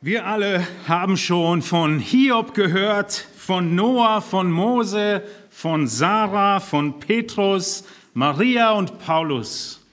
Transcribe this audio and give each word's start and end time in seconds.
Wir 0.00 0.26
alle 0.26 0.64
haben 0.86 1.16
schon 1.16 1.60
von 1.60 1.98
Hiob 1.98 2.54
gehört, 2.54 3.12
von 3.36 3.74
Noah, 3.74 4.22
von 4.22 4.48
Mose, 4.48 5.24
von 5.50 5.88
Sarah, 5.88 6.60
von 6.60 7.00
Petrus, 7.00 7.82
Maria 8.14 8.70
und 8.70 9.00
Paulus. 9.00 9.84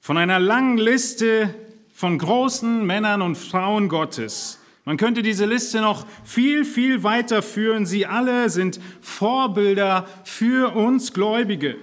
Von 0.00 0.16
einer 0.16 0.38
langen 0.38 0.78
Liste 0.78 1.54
von 1.92 2.16
großen 2.16 2.86
Männern 2.86 3.20
und 3.20 3.36
Frauen 3.36 3.90
Gottes. 3.90 4.58
Man 4.86 4.96
könnte 4.96 5.22
diese 5.22 5.44
Liste 5.44 5.82
noch 5.82 6.06
viel, 6.24 6.64
viel 6.64 7.02
weiter 7.02 7.42
führen. 7.42 7.84
Sie 7.84 8.06
alle 8.06 8.48
sind 8.48 8.80
Vorbilder 9.02 10.08
für 10.24 10.74
uns 10.74 11.12
Gläubige. 11.12 11.76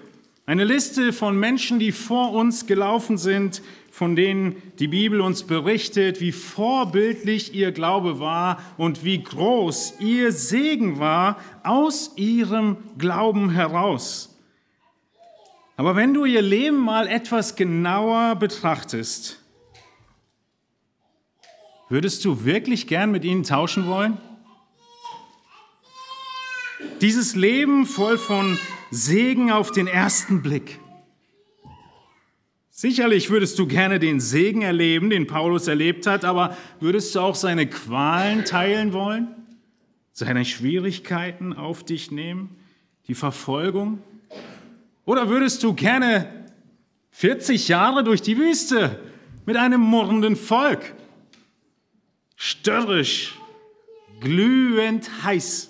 Eine 0.47 0.63
Liste 0.63 1.13
von 1.13 1.39
Menschen, 1.39 1.77
die 1.77 1.91
vor 1.91 2.33
uns 2.33 2.65
gelaufen 2.65 3.19
sind, 3.19 3.61
von 3.93 4.15
denen 4.15 4.59
die 4.79 4.87
Bibel 4.87 5.21
uns 5.21 5.43
berichtet, 5.43 6.19
wie 6.19 6.31
vorbildlich 6.31 7.53
ihr 7.53 7.71
Glaube 7.71 8.19
war 8.19 8.59
und 8.75 9.03
wie 9.03 9.21
groß 9.21 9.99
ihr 9.99 10.31
Segen 10.31 10.97
war 10.97 11.37
aus 11.61 12.13
ihrem 12.15 12.77
Glauben 12.97 13.51
heraus. 13.51 14.35
Aber 15.77 15.95
wenn 15.95 16.15
du 16.15 16.25
ihr 16.25 16.41
Leben 16.41 16.77
mal 16.77 17.07
etwas 17.07 17.55
genauer 17.55 18.35
betrachtest, 18.35 19.39
würdest 21.87 22.25
du 22.25 22.45
wirklich 22.45 22.87
gern 22.87 23.11
mit 23.11 23.23
ihnen 23.23 23.43
tauschen 23.43 23.85
wollen? 23.85 24.17
Dieses 26.99 27.35
Leben 27.35 27.85
voll 27.85 28.17
von 28.17 28.57
Segen 28.89 29.51
auf 29.51 29.69
den 29.69 29.85
ersten 29.85 30.41
Blick. 30.41 30.79
Sicherlich 32.83 33.29
würdest 33.29 33.57
du 33.59 33.65
gerne 33.65 33.97
den 33.97 34.19
Segen 34.19 34.61
erleben, 34.61 35.09
den 35.09 35.25
Paulus 35.25 35.69
erlebt 35.69 36.05
hat, 36.05 36.25
aber 36.25 36.57
würdest 36.81 37.15
du 37.15 37.21
auch 37.21 37.35
seine 37.35 37.65
Qualen 37.65 38.43
teilen 38.43 38.91
wollen? 38.91 39.29
Seine 40.11 40.43
Schwierigkeiten 40.43 41.53
auf 41.53 41.85
dich 41.85 42.11
nehmen? 42.11 42.57
Die 43.07 43.15
Verfolgung? 43.15 44.03
Oder 45.05 45.29
würdest 45.29 45.63
du 45.63 45.73
gerne 45.73 46.27
40 47.11 47.69
Jahre 47.69 48.03
durch 48.03 48.21
die 48.21 48.37
Wüste 48.37 48.99
mit 49.45 49.55
einem 49.55 49.79
murrenden 49.79 50.35
Volk? 50.35 50.93
Störrisch, 52.35 53.39
glühend 54.19 55.09
heiß. 55.23 55.69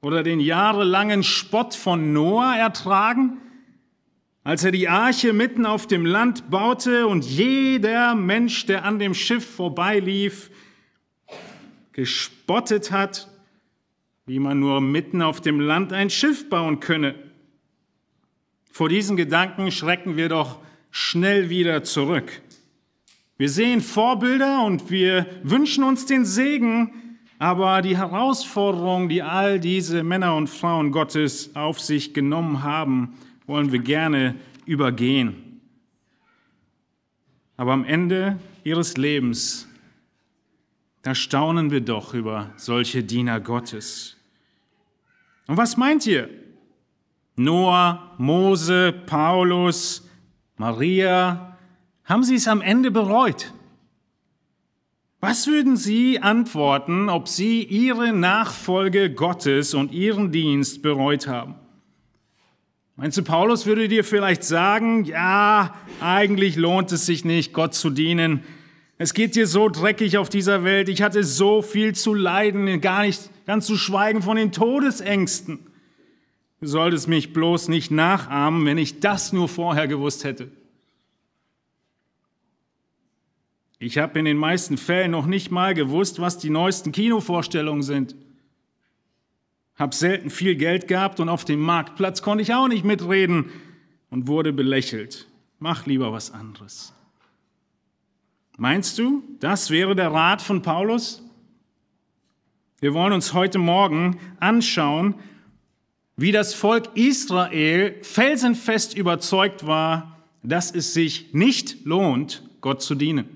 Oder 0.00 0.24
den 0.24 0.40
jahrelangen 0.40 1.22
Spott 1.22 1.76
von 1.76 2.12
Noah 2.12 2.56
ertragen? 2.56 3.38
Als 4.44 4.62
er 4.62 4.72
die 4.72 4.88
Arche 4.88 5.32
mitten 5.32 5.64
auf 5.64 5.86
dem 5.86 6.04
Land 6.04 6.50
baute 6.50 7.06
und 7.06 7.24
jeder 7.24 8.14
Mensch, 8.14 8.66
der 8.66 8.84
an 8.84 8.98
dem 8.98 9.14
Schiff 9.14 9.56
vorbeilief, 9.56 10.50
gespottet 11.92 12.90
hat, 12.90 13.28
wie 14.26 14.38
man 14.38 14.60
nur 14.60 14.82
mitten 14.82 15.22
auf 15.22 15.40
dem 15.40 15.60
Land 15.60 15.94
ein 15.94 16.10
Schiff 16.10 16.50
bauen 16.50 16.80
könne. 16.80 17.14
Vor 18.70 18.90
diesen 18.90 19.16
Gedanken 19.16 19.70
schrecken 19.70 20.16
wir 20.16 20.28
doch 20.28 20.58
schnell 20.90 21.48
wieder 21.48 21.82
zurück. 21.82 22.42
Wir 23.38 23.48
sehen 23.48 23.80
Vorbilder 23.80 24.64
und 24.64 24.90
wir 24.90 25.26
wünschen 25.42 25.84
uns 25.84 26.04
den 26.04 26.24
Segen, 26.24 27.18
aber 27.38 27.82
die 27.82 27.96
Herausforderung, 27.96 29.08
die 29.08 29.22
all 29.22 29.58
diese 29.58 30.02
Männer 30.02 30.36
und 30.36 30.48
Frauen 30.48 30.92
Gottes 30.92 31.56
auf 31.56 31.80
sich 31.80 32.14
genommen 32.14 32.62
haben, 32.62 33.14
wollen 33.46 33.72
wir 33.72 33.80
gerne 33.80 34.36
übergehen. 34.66 35.60
Aber 37.56 37.72
am 37.72 37.84
Ende 37.84 38.38
ihres 38.64 38.96
Lebens, 38.96 39.68
da 41.02 41.14
staunen 41.14 41.70
wir 41.70 41.80
doch 41.80 42.14
über 42.14 42.52
solche 42.56 43.04
Diener 43.04 43.40
Gottes. 43.40 44.16
Und 45.46 45.56
was 45.56 45.76
meint 45.76 46.06
ihr? 46.06 46.30
Noah, 47.36 48.14
Mose, 48.18 48.92
Paulus, 49.06 50.08
Maria, 50.56 51.58
haben 52.04 52.22
sie 52.22 52.36
es 52.36 52.48
am 52.48 52.60
Ende 52.60 52.90
bereut? 52.90 53.52
Was 55.20 55.46
würden 55.46 55.78
Sie 55.78 56.20
antworten, 56.20 57.08
ob 57.08 57.28
Sie 57.28 57.62
Ihre 57.62 58.12
Nachfolge 58.12 59.10
Gottes 59.10 59.72
und 59.72 59.90
Ihren 59.90 60.32
Dienst 60.32 60.82
bereut 60.82 61.26
haben? 61.26 61.54
Meinst 62.96 63.18
du, 63.18 63.24
Paulus 63.24 63.66
würde 63.66 63.88
dir 63.88 64.04
vielleicht 64.04 64.44
sagen, 64.44 65.04
ja, 65.04 65.74
eigentlich 66.00 66.54
lohnt 66.54 66.92
es 66.92 67.06
sich 67.06 67.24
nicht, 67.24 67.52
Gott 67.52 67.74
zu 67.74 67.90
dienen. 67.90 68.44
Es 68.98 69.14
geht 69.14 69.34
dir 69.34 69.48
so 69.48 69.68
dreckig 69.68 70.16
auf 70.16 70.28
dieser 70.28 70.62
Welt. 70.62 70.88
Ich 70.88 71.02
hatte 71.02 71.24
so 71.24 71.60
viel 71.60 71.94
zu 71.94 72.14
leiden, 72.14 72.80
gar 72.80 73.02
nicht, 73.02 73.30
ganz 73.46 73.66
zu 73.66 73.76
schweigen 73.76 74.22
von 74.22 74.36
den 74.36 74.52
Todesängsten. 74.52 75.58
Du 76.60 76.68
solltest 76.68 77.08
mich 77.08 77.32
bloß 77.32 77.66
nicht 77.66 77.90
nachahmen, 77.90 78.64
wenn 78.64 78.78
ich 78.78 79.00
das 79.00 79.32
nur 79.32 79.48
vorher 79.48 79.88
gewusst 79.88 80.22
hätte. 80.22 80.50
Ich 83.80 83.98
habe 83.98 84.18
in 84.20 84.24
den 84.24 84.38
meisten 84.38 84.78
Fällen 84.78 85.10
noch 85.10 85.26
nicht 85.26 85.50
mal 85.50 85.74
gewusst, 85.74 86.20
was 86.20 86.38
die 86.38 86.48
neuesten 86.48 86.92
Kinovorstellungen 86.92 87.82
sind. 87.82 88.14
Hab 89.76 89.94
selten 89.94 90.30
viel 90.30 90.54
Geld 90.54 90.86
gehabt 90.86 91.18
und 91.20 91.28
auf 91.28 91.44
dem 91.44 91.60
Marktplatz 91.60 92.22
konnte 92.22 92.42
ich 92.42 92.54
auch 92.54 92.68
nicht 92.68 92.84
mitreden 92.84 93.50
und 94.10 94.28
wurde 94.28 94.52
belächelt. 94.52 95.26
Mach 95.58 95.86
lieber 95.86 96.12
was 96.12 96.30
anderes. 96.30 96.92
Meinst 98.56 98.98
du, 98.98 99.24
das 99.40 99.70
wäre 99.70 99.96
der 99.96 100.12
Rat 100.12 100.40
von 100.40 100.62
Paulus? 100.62 101.22
Wir 102.80 102.94
wollen 102.94 103.12
uns 103.12 103.32
heute 103.32 103.58
Morgen 103.58 104.20
anschauen, 104.38 105.16
wie 106.16 106.30
das 106.30 106.54
Volk 106.54 106.96
Israel 106.96 107.96
felsenfest 108.02 108.96
überzeugt 108.96 109.66
war, 109.66 110.24
dass 110.44 110.70
es 110.70 110.94
sich 110.94 111.32
nicht 111.32 111.84
lohnt, 111.84 112.48
Gott 112.60 112.82
zu 112.82 112.94
dienen. 112.94 113.28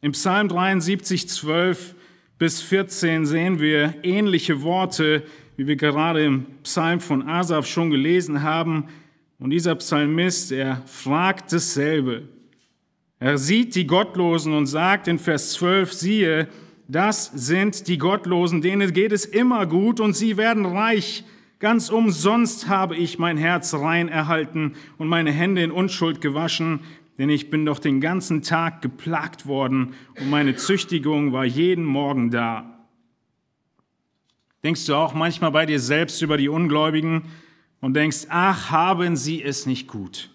Im 0.00 0.12
Psalm 0.12 0.48
73, 0.48 1.28
12 1.28 1.94
bis 2.40 2.62
14 2.62 3.26
sehen 3.26 3.60
wir 3.60 3.96
ähnliche 4.02 4.62
Worte, 4.62 5.24
wie 5.58 5.66
wir 5.66 5.76
gerade 5.76 6.24
im 6.24 6.46
Psalm 6.62 7.00
von 7.00 7.28
Asaf 7.28 7.66
schon 7.66 7.90
gelesen 7.90 8.42
haben. 8.42 8.84
Und 9.38 9.50
dieser 9.50 9.74
Psalmist, 9.74 10.50
er 10.50 10.80
fragt 10.86 11.52
dasselbe. 11.52 12.22
Er 13.18 13.36
sieht 13.36 13.74
die 13.74 13.86
Gottlosen 13.86 14.54
und 14.54 14.64
sagt 14.64 15.06
in 15.06 15.18
Vers 15.18 15.52
12, 15.52 15.92
siehe, 15.92 16.48
das 16.88 17.26
sind 17.26 17.88
die 17.88 17.98
Gottlosen, 17.98 18.62
denen 18.62 18.94
geht 18.94 19.12
es 19.12 19.26
immer 19.26 19.66
gut 19.66 20.00
und 20.00 20.16
sie 20.16 20.38
werden 20.38 20.64
reich. 20.64 21.24
Ganz 21.58 21.90
umsonst 21.90 22.68
habe 22.68 22.96
ich 22.96 23.18
mein 23.18 23.36
Herz 23.36 23.74
rein 23.74 24.08
erhalten 24.08 24.76
und 24.96 25.08
meine 25.08 25.30
Hände 25.30 25.62
in 25.62 25.70
Unschuld 25.70 26.22
gewaschen 26.22 26.80
denn 27.18 27.28
ich 27.28 27.50
bin 27.50 27.66
doch 27.66 27.78
den 27.78 28.00
ganzen 28.00 28.42
Tag 28.42 28.82
geplagt 28.82 29.46
worden 29.46 29.94
und 30.18 30.30
meine 30.30 30.56
Züchtigung 30.56 31.32
war 31.32 31.44
jeden 31.44 31.84
Morgen 31.84 32.30
da. 32.30 32.86
Denkst 34.62 34.86
du 34.86 34.94
auch 34.94 35.14
manchmal 35.14 35.50
bei 35.50 35.66
dir 35.66 35.80
selbst 35.80 36.20
über 36.22 36.36
die 36.36 36.48
Ungläubigen 36.48 37.24
und 37.80 37.94
denkst, 37.94 38.26
ach, 38.28 38.70
haben 38.70 39.16
sie 39.16 39.42
es 39.42 39.66
nicht 39.66 39.88
gut. 39.88 40.30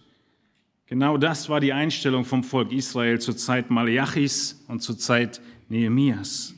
Genau 0.87 1.17
das 1.17 1.49
war 1.49 1.59
die 1.59 1.73
Einstellung 1.73 2.25
vom 2.25 2.43
Volk 2.43 2.71
Israel 2.71 3.19
zur 3.19 3.37
Zeit 3.37 3.69
Malachis 3.71 4.63
und 4.67 4.81
zur 4.81 4.97
Zeit 4.97 5.41
Nehemias. 5.69 6.53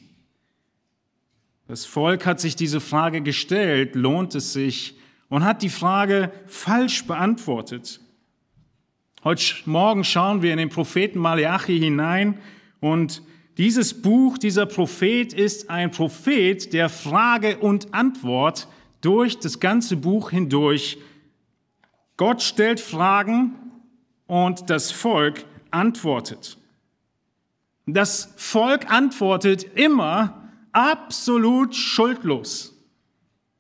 Das 1.67 1.85
Volk 1.85 2.25
hat 2.25 2.39
sich 2.39 2.55
diese 2.55 2.79
Frage 2.79 3.21
gestellt, 3.21 3.95
lohnt 3.95 4.35
es 4.35 4.53
sich, 4.53 4.97
und 5.29 5.43
hat 5.43 5.61
die 5.61 5.69
Frage 5.69 6.31
falsch 6.45 7.05
beantwortet. 7.05 7.99
Heute 9.23 9.43
Morgen 9.65 10.03
schauen 10.03 10.43
wir 10.43 10.51
in 10.51 10.59
den 10.59 10.69
Propheten 10.69 11.17
Malachi 11.17 11.79
hinein 11.79 12.37
und 12.79 13.23
dieses 13.57 13.99
Buch, 13.99 14.37
dieser 14.37 14.67
Prophet 14.67 15.33
ist 15.33 15.71
ein 15.71 15.89
Prophet 15.89 16.71
der 16.71 16.87
Frage 16.87 17.57
und 17.57 17.95
Antwort 17.95 18.67
durch 19.01 19.39
das 19.39 19.59
ganze 19.59 19.97
Buch 19.97 20.29
hindurch. 20.29 20.99
Gott 22.15 22.43
stellt 22.43 22.79
Fragen 22.79 23.55
und 24.27 24.69
das 24.69 24.91
Volk 24.91 25.45
antwortet. 25.71 26.59
Das 27.87 28.35
Volk 28.37 28.91
antwortet 28.91 29.63
immer 29.75 30.47
absolut 30.73 31.75
schuldlos. 31.75 32.75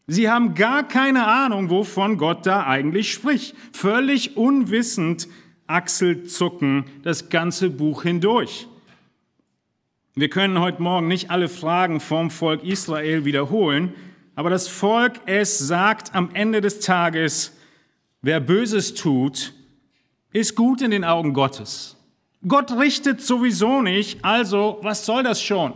Sie 0.05 0.29
haben 0.29 0.53
gar 0.53 0.87
keine 0.87 1.25
Ahnung, 1.25 1.71
wovon 1.71 2.17
Gott 2.17 2.45
da 2.45 2.67
eigentlich 2.67 3.11
spricht. 3.11 3.55
Völlig 3.73 4.37
unwissend 4.37 5.27
Achselzucken 5.67 6.85
das 7.03 7.29
ganze 7.29 7.69
Buch 7.69 8.03
hindurch. 8.03 8.67
Wir 10.15 10.29
können 10.29 10.59
heute 10.59 10.81
Morgen 10.81 11.07
nicht 11.07 11.29
alle 11.29 11.47
Fragen 11.49 11.99
vom 11.99 12.31
Volk 12.31 12.63
Israel 12.63 13.23
wiederholen, 13.25 13.93
aber 14.35 14.49
das 14.49 14.67
Volk, 14.67 15.19
es 15.25 15.59
sagt 15.59 16.15
am 16.15 16.29
Ende 16.33 16.61
des 16.61 16.79
Tages, 16.79 17.55
wer 18.21 18.39
Böses 18.39 18.95
tut, 18.95 19.53
ist 20.31 20.55
gut 20.55 20.81
in 20.81 20.91
den 20.91 21.03
Augen 21.03 21.33
Gottes. 21.33 21.97
Gott 22.47 22.71
richtet 22.71 23.21
sowieso 23.21 23.81
nicht, 23.81 24.23
also 24.23 24.79
was 24.81 25.05
soll 25.05 25.23
das 25.23 25.41
schon? 25.41 25.73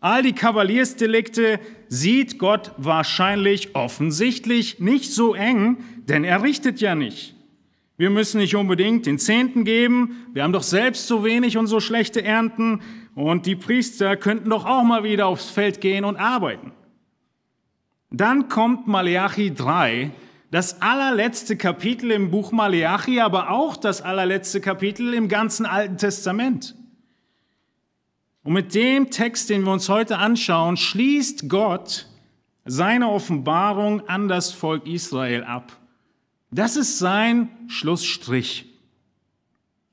All 0.00 0.22
die 0.22 0.34
Kavaliersdelikte 0.34 1.58
sieht 1.88 2.38
Gott 2.38 2.72
wahrscheinlich 2.76 3.74
offensichtlich 3.74 4.78
nicht 4.78 5.12
so 5.12 5.34
eng, 5.34 5.78
denn 6.08 6.24
er 6.24 6.42
richtet 6.42 6.80
ja 6.80 6.94
nicht. 6.94 7.33
Wir 7.96 8.10
müssen 8.10 8.38
nicht 8.38 8.56
unbedingt 8.56 9.06
den 9.06 9.18
Zehnten 9.18 9.64
geben, 9.64 10.26
wir 10.32 10.42
haben 10.42 10.52
doch 10.52 10.64
selbst 10.64 11.06
so 11.06 11.24
wenig 11.24 11.56
und 11.56 11.68
so 11.68 11.78
schlechte 11.78 12.24
Ernten 12.24 12.80
und 13.14 13.46
die 13.46 13.54
Priester 13.54 14.16
könnten 14.16 14.50
doch 14.50 14.64
auch 14.64 14.82
mal 14.82 15.04
wieder 15.04 15.26
aufs 15.26 15.50
Feld 15.50 15.80
gehen 15.80 16.04
und 16.04 16.16
arbeiten. 16.16 16.72
Dann 18.10 18.48
kommt 18.48 18.88
Malachi 18.88 19.54
3, 19.54 20.10
das 20.50 20.82
allerletzte 20.82 21.56
Kapitel 21.56 22.10
im 22.10 22.30
Buch 22.30 22.50
Malachi, 22.50 23.20
aber 23.20 23.50
auch 23.50 23.76
das 23.76 24.02
allerletzte 24.02 24.60
Kapitel 24.60 25.14
im 25.14 25.28
ganzen 25.28 25.64
Alten 25.64 25.96
Testament. 25.96 26.74
Und 28.42 28.52
mit 28.52 28.74
dem 28.74 29.10
Text, 29.10 29.50
den 29.50 29.62
wir 29.62 29.72
uns 29.72 29.88
heute 29.88 30.18
anschauen, 30.18 30.76
schließt 30.76 31.48
Gott 31.48 32.08
seine 32.64 33.08
Offenbarung 33.08 34.08
an 34.08 34.28
das 34.28 34.52
Volk 34.52 34.86
Israel 34.86 35.44
ab. 35.44 35.76
Das 36.54 36.76
ist 36.76 37.00
sein 37.00 37.48
Schlussstrich. 37.66 38.66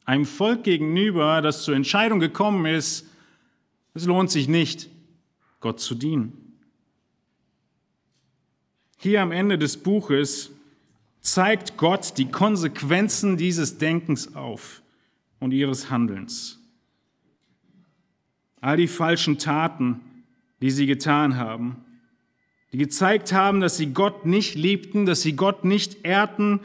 Einem 0.05 0.25
Volk 0.25 0.63
gegenüber, 0.63 1.41
das 1.41 1.63
zur 1.63 1.75
Entscheidung 1.75 2.19
gekommen 2.19 2.67
ist, 2.67 3.07
es 3.95 4.05
lohnt 4.05 4.29
sich 4.29 4.47
nicht, 4.47 4.87
Gott 5.59 5.79
zu 5.79 5.95
dienen. 5.95 6.59
Hier 8.97 9.23
am 9.23 9.31
Ende 9.31 9.57
des 9.57 9.75
Buches 9.75 10.51
zeigt 11.19 11.77
Gott 11.77 12.19
die 12.19 12.29
Konsequenzen 12.29 13.37
dieses 13.37 13.79
Denkens 13.79 14.35
auf 14.35 14.83
und 15.39 15.53
ihres 15.53 15.89
Handelns. 15.89 16.59
All 18.59 18.77
die 18.77 18.87
falschen 18.87 19.39
Taten, 19.39 19.99
die 20.61 20.69
sie 20.69 20.85
getan 20.85 21.37
haben, 21.37 21.83
die 22.71 22.77
gezeigt 22.77 23.33
haben, 23.33 23.59
dass 23.59 23.77
sie 23.77 23.93
Gott 23.93 24.25
nicht 24.25 24.55
liebten, 24.55 25.05
dass 25.05 25.21
sie 25.21 25.35
Gott 25.35 25.65
nicht 25.65 26.05
ehrten, 26.05 26.61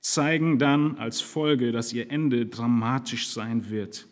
zeigen 0.00 0.58
dann 0.58 0.96
als 0.98 1.20
Folge, 1.20 1.72
dass 1.72 1.92
ihr 1.92 2.10
Ende 2.10 2.46
dramatisch 2.46 3.28
sein 3.28 3.68
wird. 3.68 4.06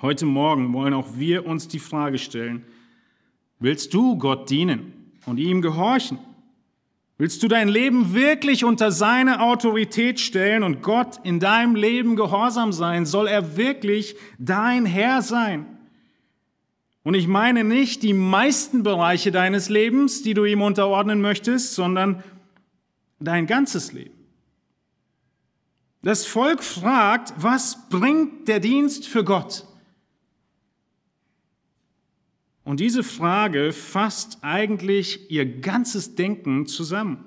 Heute 0.00 0.26
Morgen 0.26 0.72
wollen 0.72 0.94
auch 0.94 1.16
wir 1.16 1.46
uns 1.46 1.68
die 1.68 1.78
Frage 1.78 2.18
stellen, 2.18 2.64
willst 3.58 3.94
du 3.94 4.16
Gott 4.16 4.48
dienen 4.50 4.92
und 5.26 5.38
ihm 5.38 5.60
gehorchen? 5.60 6.18
Willst 7.18 7.42
du 7.42 7.48
dein 7.48 7.68
Leben 7.68 8.14
wirklich 8.14 8.64
unter 8.64 8.90
seine 8.90 9.40
Autorität 9.42 10.18
stellen 10.18 10.62
und 10.62 10.82
Gott 10.82 11.20
in 11.24 11.40
deinem 11.40 11.76
Leben 11.76 12.16
gehorsam 12.16 12.72
sein? 12.72 13.06
Soll 13.06 13.28
er 13.28 13.56
wirklich 13.56 14.16
dein 14.38 14.86
Herr 14.86 15.22
sein? 15.22 15.66
Und 17.04 17.14
ich 17.14 17.26
meine 17.26 17.64
nicht 17.64 18.02
die 18.02 18.12
meisten 18.12 18.82
Bereiche 18.82 19.32
deines 19.32 19.68
Lebens, 19.68 20.22
die 20.22 20.34
du 20.34 20.44
ihm 20.44 20.62
unterordnen 20.62 21.20
möchtest, 21.20 21.74
sondern 21.74 22.22
dein 23.18 23.46
ganzes 23.46 23.92
Leben. 23.92 24.14
Das 26.02 26.26
Volk 26.26 26.62
fragt, 26.62 27.32
was 27.36 27.88
bringt 27.88 28.48
der 28.48 28.60
Dienst 28.60 29.06
für 29.06 29.24
Gott? 29.24 29.66
Und 32.64 32.80
diese 32.80 33.02
Frage 33.02 33.72
fasst 33.72 34.38
eigentlich 34.42 35.30
ihr 35.30 35.60
ganzes 35.60 36.14
Denken 36.14 36.66
zusammen. 36.66 37.24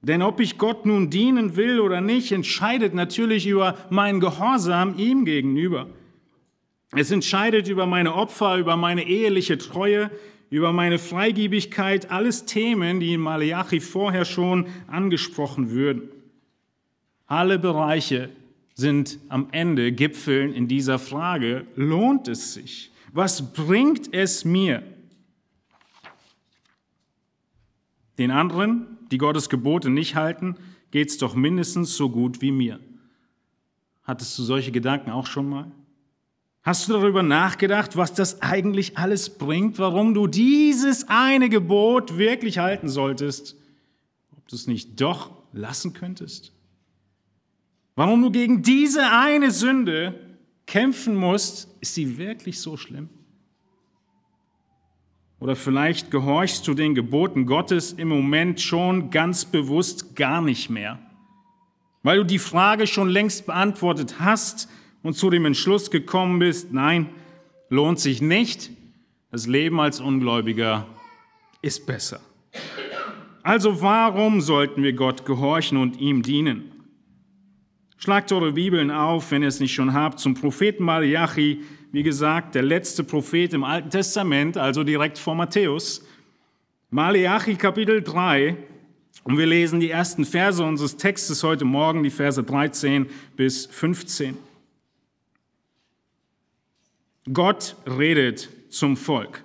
Denn 0.00 0.22
ob 0.22 0.38
ich 0.38 0.58
Gott 0.58 0.86
nun 0.86 1.10
dienen 1.10 1.56
will 1.56 1.80
oder 1.80 2.00
nicht, 2.00 2.30
entscheidet 2.30 2.94
natürlich 2.94 3.48
über 3.48 3.76
meinen 3.90 4.20
Gehorsam 4.20 4.96
ihm 4.96 5.24
gegenüber. 5.24 5.88
Es 6.92 7.10
entscheidet 7.10 7.68
über 7.68 7.86
meine 7.86 8.14
Opfer, 8.14 8.56
über 8.56 8.76
meine 8.76 9.06
eheliche 9.06 9.58
Treue, 9.58 10.10
über 10.50 10.72
meine 10.72 10.98
Freigebigkeit, 10.98 12.10
alles 12.10 12.46
Themen, 12.46 13.00
die 13.00 13.12
in 13.12 13.20
Malachi 13.20 13.80
vorher 13.80 14.24
schon 14.24 14.66
angesprochen 14.86 15.70
würden. 15.70 16.08
Alle 17.26 17.58
Bereiche 17.58 18.30
sind 18.74 19.18
am 19.28 19.48
Ende 19.52 19.92
Gipfeln 19.92 20.54
in 20.54 20.66
dieser 20.68 20.98
Frage, 20.98 21.66
lohnt 21.76 22.28
es 22.28 22.54
sich? 22.54 22.90
Was 23.12 23.52
bringt 23.52 24.14
es 24.14 24.44
mir? 24.44 24.82
Den 28.16 28.30
anderen, 28.30 28.86
die 29.10 29.18
Gottes 29.18 29.48
Gebote 29.48 29.90
nicht 29.90 30.14
halten, 30.14 30.56
geht 30.90 31.10
es 31.10 31.18
doch 31.18 31.34
mindestens 31.34 31.96
so 31.96 32.08
gut 32.08 32.40
wie 32.40 32.50
mir. 32.50 32.80
Hattest 34.04 34.38
du 34.38 34.42
solche 34.42 34.72
Gedanken 34.72 35.10
auch 35.10 35.26
schon 35.26 35.48
mal? 35.48 35.70
Hast 36.68 36.86
du 36.86 36.92
darüber 36.92 37.22
nachgedacht, 37.22 37.96
was 37.96 38.12
das 38.12 38.42
eigentlich 38.42 38.98
alles 38.98 39.30
bringt, 39.30 39.78
warum 39.78 40.12
du 40.12 40.26
dieses 40.26 41.08
eine 41.08 41.48
Gebot 41.48 42.18
wirklich 42.18 42.58
halten 42.58 42.90
solltest? 42.90 43.56
Ob 44.36 44.46
du 44.48 44.54
es 44.54 44.66
nicht 44.66 45.00
doch 45.00 45.30
lassen 45.54 45.94
könntest? 45.94 46.52
Warum 47.96 48.20
du 48.20 48.30
gegen 48.30 48.60
diese 48.60 49.10
eine 49.10 49.50
Sünde 49.50 50.20
kämpfen 50.66 51.16
musst, 51.16 51.74
ist 51.80 51.94
sie 51.94 52.18
wirklich 52.18 52.60
so 52.60 52.76
schlimm? 52.76 53.08
Oder 55.40 55.56
vielleicht 55.56 56.10
gehorchst 56.10 56.68
du 56.68 56.74
den 56.74 56.94
Geboten 56.94 57.46
Gottes 57.46 57.94
im 57.94 58.08
Moment 58.08 58.60
schon 58.60 59.08
ganz 59.08 59.46
bewusst 59.46 60.16
gar 60.16 60.42
nicht 60.42 60.68
mehr, 60.68 60.98
weil 62.02 62.18
du 62.18 62.24
die 62.24 62.38
Frage 62.38 62.86
schon 62.86 63.08
längst 63.08 63.46
beantwortet 63.46 64.16
hast 64.20 64.68
und 65.02 65.14
zu 65.14 65.30
dem 65.30 65.44
Entschluss 65.44 65.90
gekommen 65.90 66.38
bist, 66.38 66.72
nein, 66.72 67.10
lohnt 67.68 68.00
sich 68.00 68.20
nicht, 68.20 68.70
das 69.30 69.46
Leben 69.46 69.80
als 69.80 70.00
Ungläubiger 70.00 70.86
ist 71.62 71.86
besser. 71.86 72.20
Also 73.42 73.80
warum 73.82 74.40
sollten 74.40 74.82
wir 74.82 74.92
Gott 74.92 75.24
gehorchen 75.24 75.78
und 75.78 75.98
ihm 76.00 76.22
dienen? 76.22 76.72
Schlagt 77.96 78.30
eure 78.32 78.52
Bibeln 78.52 78.90
auf, 78.90 79.30
wenn 79.30 79.42
ihr 79.42 79.48
es 79.48 79.60
nicht 79.60 79.74
schon 79.74 79.92
habt, 79.92 80.20
zum 80.20 80.34
Propheten 80.34 80.84
Malachi, 80.84 81.62
wie 81.90 82.02
gesagt, 82.02 82.54
der 82.54 82.62
letzte 82.62 83.02
Prophet 83.02 83.52
im 83.54 83.64
Alten 83.64 83.90
Testament, 83.90 84.56
also 84.56 84.84
direkt 84.84 85.18
vor 85.18 85.34
Matthäus. 85.34 86.06
Malachi 86.90 87.56
Kapitel 87.56 88.02
3, 88.02 88.56
und 89.24 89.36
wir 89.36 89.46
lesen 89.46 89.80
die 89.80 89.90
ersten 89.90 90.24
Verse 90.24 90.62
unseres 90.62 90.96
Textes 90.96 91.42
heute 91.42 91.64
Morgen, 91.64 92.02
die 92.02 92.10
Verse 92.10 92.42
13 92.42 93.06
bis 93.36 93.66
15. 93.66 94.38
Gott 97.32 97.76
redet 97.86 98.48
zum 98.70 98.96
Volk. 98.96 99.44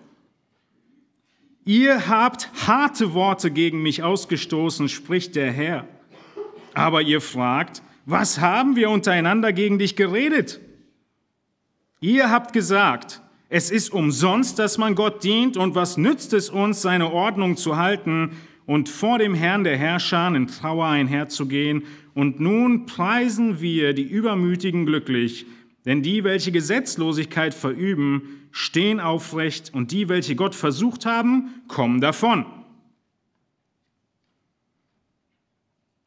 Ihr 1.66 2.08
habt 2.10 2.50
harte 2.68 3.14
Worte 3.14 3.50
gegen 3.50 3.82
mich 3.82 4.04
ausgestoßen, 4.04 4.90
spricht 4.90 5.36
der 5.36 5.52
Herr. 5.52 5.88
Aber 6.74 7.02
ihr 7.02 7.22
fragt, 7.22 7.82
was 8.06 8.40
haben 8.40 8.76
wir 8.76 8.90
untereinander 8.90 9.54
gegen 9.54 9.80
dich 9.80 9.96
geredet? 9.96 10.60
Ihr 12.02 12.30
habt 12.30 12.52
gesagt, 12.52 13.22
es 13.48 13.72
ist 13.72 13.94
umsonst, 13.94 14.60
dass 14.60 14.78
man 14.78 14.96
Gott 14.96 15.24
dient 15.24 15.56
und 15.56 15.74
was 15.76 15.96
nützt 15.96 16.34
es 16.34 16.50
uns, 16.50 16.82
seine 16.82 17.12
Ordnung 17.14 17.56
zu 17.56 17.78
halten 17.78 18.32
und 18.66 18.90
vor 18.90 19.20
dem 19.20 19.34
Herrn 19.34 19.64
der 19.64 19.78
Herrscher 19.78 20.28
in 20.36 20.48
Trauer 20.48 20.88
einherzugehen. 20.88 21.84
Und 22.14 22.40
nun 22.40 22.86
preisen 22.86 23.62
wir 23.62 23.94
die 23.94 24.04
Übermütigen 24.04 24.86
glücklich, 24.86 25.46
denn 25.86 26.02
die, 26.02 26.24
welche 26.24 26.52
Gesetzlosigkeit 26.52 27.54
verüben, 27.54 28.48
stehen 28.52 29.00
aufrecht 29.00 29.74
und 29.74 29.92
die, 29.92 30.10
welche 30.10 30.36
Gott 30.36 30.56
versucht 30.56 31.06
haben, 31.06 31.50
kommen 31.68 32.00
davon. 32.00 32.46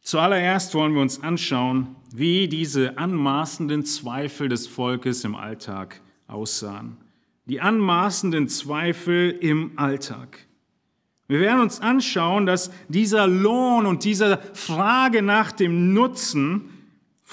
Zuallererst 0.00 0.72
wollen 0.74 0.94
wir 0.94 1.02
uns 1.02 1.22
anschauen, 1.22 1.96
wie 2.12 2.46
diese 2.46 2.96
anmaßenden 2.96 3.84
Zweifel 3.84 4.48
des 4.48 4.68
Volkes 4.68 5.24
im 5.24 5.34
Alltag 5.34 6.00
aussahen. 6.28 6.96
Die 7.46 7.60
anmaßenden 7.60 8.48
Zweifel 8.48 9.30
im 9.30 9.72
Alltag. 9.76 10.46
Wir 11.28 11.40
werden 11.40 11.60
uns 11.60 11.80
anschauen, 11.80 12.46
dass 12.46 12.70
dieser 12.88 13.26
Lohn 13.26 13.84
und 13.84 14.04
diese 14.04 14.38
Frage 14.54 15.22
nach 15.22 15.50
dem 15.50 15.92
Nutzen 15.92 16.70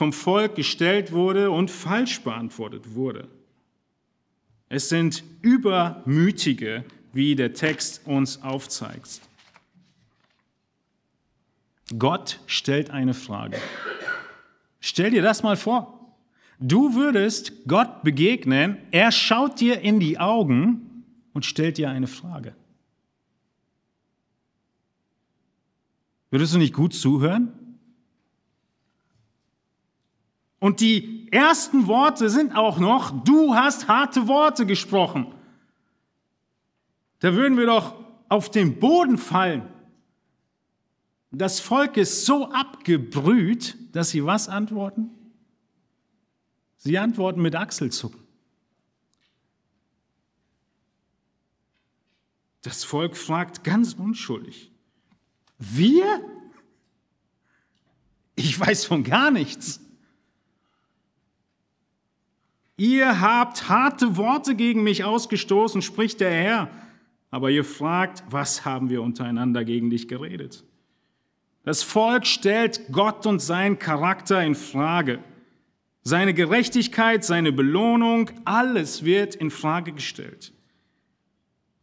vom 0.03 0.11
Volk 0.11 0.55
gestellt 0.55 1.13
wurde 1.13 1.49
und 1.49 1.71
falsch 1.71 2.23
beantwortet 2.23 2.93
wurde. 2.93 3.29
Es 4.67 4.89
sind 4.89 5.23
Übermütige, 5.41 6.83
wie 7.13 7.35
der 7.35 7.53
Text 7.53 8.01
uns 8.05 8.43
aufzeigt. 8.43 9.21
Gott 11.97 12.41
stellt 12.47 12.89
eine 12.89 13.13
Frage. 13.13 13.57
Stell 14.81 15.11
dir 15.11 15.21
das 15.21 15.41
mal 15.41 15.55
vor. 15.55 16.13
Du 16.59 16.95
würdest 16.95 17.65
Gott 17.65 18.03
begegnen, 18.03 18.79
er 18.91 19.13
schaut 19.13 19.61
dir 19.61 19.79
in 19.79 20.01
die 20.01 20.19
Augen 20.19 21.05
und 21.31 21.45
stellt 21.45 21.77
dir 21.77 21.89
eine 21.89 22.07
Frage. 22.07 22.53
Würdest 26.29 26.53
du 26.53 26.57
nicht 26.57 26.73
gut 26.73 26.93
zuhören? 26.93 27.62
Und 30.63 30.79
die 30.79 31.27
ersten 31.29 31.87
Worte 31.87 32.29
sind 32.29 32.55
auch 32.55 32.79
noch, 32.79 33.25
du 33.25 33.53
hast 33.53 33.89
harte 33.89 34.29
Worte 34.29 34.65
gesprochen. 34.65 35.35
Da 37.19 37.33
würden 37.33 37.57
wir 37.57 37.65
doch 37.65 38.01
auf 38.29 38.49
den 38.49 38.79
Boden 38.79 39.17
fallen. 39.17 39.67
Das 41.31 41.59
Volk 41.59 41.97
ist 41.97 42.25
so 42.25 42.49
abgebrüht, 42.49 43.75
dass 43.91 44.11
sie 44.11 44.23
was 44.23 44.47
antworten? 44.47 45.09
Sie 46.77 46.97
antworten 46.97 47.41
mit 47.41 47.57
Achselzucken. 47.57 48.21
Das 52.61 52.85
Volk 52.85 53.17
fragt 53.17 53.65
ganz 53.65 53.95
unschuldig, 53.95 54.71
wir? 55.57 56.21
Ich 58.37 58.57
weiß 58.57 58.85
von 58.85 59.03
gar 59.03 59.29
nichts. 59.29 59.81
Ihr 62.77 63.21
habt 63.21 63.69
harte 63.69 64.17
Worte 64.17 64.55
gegen 64.55 64.83
mich 64.83 65.03
ausgestoßen, 65.03 65.81
spricht 65.81 66.19
der 66.21 66.31
Herr, 66.31 66.69
aber 67.29 67.51
ihr 67.51 67.63
fragt, 67.63 68.23
was 68.29 68.65
haben 68.65 68.89
wir 68.89 69.01
untereinander 69.01 69.63
gegen 69.63 69.89
dich 69.89 70.07
geredet? 70.07 70.63
Das 71.63 71.83
Volk 71.83 72.25
stellt 72.25 72.91
Gott 72.91 73.25
und 73.25 73.41
seinen 73.41 73.79
Charakter 73.79 74.43
in 74.43 74.55
Frage. 74.55 75.19
Seine 76.01 76.33
Gerechtigkeit, 76.33 77.23
seine 77.23 77.53
Belohnung, 77.53 78.29
alles 78.43 79.05
wird 79.05 79.35
in 79.35 79.49
Frage 79.49 79.93
gestellt. 79.93 80.51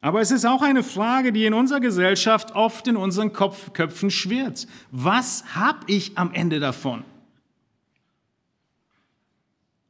Aber 0.02 0.20
es 0.20 0.30
ist 0.30 0.44
auch 0.44 0.62
eine 0.62 0.82
Frage, 0.82 1.32
die 1.32 1.46
in 1.46 1.54
unserer 1.54 1.80
Gesellschaft 1.80 2.54
oft 2.54 2.88
in 2.88 2.96
unseren 2.96 3.32
Kopf, 3.32 3.72
Köpfen 3.72 4.10
schwirrt. 4.10 4.66
Was 4.90 5.54
habe 5.54 5.80
ich 5.86 6.18
am 6.18 6.32
Ende 6.32 6.58
davon? 6.60 7.04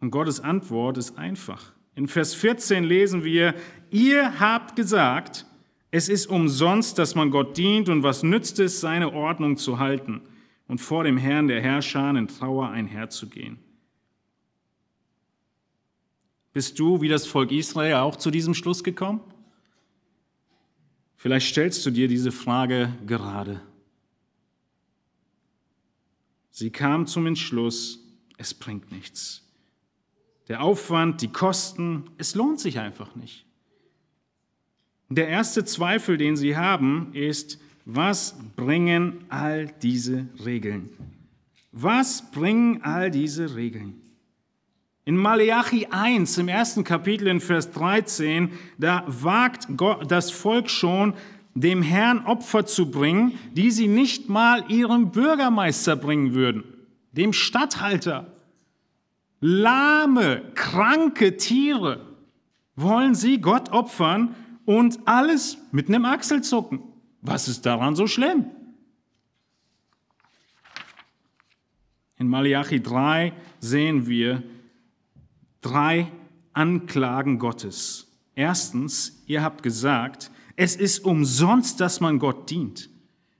Und 0.00 0.10
Gottes 0.10 0.40
Antwort 0.40 0.98
ist 0.98 1.18
einfach. 1.18 1.72
In 1.94 2.08
Vers 2.08 2.34
14 2.34 2.84
lesen 2.84 3.24
wir, 3.24 3.54
ihr 3.90 4.40
habt 4.40 4.74
gesagt, 4.76 5.46
es 5.90 6.08
ist 6.08 6.26
umsonst, 6.26 6.98
dass 6.98 7.14
man 7.14 7.30
Gott 7.30 7.56
dient 7.56 7.88
und 7.88 8.02
was 8.02 8.22
nützt 8.22 8.58
es, 8.58 8.80
seine 8.80 9.12
Ordnung 9.12 9.56
zu 9.56 9.78
halten 9.78 10.22
und 10.68 10.80
vor 10.80 11.04
dem 11.04 11.16
Herrn 11.16 11.48
der 11.48 11.60
Herrscher 11.60 12.10
in 12.10 12.28
Trauer 12.28 12.70
einherzugehen. 12.70 13.58
Bist 16.52 16.78
du, 16.78 17.00
wie 17.00 17.08
das 17.08 17.26
Volk 17.26 17.52
Israel, 17.52 17.96
auch 17.96 18.16
zu 18.16 18.30
diesem 18.30 18.54
Schluss 18.54 18.82
gekommen? 18.82 19.20
Vielleicht 21.16 21.48
stellst 21.48 21.84
du 21.84 21.90
dir 21.90 22.08
diese 22.08 22.32
Frage 22.32 22.94
gerade. 23.06 23.60
Sie 26.50 26.70
kam 26.70 27.06
zum 27.06 27.26
Entschluss, 27.26 28.00
es 28.36 28.54
bringt 28.54 28.90
nichts. 28.90 29.49
Der 30.50 30.64
Aufwand, 30.64 31.22
die 31.22 31.28
Kosten, 31.28 32.10
es 32.18 32.34
lohnt 32.34 32.58
sich 32.58 32.80
einfach 32.80 33.14
nicht. 33.14 33.46
Der 35.08 35.28
erste 35.28 35.64
Zweifel, 35.64 36.16
den 36.16 36.34
sie 36.34 36.56
haben, 36.56 37.10
ist, 37.12 37.60
was 37.84 38.36
bringen 38.56 39.24
all 39.28 39.68
diese 39.80 40.26
Regeln? 40.44 40.90
Was 41.70 42.32
bringen 42.32 42.82
all 42.82 43.12
diese 43.12 43.54
Regeln? 43.54 43.94
In 45.04 45.16
Maleachi 45.16 45.86
1, 45.86 46.38
im 46.38 46.48
ersten 46.48 46.82
Kapitel 46.82 47.28
in 47.28 47.40
Vers 47.40 47.70
13, 47.70 48.50
da 48.76 49.04
wagt 49.06 49.68
Gott, 49.76 50.10
das 50.10 50.32
Volk 50.32 50.68
schon, 50.68 51.14
dem 51.54 51.80
Herrn 51.80 52.26
Opfer 52.26 52.66
zu 52.66 52.90
bringen, 52.90 53.38
die 53.52 53.70
sie 53.70 53.86
nicht 53.86 54.28
mal 54.28 54.64
ihrem 54.68 55.12
Bürgermeister 55.12 55.94
bringen 55.94 56.34
würden, 56.34 56.64
dem 57.12 57.32
Statthalter. 57.32 58.32
Lahme, 59.40 60.52
kranke 60.54 61.36
Tiere 61.36 62.06
wollen 62.76 63.14
sie 63.14 63.40
Gott 63.40 63.70
opfern 63.70 64.34
und 64.64 65.00
alles 65.06 65.58
mit 65.72 65.88
einem 65.88 66.04
Achselzucken. 66.04 66.82
Was 67.22 67.48
ist 67.48 67.66
daran 67.66 67.96
so 67.96 68.06
schlimm? 68.06 68.46
In 72.16 72.28
Malachi 72.28 72.82
3 72.82 73.32
sehen 73.60 74.06
wir 74.06 74.42
drei 75.62 76.10
Anklagen 76.52 77.38
Gottes. 77.38 78.08
Erstens, 78.34 79.22
ihr 79.26 79.42
habt 79.42 79.62
gesagt, 79.62 80.30
es 80.56 80.76
ist 80.76 81.04
umsonst, 81.04 81.80
dass 81.80 82.00
man 82.00 82.18
Gott 82.18 82.50
dient. 82.50 82.90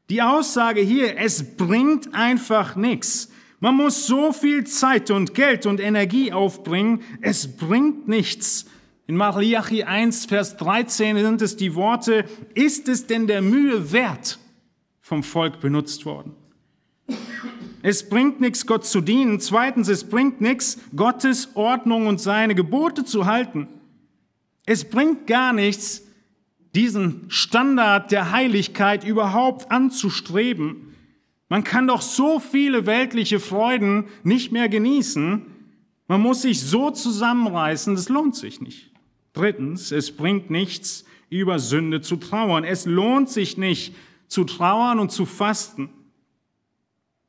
Die 0.09 0.23
Aussage 0.23 0.81
hier, 0.81 1.19
es 1.19 1.57
bringt 1.57 2.15
einfach 2.15 2.75
nichts. 2.75 3.30
Man 3.61 3.77
muss 3.77 4.07
so 4.07 4.33
viel 4.33 4.65
Zeit 4.65 5.11
und 5.11 5.35
Geld 5.35 5.67
und 5.67 5.81
Energie 5.81 6.33
aufbringen, 6.33 7.03
es 7.21 7.47
bringt 7.47 8.09
nichts. 8.09 8.65
In 9.07 9.17
Malachi 9.17 9.85
1, 9.85 10.27
Vers 10.27 10.57
13 10.57 11.19
sind 11.19 11.43
es 11.43 11.57
die 11.57 11.75
Worte, 11.75 12.25
ist 12.55 12.89
es 12.89 13.07
denn 13.07 13.27
der 13.27 13.43
Mühe 13.43 13.93
wert, 13.93 14.39
vom 15.03 15.23
Volk 15.23 15.61
benutzt 15.61 16.07
worden? 16.07 16.35
Es 17.83 18.09
bringt 18.09 18.41
nichts, 18.41 18.67
Gott 18.67 18.87
zu 18.87 19.01
dienen. 19.01 19.41
Zweitens, 19.41 19.89
es 19.89 20.05
bringt 20.05 20.41
nichts, 20.41 20.79
Gottes 20.95 21.51
Ordnung 21.55 22.07
und 22.07 22.21
seine 22.21 22.55
Gebote 22.55 23.05
zu 23.05 23.27
halten. 23.27 23.69
Es 24.65 24.89
bringt 24.89 25.27
gar 25.27 25.53
nichts, 25.53 26.03
diesen 26.75 27.25
Standard 27.29 28.13
der 28.13 28.33
Heiligkeit 28.33 29.05
überhaupt 29.05 29.71
anzustreben. 29.71 30.90
Man 31.51 31.65
kann 31.65 31.89
doch 31.89 32.01
so 32.01 32.39
viele 32.39 32.87
weltliche 32.87 33.41
Freuden 33.41 34.05
nicht 34.23 34.53
mehr 34.53 34.69
genießen. 34.69 35.45
Man 36.07 36.21
muss 36.21 36.43
sich 36.43 36.61
so 36.61 36.93
zusammenreißen, 36.93 37.97
das 37.97 38.09
lohnt 38.09 38.37
sich 38.37 38.61
nicht. 38.61 38.93
Drittens, 39.33 39.91
es 39.91 40.13
bringt 40.17 40.49
nichts, 40.49 41.05
über 41.29 41.59
Sünde 41.59 42.01
zu 42.01 42.17
trauern. 42.17 42.63
Es 42.63 42.87
lohnt 42.87 43.29
sich 43.29 43.57
nicht, 43.57 43.95
zu 44.29 44.45
trauern 44.45 45.01
und 45.01 45.11
zu 45.11 45.27
fasten. 45.27 45.91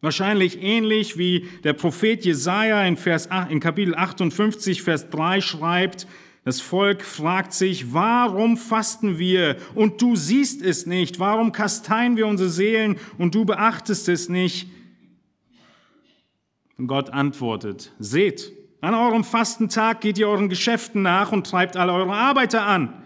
Wahrscheinlich 0.02 0.62
ähnlich 0.62 1.18
wie 1.18 1.48
der 1.64 1.74
Prophet 1.74 2.24
Jesaja 2.24 2.84
in, 2.84 2.98
Vers, 2.98 3.28
in 3.50 3.60
Kapitel 3.60 3.96
58, 3.96 4.84
Vers 4.84 5.10
3 5.10 5.42
schreibt, 5.42 6.08
das 6.44 6.60
Volk 6.60 7.04
fragt 7.04 7.54
sich, 7.54 7.94
warum 7.94 8.58
fasten 8.58 9.20
wir 9.20 9.58
und 9.76 10.02
du 10.02 10.16
siehst 10.16 10.64
es 10.64 10.88
nicht? 10.88 11.20
Warum 11.20 11.52
kasteien 11.52 12.18
wir 12.18 12.26
unsere 12.26 12.50
Seelen 12.50 12.98
und 13.20 13.36
du 13.36 13.46
beachtest 13.46 14.10
es 14.10 14.28
nicht? 14.28 14.68
Und 16.78 16.88
Gott 16.88 17.12
antwortet, 17.12 17.94
seht, 18.00 18.54
an 18.82 18.96
eurem 18.96 19.24
Fastentag 19.24 20.02
geht 20.02 20.18
ihr 20.18 20.28
euren 20.28 20.50
Geschäften 20.50 21.04
nach 21.04 21.32
und 21.32 21.46
treibt 21.46 21.78
alle 21.78 21.94
eure 21.94 22.14
Arbeiter 22.14 22.66
an. 22.66 23.04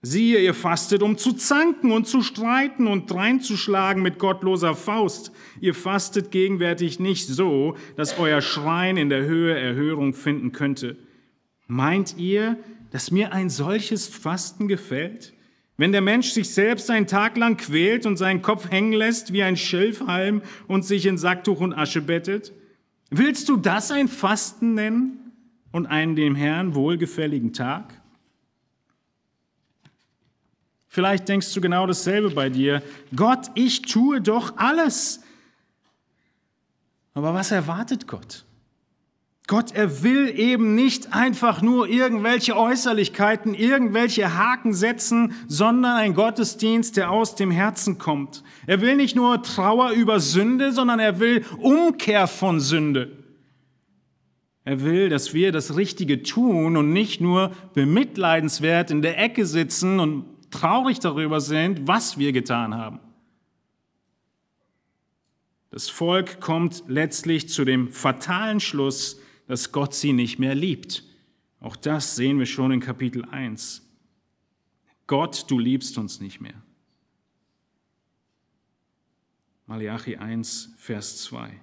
Siehe, 0.00 0.38
ihr 0.38 0.54
fastet, 0.54 1.02
um 1.02 1.18
zu 1.18 1.32
zanken 1.34 1.92
und 1.92 2.06
zu 2.06 2.22
streiten 2.22 2.86
und 2.86 3.10
dreinzuschlagen 3.10 4.02
mit 4.02 4.18
gottloser 4.18 4.74
Faust. 4.74 5.32
Ihr 5.60 5.74
fastet 5.74 6.30
gegenwärtig 6.30 7.00
nicht 7.00 7.26
so, 7.26 7.76
dass 7.96 8.18
euer 8.18 8.40
Schrein 8.40 8.96
in 8.96 9.10
der 9.10 9.26
Höhe 9.26 9.58
Erhörung 9.58 10.14
finden 10.14 10.52
könnte. 10.52 10.96
Meint 11.68 12.16
ihr, 12.16 12.56
dass 12.90 13.10
mir 13.10 13.32
ein 13.32 13.50
solches 13.50 14.08
Fasten 14.08 14.66
gefällt? 14.68 15.34
Wenn 15.76 15.92
der 15.92 16.00
Mensch 16.00 16.30
sich 16.30 16.52
selbst 16.52 16.90
einen 16.90 17.06
Tag 17.06 17.36
lang 17.36 17.56
quält 17.56 18.04
und 18.04 18.16
seinen 18.16 18.42
Kopf 18.42 18.70
hängen 18.70 18.94
lässt 18.94 19.32
wie 19.32 19.44
ein 19.44 19.56
Schilfhalm 19.56 20.42
und 20.66 20.84
sich 20.84 21.06
in 21.06 21.18
Sacktuch 21.18 21.60
und 21.60 21.74
Asche 21.74 22.00
bettet? 22.00 22.52
Willst 23.10 23.48
du 23.48 23.56
das 23.56 23.92
ein 23.92 24.08
Fasten 24.08 24.74
nennen 24.74 25.32
und 25.70 25.86
einen 25.86 26.16
dem 26.16 26.34
Herrn 26.34 26.74
wohlgefälligen 26.74 27.52
Tag? 27.52 27.94
Vielleicht 30.88 31.28
denkst 31.28 31.52
du 31.52 31.60
genau 31.60 31.86
dasselbe 31.86 32.30
bei 32.30 32.48
dir. 32.48 32.82
Gott, 33.14 33.50
ich 33.54 33.82
tue 33.82 34.22
doch 34.22 34.56
alles. 34.56 35.20
Aber 37.12 37.34
was 37.34 37.50
erwartet 37.50 38.08
Gott? 38.08 38.46
Gott, 39.48 39.72
er 39.72 40.02
will 40.02 40.38
eben 40.38 40.74
nicht 40.74 41.14
einfach 41.14 41.62
nur 41.62 41.88
irgendwelche 41.88 42.54
Äußerlichkeiten, 42.54 43.54
irgendwelche 43.54 44.36
Haken 44.36 44.74
setzen, 44.74 45.32
sondern 45.46 45.96
ein 45.96 46.12
Gottesdienst, 46.12 46.98
der 46.98 47.10
aus 47.10 47.34
dem 47.34 47.50
Herzen 47.50 47.96
kommt. 47.96 48.44
Er 48.66 48.82
will 48.82 48.94
nicht 48.94 49.16
nur 49.16 49.42
Trauer 49.42 49.92
über 49.92 50.20
Sünde, 50.20 50.70
sondern 50.72 51.00
er 51.00 51.18
will 51.18 51.46
Umkehr 51.62 52.26
von 52.26 52.60
Sünde. 52.60 53.10
Er 54.64 54.82
will, 54.82 55.08
dass 55.08 55.32
wir 55.32 55.50
das 55.50 55.76
Richtige 55.76 56.22
tun 56.22 56.76
und 56.76 56.92
nicht 56.92 57.22
nur 57.22 57.52
bemitleidenswert 57.72 58.90
in 58.90 59.00
der 59.00 59.18
Ecke 59.18 59.46
sitzen 59.46 59.98
und 59.98 60.26
traurig 60.50 61.00
darüber 61.00 61.40
sind, 61.40 61.88
was 61.88 62.18
wir 62.18 62.32
getan 62.32 62.74
haben. 62.74 63.00
Das 65.70 65.88
Volk 65.88 66.38
kommt 66.38 66.84
letztlich 66.86 67.48
zu 67.48 67.64
dem 67.64 67.90
fatalen 67.90 68.60
Schluss, 68.60 69.22
dass 69.48 69.72
Gott 69.72 69.94
sie 69.94 70.12
nicht 70.12 70.38
mehr 70.38 70.54
liebt. 70.54 71.02
Auch 71.58 71.74
das 71.74 72.14
sehen 72.14 72.38
wir 72.38 72.46
schon 72.46 72.70
in 72.70 72.80
Kapitel 72.80 73.24
1. 73.24 73.82
Gott, 75.08 75.46
du 75.48 75.58
liebst 75.58 75.98
uns 75.98 76.20
nicht 76.20 76.40
mehr. 76.40 76.62
Malachi 79.66 80.16
1, 80.16 80.74
Vers 80.76 81.22
2. 81.22 81.60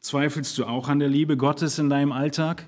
Zweifelst 0.00 0.56
du 0.58 0.64
auch 0.64 0.88
an 0.88 0.98
der 0.98 1.08
Liebe 1.08 1.36
Gottes 1.36 1.78
in 1.78 1.90
deinem 1.90 2.12
Alltag? 2.12 2.66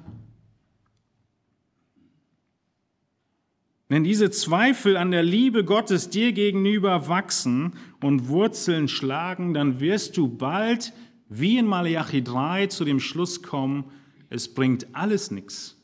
Wenn 3.89 4.05
diese 4.05 4.31
Zweifel 4.31 4.97
an 4.97 5.11
der 5.11 5.23
Liebe 5.23 5.65
Gottes 5.65 6.11
dir 6.11 6.33
gegenüber 6.33 7.09
wachsen 7.09 7.73
und 8.03 8.29
Wurzeln 8.29 8.87
schlagen, 8.87 9.55
dann 9.55 9.81
wirst 9.81 10.17
du 10.17 10.29
bald, 10.29 10.93
wie 11.31 11.57
in 11.57 11.67
Malachi 11.67 12.23
3, 12.23 12.67
zu 12.67 12.85
dem 12.85 13.01
Schluss 13.01 13.43
kommen, 13.43 13.85
es 14.29 14.53
bringt 14.53 14.95
alles 14.95 15.31
nichts, 15.31 15.77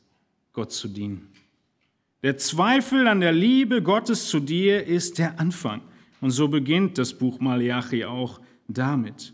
Gott 0.53 0.71
zu 0.71 0.87
dienen. 0.87 1.29
Der 2.21 2.37
Zweifel 2.37 3.07
an 3.07 3.21
der 3.21 3.31
Liebe 3.31 3.81
Gottes 3.81 4.27
zu 4.29 4.39
dir 4.39 4.85
ist 4.85 5.17
der 5.17 5.39
Anfang. 5.39 5.81
Und 6.19 6.31
so 6.31 6.47
beginnt 6.47 6.97
das 6.97 7.13
Buch 7.13 7.39
Malachi 7.39 8.05
auch 8.05 8.41
damit. 8.67 9.33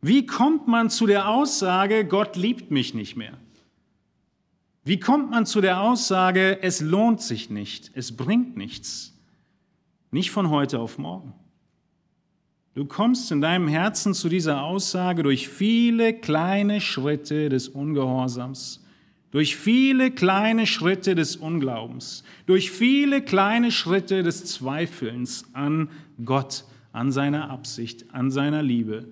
Wie 0.00 0.26
kommt 0.26 0.66
man 0.66 0.90
zu 0.90 1.06
der 1.06 1.28
Aussage, 1.28 2.04
Gott 2.04 2.36
liebt 2.36 2.70
mich 2.70 2.94
nicht 2.94 3.16
mehr? 3.16 3.38
Wie 4.84 4.98
kommt 4.98 5.30
man 5.30 5.46
zu 5.46 5.60
der 5.60 5.80
Aussage, 5.80 6.62
es 6.62 6.80
lohnt 6.80 7.20
sich 7.20 7.50
nicht, 7.50 7.90
es 7.94 8.16
bringt 8.16 8.56
nichts? 8.56 9.18
Nicht 10.10 10.30
von 10.30 10.48
heute 10.48 10.78
auf 10.78 10.96
morgen. 10.96 11.34
Du 12.76 12.84
kommst 12.84 13.32
in 13.32 13.40
deinem 13.40 13.66
Herzen 13.66 14.14
zu 14.14 14.28
dieser 14.28 14.62
Aussage 14.62 15.24
durch 15.24 15.48
viele 15.48 16.14
kleine 16.14 16.80
Schritte 16.80 17.48
des 17.48 17.68
Ungehorsams, 17.68 18.84
durch 19.32 19.56
viele 19.56 20.12
kleine 20.12 20.66
Schritte 20.66 21.16
des 21.16 21.34
Unglaubens, 21.34 22.22
durch 22.46 22.70
viele 22.70 23.20
kleine 23.20 23.72
Schritte 23.72 24.22
des 24.22 24.44
Zweifelns 24.44 25.46
an 25.54 25.88
Gott, 26.24 26.64
an 26.92 27.10
seiner 27.10 27.50
Absicht, 27.50 28.14
an 28.14 28.30
seiner 28.30 28.62
Liebe 28.62 29.08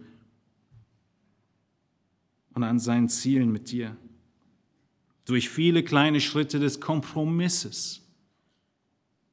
und 2.54 2.62
an 2.62 2.78
seinen 2.78 3.08
Zielen 3.08 3.50
mit 3.50 3.72
dir 3.72 3.96
durch 5.24 5.48
viele 5.48 5.82
kleine 5.82 6.20
Schritte 6.20 6.58
des 6.58 6.80
Kompromisses 6.80 8.02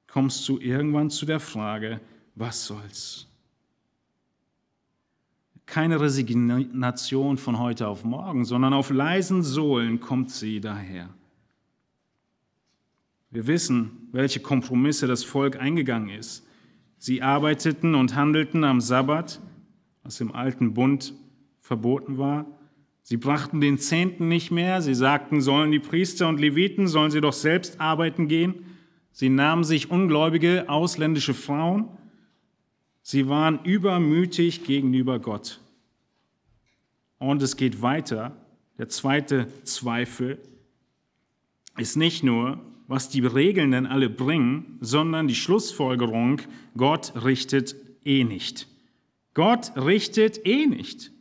kommst 0.08 0.48
du 0.48 0.60
irgendwann 0.60 1.10
zu 1.10 1.26
der 1.26 1.40
Frage, 1.40 2.02
was 2.36 2.66
soll's? 2.66 3.28
Keine 5.72 6.02
Resignation 6.02 7.38
von 7.38 7.58
heute 7.58 7.88
auf 7.88 8.04
morgen, 8.04 8.44
sondern 8.44 8.74
auf 8.74 8.90
leisen 8.90 9.42
Sohlen 9.42 10.02
kommt 10.02 10.30
sie 10.30 10.60
daher. 10.60 11.08
Wir 13.30 13.48
wissen, 13.48 14.10
welche 14.12 14.42
Kompromisse 14.42 15.08
das 15.08 15.24
Volk 15.24 15.58
eingegangen 15.58 16.10
ist. 16.10 16.46
Sie 16.98 17.22
arbeiteten 17.22 17.96
und 17.96 18.16
handelten 18.16 18.66
am 18.66 18.82
Sabbat, 18.82 19.40
was 20.04 20.20
im 20.20 20.36
alten 20.36 20.74
Bund 20.74 21.14
verboten 21.62 22.18
war, 22.18 22.46
Sie 23.04 23.18
brachten 23.18 23.62
den 23.62 23.78
Zehnten 23.78 24.28
nicht 24.28 24.52
mehr. 24.52 24.82
Sie 24.82 24.94
sagten, 24.94 25.42
sollen 25.42 25.72
die 25.72 25.80
Priester 25.80 26.28
und 26.28 26.40
Leviten, 26.40 26.88
sollen 26.88 27.12
sie 27.12 27.22
doch 27.22 27.34
selbst 27.34 27.82
arbeiten 27.82 28.28
gehen. 28.28 28.66
Sie 29.12 29.30
nahmen 29.30 29.64
sich 29.64 29.90
ungläubige 29.90 30.70
ausländische 30.70 31.34
Frauen. 31.34 31.90
Sie 33.02 33.28
waren 33.28 33.60
übermütig 33.64 34.64
gegenüber 34.64 35.20
Gott. 35.20 35.60
Und 37.18 37.42
es 37.42 37.58
geht 37.58 37.82
weiter. 37.82 38.36
Der 38.78 38.90
zweite 38.90 39.48
Zweifel 39.64 40.40
ist 41.78 41.96
nicht 41.96 42.24
nur, 42.24 42.60
was 42.88 43.10
die 43.10 43.22
Regeln 43.22 43.72
denn 43.72 43.86
alle 43.86 44.10
bringen, 44.10 44.78
sondern 44.82 45.28
die 45.28 45.36
Schlussfolgerung, 45.36 46.42
Gott 46.76 47.14
richtet 47.24 47.76
eh 48.04 48.24
nicht. 48.24 48.68
Gott 49.34 49.72
richtet 49.78 50.46
eh 50.46 50.66
nicht. 50.66 51.12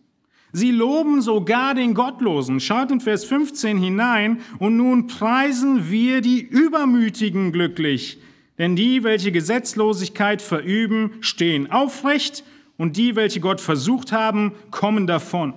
Sie 0.53 0.73
loben 0.73 1.23
sogar 1.23 1.75
den 1.75 1.95
Gottlosen. 1.95 2.59
Schaut 2.59 2.91
in 2.91 3.01
Vers 3.01 3.25
15 3.25 3.79
hinein. 3.79 4.41
Und 4.59 4.77
nun 4.77 5.07
preisen 5.07 5.91
wir 5.91 6.21
die 6.21 6.41
Übermütigen 6.41 7.53
glücklich. 7.53 8.19
Denn 8.61 8.77
die, 8.77 9.05
welche 9.05 9.33
Gesetzlosigkeit 9.33 10.43
verüben, 10.43 11.13
stehen 11.21 11.71
aufrecht. 11.71 12.45
Und 12.77 12.99
die, 12.99 13.17
welche 13.17 13.41
Gott 13.41 13.59
versucht 13.59 14.13
haben, 14.13 14.53
kommen 14.71 15.07
davon. 15.07 15.55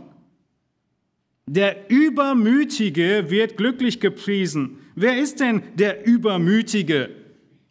Der 1.45 1.91
Übermütige 1.91 3.25
wird 3.27 3.57
glücklich 3.57 3.99
gepriesen. 3.99 4.77
Wer 4.95 5.17
ist 5.17 5.41
denn 5.41 5.63
der 5.75 6.07
Übermütige? 6.07 7.09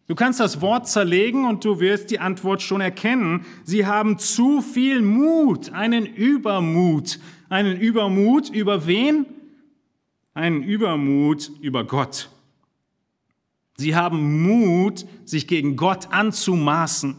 Du 0.07 0.15
kannst 0.15 0.39
das 0.39 0.61
Wort 0.61 0.87
zerlegen 0.87 1.47
und 1.47 1.65
du 1.65 1.81
wirst 1.81 2.11
die 2.11 2.19
Antwort 2.19 2.61
schon 2.61 2.83
erkennen. 2.83 3.47
Sie 3.65 3.87
haben 3.87 4.19
zu 4.19 4.61
viel 4.61 5.01
Mut, 5.01 5.73
einen 5.73 6.05
Übermut. 6.05 7.19
Einen 7.49 7.81
Übermut 7.81 8.51
über 8.51 8.87
wen? 8.87 9.25
Einen 10.35 10.63
Übermut 10.63 11.51
über 11.63 11.85
Gott. 11.85 12.29
Sie 13.83 13.97
haben 13.97 14.43
Mut, 14.43 15.07
sich 15.25 15.49
gegen 15.49 15.75
Gott 15.75 16.13
anzumaßen. 16.13 17.17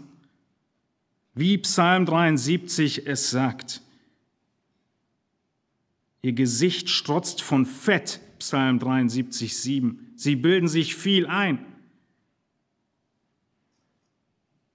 Wie 1.36 1.58
Psalm 1.58 2.06
73 2.06 3.06
es 3.06 3.30
sagt. 3.30 3.82
Ihr 6.22 6.32
Gesicht 6.32 6.90
strotzt 6.90 7.42
von 7.42 7.66
Fett, 7.66 8.22
Psalm 8.40 8.80
73, 8.80 9.58
7. 9.58 10.14
Sie 10.16 10.38
bilden 10.38 10.70
sich 10.70 10.96
viel 10.96 11.28
ein. 11.28 11.66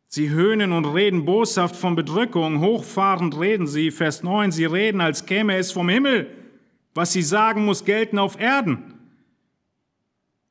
Sie 0.08 0.28
höhnen 0.28 0.72
und 0.72 0.84
reden 0.84 1.24
boshaft 1.24 1.74
von 1.74 1.96
Bedrückung, 1.96 2.60
hochfahrend 2.60 3.40
reden 3.40 3.66
sie. 3.66 3.90
Vers 3.90 4.22
9, 4.22 4.52
sie 4.52 4.66
reden, 4.66 5.00
als 5.00 5.24
käme 5.24 5.56
es 5.56 5.72
vom 5.72 5.88
Himmel. 5.88 6.36
Was 6.94 7.14
sie 7.14 7.22
sagen, 7.22 7.64
muss 7.64 7.86
gelten 7.86 8.18
auf 8.18 8.38
Erden. 8.38 8.97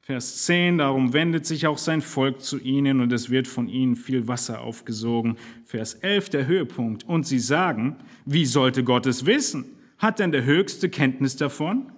Vers 0.07 0.45
10, 0.45 0.77
darum 0.77 1.11
wendet 1.11 1.45
sich 1.45 1.67
auch 1.67 1.77
sein 1.77 2.01
Volk 2.01 2.39
zu 2.39 2.59
ihnen 2.59 3.01
und 3.01 3.11
es 3.11 3.29
wird 3.29 3.45
von 3.45 3.67
ihnen 3.67 3.97
viel 3.97 4.29
Wasser 4.29 4.61
aufgesogen. 4.61 5.35
Vers 5.65 5.95
11, 5.95 6.29
der 6.29 6.47
Höhepunkt. 6.47 7.03
Und 7.03 7.27
sie 7.27 7.39
sagen, 7.39 7.97
wie 8.23 8.45
sollte 8.45 8.85
Gott 8.85 9.05
es 9.05 9.25
wissen? 9.25 9.65
Hat 9.97 10.19
denn 10.19 10.31
der 10.31 10.45
Höchste 10.45 10.87
Kenntnis 10.87 11.35
davon? 11.35 11.91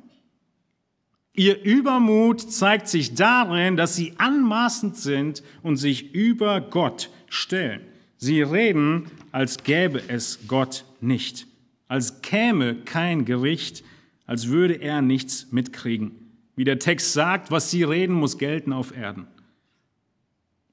Ihr 1.33 1.61
Übermut 1.61 2.41
zeigt 2.41 2.87
sich 2.87 3.13
darin, 3.13 3.77
dass 3.77 3.95
sie 3.95 4.13
anmaßend 4.17 4.97
sind 4.97 5.43
und 5.61 5.77
sich 5.77 6.15
über 6.15 6.61
Gott 6.61 7.11
stellen. 7.27 7.81
Sie 8.17 8.41
reden, 8.41 9.11
als 9.31 9.63
gäbe 9.63 10.01
es 10.07 10.47
Gott 10.47 10.83
nicht, 10.99 11.45
als 11.87 12.23
käme 12.23 12.73
kein 12.73 13.25
Gericht, 13.25 13.83
als 14.25 14.47
würde 14.47 14.81
er 14.81 15.03
nichts 15.03 15.51
mitkriegen. 15.51 16.28
Wie 16.59 16.65
der 16.65 16.77
Text 16.77 17.13
sagt, 17.13 17.51
was 17.51 17.71
sie 17.71 17.83
reden, 17.83 18.13
muss 18.13 18.37
gelten 18.37 18.73
auf 18.73 18.93
Erden. 18.93 19.27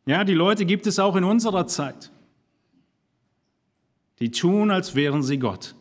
Ja, 0.05 0.25
die 0.25 0.35
Leute 0.35 0.67
gibt 0.67 0.85
es 0.89 0.99
auch 0.99 1.15
in 1.15 1.23
unserer 1.23 1.69
Zeit. 1.69 2.11
Die 4.19 4.33
tun, 4.33 4.73
als 4.73 4.97
wären 4.97 5.23
sie 5.23 5.39
Gott 5.39 5.77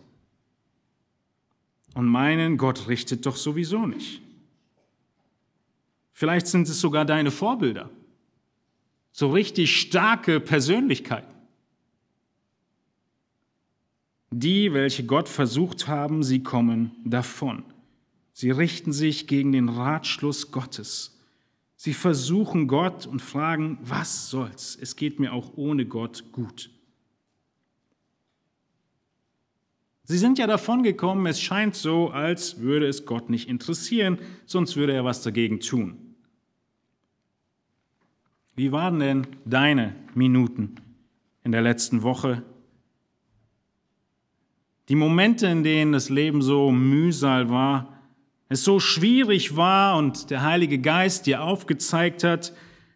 und 1.96 2.06
meinen, 2.06 2.58
Gott 2.58 2.88
richtet 2.88 3.26
doch 3.26 3.36
sowieso 3.36 3.88
nicht. 3.88 4.22
Vielleicht 6.14 6.46
sind 6.46 6.70
es 6.70 6.80
sogar 6.80 7.04
deine 7.06 7.32
Vorbilder 7.32 7.90
so 9.12 9.32
richtig 9.32 9.76
starke 9.76 10.40
Persönlichkeiten. 10.40 11.34
Die, 14.30 14.72
welche 14.72 15.04
Gott 15.04 15.28
versucht 15.28 15.88
haben, 15.88 16.22
sie 16.22 16.44
kommen 16.44 16.92
davon. 17.06 17.64
Sie 18.38 18.52
richten 18.52 18.92
sich 18.92 19.28
gegen 19.28 19.54
den 19.54 19.70
Ratschluss 19.70 20.52
Gottes. 20.52 21.18
Sie 21.78 21.94
versuchen 21.94 22.68
Gott 22.68 23.08
und 23.08 23.22
fragen, 23.22 23.78
was 23.82 24.30
soll's? 24.30 24.78
Es 24.80 24.98
geht 24.98 25.22
mir 25.22 25.32
auch 25.32 25.54
ohne 25.56 25.86
Gott 25.86 26.34
gut. 26.34 26.70
Sie 30.04 30.18
sind 30.18 30.38
ja 30.38 30.48
davon 30.48 30.84
gekommen, 30.84 31.26
es 31.28 31.40
scheint 31.40 31.76
so, 31.76 32.10
als 32.10 32.60
würde 32.60 32.88
es 32.88 33.06
Gott 33.06 33.30
nicht 33.30 33.48
interessieren, 33.48 34.20
sonst 34.46 34.76
würde 34.76 34.92
er 34.92 35.06
was 35.06 35.22
dagegen 35.22 35.62
tun. 35.62 35.98
Wie 38.54 38.74
waren 38.74 39.00
denn 39.00 39.28
deine 39.46 39.96
Minuten 40.14 40.76
in 41.46 41.54
der 41.54 41.62
letzten 41.62 42.04
Woche? 42.04 42.44
Die 44.90 44.96
Momente, 44.96 45.48
in 45.48 45.64
denen 45.64 45.94
das 45.94 46.10
Leben 46.10 46.42
so 46.42 46.70
mühsal 46.70 47.50
war, 47.50 47.95
es 48.50 48.64
so 48.64 48.80
schwierig 48.80 49.56
war 49.56 49.98
und 49.98 50.30
der 50.30 50.44
Heilige 50.44 50.80
Geist 50.80 51.26
dir 51.26 51.42
aufgezeigt 51.44 52.24
hat, 52.24 52.54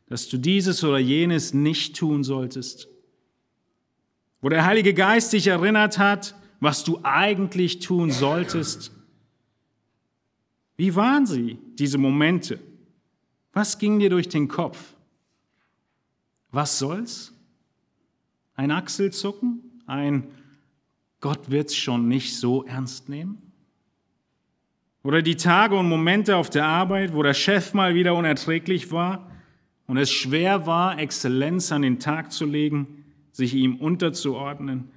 dass 0.08 0.28
du 0.30 0.38
dieses 0.38 0.84
oder 0.84 1.00
jenes 1.00 1.54
nicht 1.54 1.96
tun 1.96 2.24
solltest. 2.24 2.88
Wo 4.42 4.50
der 4.50 4.66
Heilige 4.66 4.94
Geist 4.94 5.34
dich 5.34 5.48
erinnert 5.48 5.98
hat, 5.98 6.36
was 6.60 6.84
du 6.84 7.00
eigentlich 7.04 7.80
tun 7.80 8.12
solltest. 8.12 8.92
Wie 10.78 10.96
waren 10.96 11.26
sie, 11.26 11.58
diese 11.78 11.98
Momente? 11.98 12.60
Was 13.54 13.78
ging 13.80 14.00
dir 14.00 14.10
durch 14.10 14.30
den 14.30 14.48
Kopf? 14.48 14.96
Was 16.52 16.80
soll's? 16.80 17.34
Ein 18.56 18.72
Achselzucken? 18.72 19.82
Ein 19.86 20.28
Gott 21.22 21.50
wird's 21.50 21.76
schon 21.76 22.08
nicht 22.08 22.38
so 22.38 22.64
ernst 22.64 23.10
nehmen? 23.10 23.49
Oder 25.04 25.22
die 25.22 25.36
Tage 25.36 25.76
und 25.76 25.88
Momente 25.88 26.36
auf 26.36 26.50
der 26.50 26.66
Arbeit, 26.66 27.14
wo 27.14 27.24
der 27.24 27.34
Chef 27.34 27.74
mal 27.74 27.96
wieder 27.96 28.16
unerträglich 28.16 28.92
war 28.92 29.32
und 29.88 29.98
es 29.98 30.12
schwer 30.12 30.66
war, 30.66 31.00
Exzellenz 31.00 31.72
an 31.72 31.84
den 31.84 32.00
Tag 32.00 32.32
zu 32.32 32.46
legen, 32.46 33.06
sich 33.32 33.54
ihm 33.54 33.78
unterzuordnen 33.78 34.92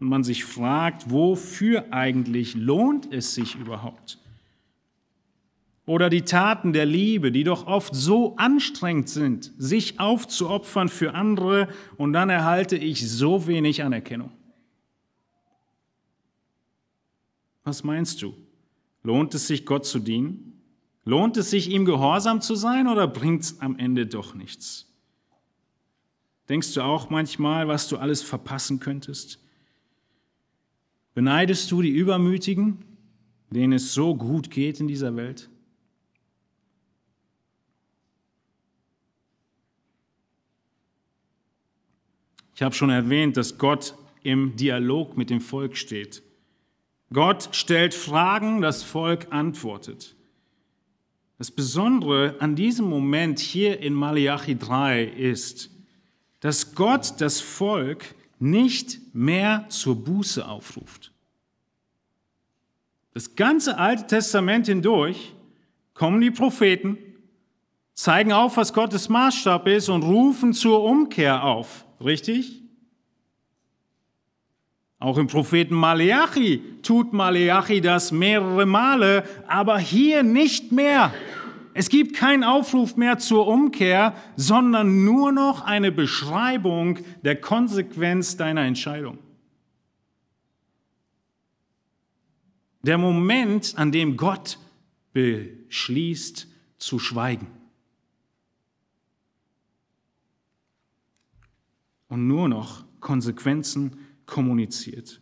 und 0.00 0.08
man 0.08 0.24
sich 0.24 0.44
fragt, 0.44 1.10
wofür 1.10 1.92
eigentlich 1.92 2.54
lohnt 2.54 3.12
es 3.12 3.34
sich 3.34 3.54
überhaupt? 3.54 4.18
Oder 5.86 6.10
die 6.10 6.22
Taten 6.22 6.72
der 6.72 6.86
Liebe, 6.86 7.30
die 7.30 7.44
doch 7.44 7.66
oft 7.66 7.94
so 7.94 8.36
anstrengend 8.36 9.08
sind, 9.08 9.52
sich 9.58 10.00
aufzuopfern 10.00 10.88
für 10.88 11.14
andere 11.14 11.68
und 11.96 12.12
dann 12.12 12.30
erhalte 12.30 12.76
ich 12.76 13.08
so 13.08 13.46
wenig 13.46 13.84
Anerkennung. 13.84 14.32
Was 17.64 17.84
meinst 17.84 18.20
du? 18.22 18.34
Lohnt 19.04 19.34
es 19.34 19.46
sich, 19.46 19.66
Gott 19.66 19.86
zu 19.86 20.00
dienen? 20.00 20.60
Lohnt 21.04 21.36
es 21.36 21.50
sich, 21.50 21.70
ihm 21.70 21.84
gehorsam 21.84 22.40
zu 22.40 22.54
sein 22.54 22.88
oder 22.88 23.06
bringt 23.06 23.42
es 23.42 23.60
am 23.60 23.78
Ende 23.78 24.06
doch 24.06 24.34
nichts? 24.34 24.90
Denkst 26.48 26.72
du 26.74 26.82
auch 26.82 27.10
manchmal, 27.10 27.68
was 27.68 27.86
du 27.88 27.98
alles 27.98 28.22
verpassen 28.22 28.80
könntest? 28.80 29.38
Beneidest 31.14 31.70
du 31.70 31.82
die 31.82 31.90
Übermütigen, 31.90 32.84
denen 33.50 33.74
es 33.74 33.94
so 33.94 34.16
gut 34.16 34.50
geht 34.50 34.80
in 34.80 34.88
dieser 34.88 35.14
Welt? 35.14 35.50
Ich 42.54 42.62
habe 42.62 42.74
schon 42.74 42.90
erwähnt, 42.90 43.36
dass 43.36 43.58
Gott 43.58 43.94
im 44.22 44.56
Dialog 44.56 45.16
mit 45.16 45.28
dem 45.28 45.40
Volk 45.40 45.76
steht. 45.76 46.23
Gott 47.12 47.50
stellt 47.52 47.94
Fragen, 47.94 48.60
das 48.60 48.82
Volk 48.82 49.28
antwortet. 49.30 50.16
Das 51.38 51.50
Besondere 51.50 52.36
an 52.40 52.56
diesem 52.56 52.88
Moment 52.88 53.38
hier 53.38 53.80
in 53.80 53.92
Malachi 53.92 54.56
3 54.56 55.04
ist, 55.04 55.70
dass 56.40 56.74
Gott 56.74 57.20
das 57.20 57.40
Volk 57.40 58.14
nicht 58.38 59.14
mehr 59.14 59.66
zur 59.68 59.96
Buße 59.96 60.46
aufruft. 60.46 61.12
Das 63.12 63.36
ganze 63.36 63.78
Alte 63.78 64.06
Testament 64.06 64.66
hindurch 64.66 65.34
kommen 65.94 66.20
die 66.20 66.32
Propheten, 66.32 66.98
zeigen 67.94 68.32
auf, 68.32 68.56
was 68.56 68.72
Gottes 68.72 69.08
Maßstab 69.08 69.68
ist 69.68 69.88
und 69.88 70.02
rufen 70.02 70.52
zur 70.52 70.82
Umkehr 70.82 71.44
auf. 71.44 71.84
Richtig? 72.04 72.63
Auch 75.04 75.18
im 75.18 75.26
Propheten 75.26 75.74
Maleachi 75.74 76.62
tut 76.80 77.12
Maleachi 77.12 77.82
das 77.82 78.10
mehrere 78.10 78.64
Male, 78.64 79.28
aber 79.46 79.78
hier 79.78 80.22
nicht 80.22 80.72
mehr. 80.72 81.12
Es 81.74 81.90
gibt 81.90 82.16
keinen 82.16 82.42
Aufruf 82.42 82.96
mehr 82.96 83.18
zur 83.18 83.46
Umkehr, 83.46 84.14
sondern 84.36 85.04
nur 85.04 85.30
noch 85.30 85.60
eine 85.60 85.92
Beschreibung 85.92 87.00
der 87.22 87.38
Konsequenz 87.38 88.38
deiner 88.38 88.62
Entscheidung. 88.62 89.18
Der 92.80 92.96
Moment, 92.96 93.74
an 93.76 93.92
dem 93.92 94.16
Gott 94.16 94.58
beschließt 95.12 96.48
zu 96.78 96.98
schweigen. 96.98 97.48
Und 102.08 102.26
nur 102.26 102.48
noch 102.48 102.86
Konsequenzen 103.00 103.98
kommuniziert. 104.26 105.20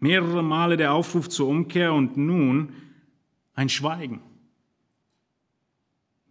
Mehrere 0.00 0.42
Male 0.42 0.76
der 0.76 0.94
Aufruf 0.94 1.28
zur 1.28 1.48
Umkehr 1.48 1.92
und 1.92 2.16
nun 2.16 2.72
ein 3.54 3.68
Schweigen. 3.68 4.20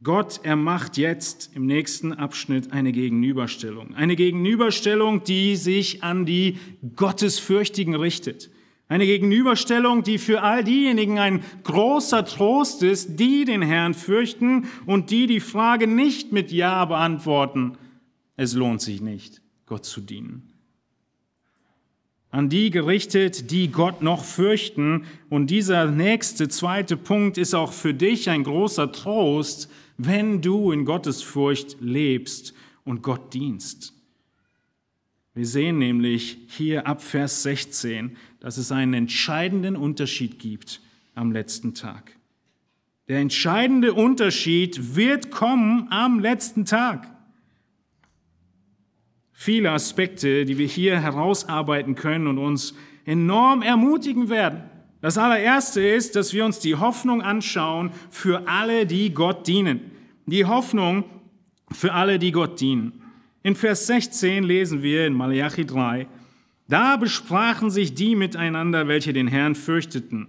Gott, 0.04 0.42
er 0.44 0.56
macht 0.56 0.98
jetzt 0.98 1.56
im 1.56 1.68
nächsten 1.68 2.12
Abschnitt 2.12 2.74
eine 2.74 2.92
Gegenüberstellung. 2.92 3.94
Eine 3.94 4.16
Gegenüberstellung, 4.16 5.24
die 5.24 5.56
sich 5.56 6.04
an 6.04 6.26
die 6.26 6.58
Gottesfürchtigen 6.96 7.96
richtet. 7.96 8.50
Eine 8.88 9.06
Gegenüberstellung, 9.06 10.04
die 10.04 10.18
für 10.18 10.42
all 10.42 10.64
diejenigen 10.64 11.20
ein 11.20 11.44
großer 11.64 12.26
Trost 12.26 12.84
ist, 12.84 13.20
die 13.20 13.46
den 13.46 13.62
Herrn 13.62 13.94
fürchten 13.94 14.68
und 14.86 15.12
die 15.12 15.28
die 15.28 15.40
Frage 15.40 15.88
nicht 15.88 16.32
mit 16.34 16.52
Ja 16.52 16.84
beantworten. 16.84 17.78
Es 18.36 18.54
lohnt 18.54 18.82
sich 18.82 19.02
nicht, 19.02 19.42
Gott 19.66 19.86
zu 19.86 20.02
dienen 20.02 20.51
an 22.32 22.48
die 22.48 22.70
gerichtet, 22.70 23.52
die 23.52 23.70
Gott 23.72 24.02
noch 24.02 24.24
fürchten. 24.24 25.06
Und 25.30 25.50
dieser 25.50 25.92
nächste 25.92 26.48
zweite 26.48 26.96
Punkt 26.98 27.38
ist 27.38 27.54
auch 27.54 27.74
für 27.74 27.94
dich 27.94 28.30
ein 28.30 28.44
großer 28.44 28.92
Trost, 28.92 29.70
wenn 29.98 30.42
du 30.42 30.72
in 30.72 30.86
Gottes 30.86 31.22
Furcht 31.22 31.78
lebst 31.82 32.54
und 32.86 33.04
Gott 33.04 33.34
dienst. 33.34 33.94
Wir 35.34 35.46
sehen 35.46 35.78
nämlich 35.78 36.38
hier 36.48 36.88
ab 36.88 37.02
Vers 37.02 37.44
16, 37.44 38.18
dass 38.40 38.58
es 38.58 38.72
einen 38.72 38.94
entscheidenden 38.94 39.76
Unterschied 39.76 40.40
gibt 40.40 40.82
am 41.16 41.32
letzten 41.32 41.74
Tag. 41.74 42.18
Der 43.08 43.20
entscheidende 43.20 43.94
Unterschied 43.94 44.96
wird 44.96 45.32
kommen 45.32 45.88
am 45.90 46.20
letzten 46.20 46.66
Tag 46.66 47.11
viele 49.44 49.72
Aspekte, 49.72 50.46
die 50.46 50.60
wir 50.60 50.68
hier 50.68 51.00
herausarbeiten 51.00 51.96
können 51.96 52.28
und 52.28 52.38
uns 52.38 52.76
enorm 53.06 53.64
ermutigen 53.64 54.30
werden. 54.30 54.62
Das 55.02 55.18
allererste 55.18 55.82
ist, 55.82 56.16
dass 56.16 56.32
wir 56.32 56.46
uns 56.46 56.60
die 56.60 56.76
Hoffnung 56.76 57.24
anschauen 57.24 57.90
für 58.12 58.48
alle, 58.48 58.86
die 58.86 59.12
Gott 59.16 59.48
dienen. 59.48 59.80
Die 60.28 60.46
Hoffnung 60.46 61.06
für 61.72 61.92
alle, 61.94 62.20
die 62.20 62.32
Gott 62.32 62.62
dienen. 62.62 63.02
In 63.42 63.56
Vers 63.56 63.88
16 63.88 64.44
lesen 64.44 64.84
wir 64.84 65.08
in 65.08 65.14
Malachi 65.14 65.66
3, 65.66 66.06
da 66.68 66.98
besprachen 66.98 67.72
sich 67.72 67.96
die 67.96 68.16
miteinander, 68.16 68.88
welche 68.88 69.12
den 69.12 69.28
Herrn 69.28 69.56
fürchteten. 69.56 70.28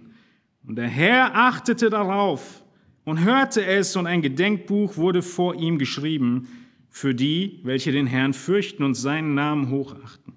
Und 0.67 0.75
der 0.75 0.87
Herr 0.87 1.35
achtete 1.35 1.91
darauf 1.91 2.63
und 3.05 3.23
hörte 3.23 3.63
es, 3.63 3.95
und 3.95 4.07
ein 4.07 4.23
Gedenkbuch 4.23 4.97
wurde 4.97 5.21
vor 5.21 5.53
ihm 5.53 5.77
geschrieben, 5.77 6.47
für 6.93 7.15
die, 7.15 7.59
welche 7.63 7.91
den 7.91 8.05
Herrn 8.05 8.33
fürchten 8.33 8.83
und 8.83 8.93
seinen 8.93 9.33
Namen 9.33 9.71
hochachten. 9.71 10.35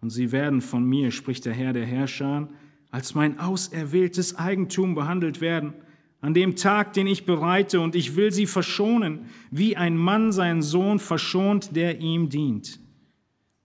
Und 0.00 0.10
sie 0.10 0.32
werden 0.32 0.60
von 0.60 0.84
mir, 0.84 1.12
spricht 1.12 1.44
der 1.44 1.52
Herr 1.52 1.72
der 1.72 1.86
Herrscher, 1.86 2.48
als 2.90 3.14
mein 3.14 3.38
auserwähltes 3.38 4.34
Eigentum 4.34 4.96
behandelt 4.96 5.40
werden, 5.40 5.74
an 6.20 6.34
dem 6.34 6.56
Tag, 6.56 6.92
den 6.94 7.06
ich 7.06 7.24
bereite, 7.24 7.80
und 7.80 7.94
ich 7.94 8.16
will 8.16 8.32
sie 8.32 8.46
verschonen, 8.46 9.26
wie 9.52 9.76
ein 9.76 9.96
Mann 9.96 10.32
seinen 10.32 10.60
Sohn 10.60 10.98
verschont, 10.98 11.76
der 11.76 12.00
ihm 12.00 12.28
dient. 12.28 12.80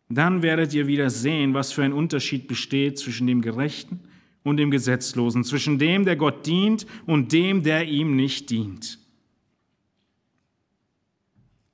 Dann 0.10 0.43
werdet 0.43 0.76
ihr 0.76 0.86
wieder 0.86 1.10
sehen, 1.10 1.56
was 1.56 1.72
für 1.72 1.84
ein 1.84 1.91
Unterschied 1.91 2.48
besteht 2.48 3.00
zwischen 3.00 3.26
dem 3.26 3.41
Gerechten 3.41 4.02
und 4.43 4.58
dem 4.58 4.70
Gesetzlosen, 4.70 5.43
zwischen 5.43 5.80
dem, 5.80 6.06
der 6.06 6.17
Gott 6.17 6.46
dient, 6.46 6.86
und 7.08 7.34
dem, 7.34 7.63
der 7.63 7.88
ihm 7.88 8.15
nicht 8.15 8.52
dient 8.52 9.00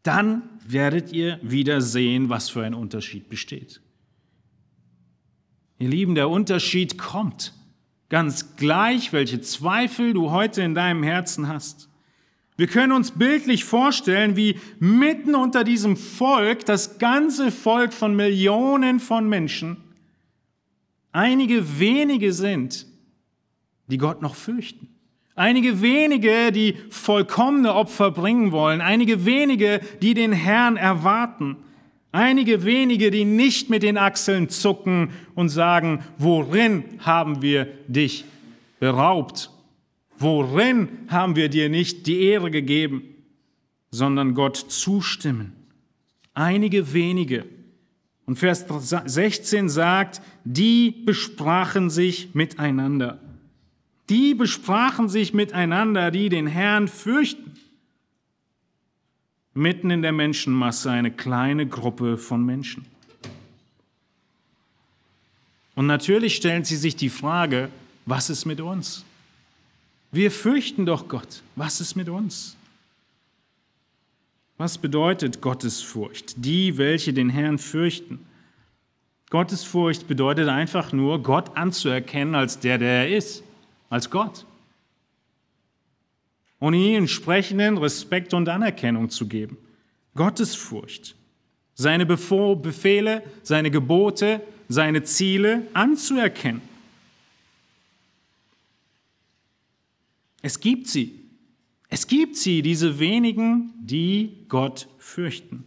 dann 0.03 0.43
werdet 0.67 1.11
ihr 1.11 1.39
wieder 1.41 1.81
sehen, 1.81 2.29
was 2.29 2.49
für 2.49 2.63
ein 2.63 2.73
Unterschied 2.73 3.29
besteht. 3.29 3.81
Ihr 5.79 5.89
Lieben, 5.89 6.15
der 6.15 6.29
Unterschied 6.29 6.97
kommt, 6.97 7.53
ganz 8.09 8.55
gleich, 8.55 9.11
welche 9.11 9.41
Zweifel 9.41 10.13
du 10.13 10.31
heute 10.31 10.61
in 10.61 10.75
deinem 10.75 11.03
Herzen 11.03 11.47
hast. 11.47 11.89
Wir 12.55 12.67
können 12.67 12.91
uns 12.91 13.11
bildlich 13.11 13.65
vorstellen, 13.65 14.35
wie 14.35 14.59
mitten 14.79 15.33
unter 15.33 15.63
diesem 15.63 15.97
Volk, 15.97 16.65
das 16.65 16.99
ganze 16.99 17.51
Volk 17.51 17.93
von 17.93 18.15
Millionen 18.15 18.99
von 18.99 19.27
Menschen, 19.27 19.77
einige 21.11 21.79
wenige 21.79 22.31
sind, 22.31 22.85
die 23.87 23.97
Gott 23.97 24.21
noch 24.21 24.35
fürchten. 24.35 24.92
Einige 25.35 25.81
wenige, 25.81 26.51
die 26.51 26.75
vollkommene 26.89 27.73
Opfer 27.73 28.11
bringen 28.11 28.51
wollen. 28.51 28.81
Einige 28.81 29.25
wenige, 29.25 29.81
die 30.01 30.13
den 30.13 30.31
Herrn 30.31 30.77
erwarten. 30.77 31.57
Einige 32.11 32.63
wenige, 32.63 33.09
die 33.09 33.25
nicht 33.25 33.71
mit 33.71 33.81
den 33.81 33.97
Achseln 33.97 34.47
zucken 34.49 35.09
und 35.33 35.49
sagen, 35.49 36.03
worin 36.19 36.83
haben 36.99 37.41
wir 37.41 37.65
dich 37.87 38.25
beraubt? 38.79 39.49
Worin 40.19 40.89
haben 41.07 41.35
wir 41.35 41.49
dir 41.49 41.69
nicht 41.69 42.05
die 42.05 42.21
Ehre 42.25 42.51
gegeben, 42.51 43.03
sondern 43.89 44.35
Gott 44.35 44.57
zustimmen? 44.57 45.53
Einige 46.35 46.93
wenige. 46.93 47.45
Und 48.27 48.37
Vers 48.37 48.65
16 48.69 49.67
sagt, 49.67 50.21
die 50.43 50.91
besprachen 50.91 51.89
sich 51.89 52.35
miteinander. 52.35 53.22
Die 54.09 54.33
besprachen 54.33 55.09
sich 55.09 55.33
miteinander, 55.33 56.11
die 56.11 56.29
den 56.29 56.47
Herrn 56.47 56.87
fürchten. 56.87 57.53
Mitten 59.53 59.91
in 59.91 60.01
der 60.01 60.11
Menschenmasse 60.11 60.91
eine 60.91 61.11
kleine 61.11 61.67
Gruppe 61.67 62.17
von 62.17 62.45
Menschen. 62.45 62.85
Und 65.75 65.87
natürlich 65.87 66.35
stellen 66.35 66.65
sie 66.65 66.75
sich 66.75 66.95
die 66.95 67.09
Frage, 67.09 67.69
was 68.05 68.29
ist 68.29 68.45
mit 68.45 68.61
uns? 68.61 69.05
Wir 70.11 70.29
fürchten 70.31 70.85
doch 70.85 71.07
Gott. 71.07 71.41
Was 71.55 71.81
ist 71.81 71.95
mit 71.95 72.09
uns? 72.09 72.55
Was 74.57 74.77
bedeutet 74.77 75.41
Gottesfurcht? 75.41 76.35
Die, 76.37 76.77
welche 76.77 77.13
den 77.13 77.29
Herrn 77.29 77.57
fürchten. 77.57 78.19
Gottesfurcht 79.31 80.07
bedeutet 80.07 80.47
einfach 80.47 80.91
nur, 80.91 81.23
Gott 81.23 81.57
anzuerkennen 81.57 82.35
als 82.35 82.59
der, 82.59 82.77
der 82.77 83.07
er 83.07 83.17
ist, 83.17 83.43
als 83.93 84.09
Gott. 84.09 84.45
Und 86.57 86.73
ihm 86.73 86.95
entsprechenden 86.95 87.77
Respekt 87.77 88.33
und 88.33 88.49
Anerkennung 88.49 89.11
zu 89.11 89.27
geben. 89.27 89.57
Gottesfurcht. 90.15 91.15
Seine 91.75 92.05
Befehle, 92.07 93.23
seine 93.43 93.69
Gebote, 93.69 94.41
seine 94.67 95.03
Ziele 95.03 95.67
anzuerkennen. 95.73 96.61
Es 100.41 100.59
gibt 100.59 100.87
sie. 100.87 101.19
Es 101.89 102.07
gibt 102.07 102.35
sie, 102.35 102.63
diese 102.63 102.97
wenigen, 102.97 103.73
die 103.79 104.45
Gott 104.49 104.87
fürchten. 104.97 105.65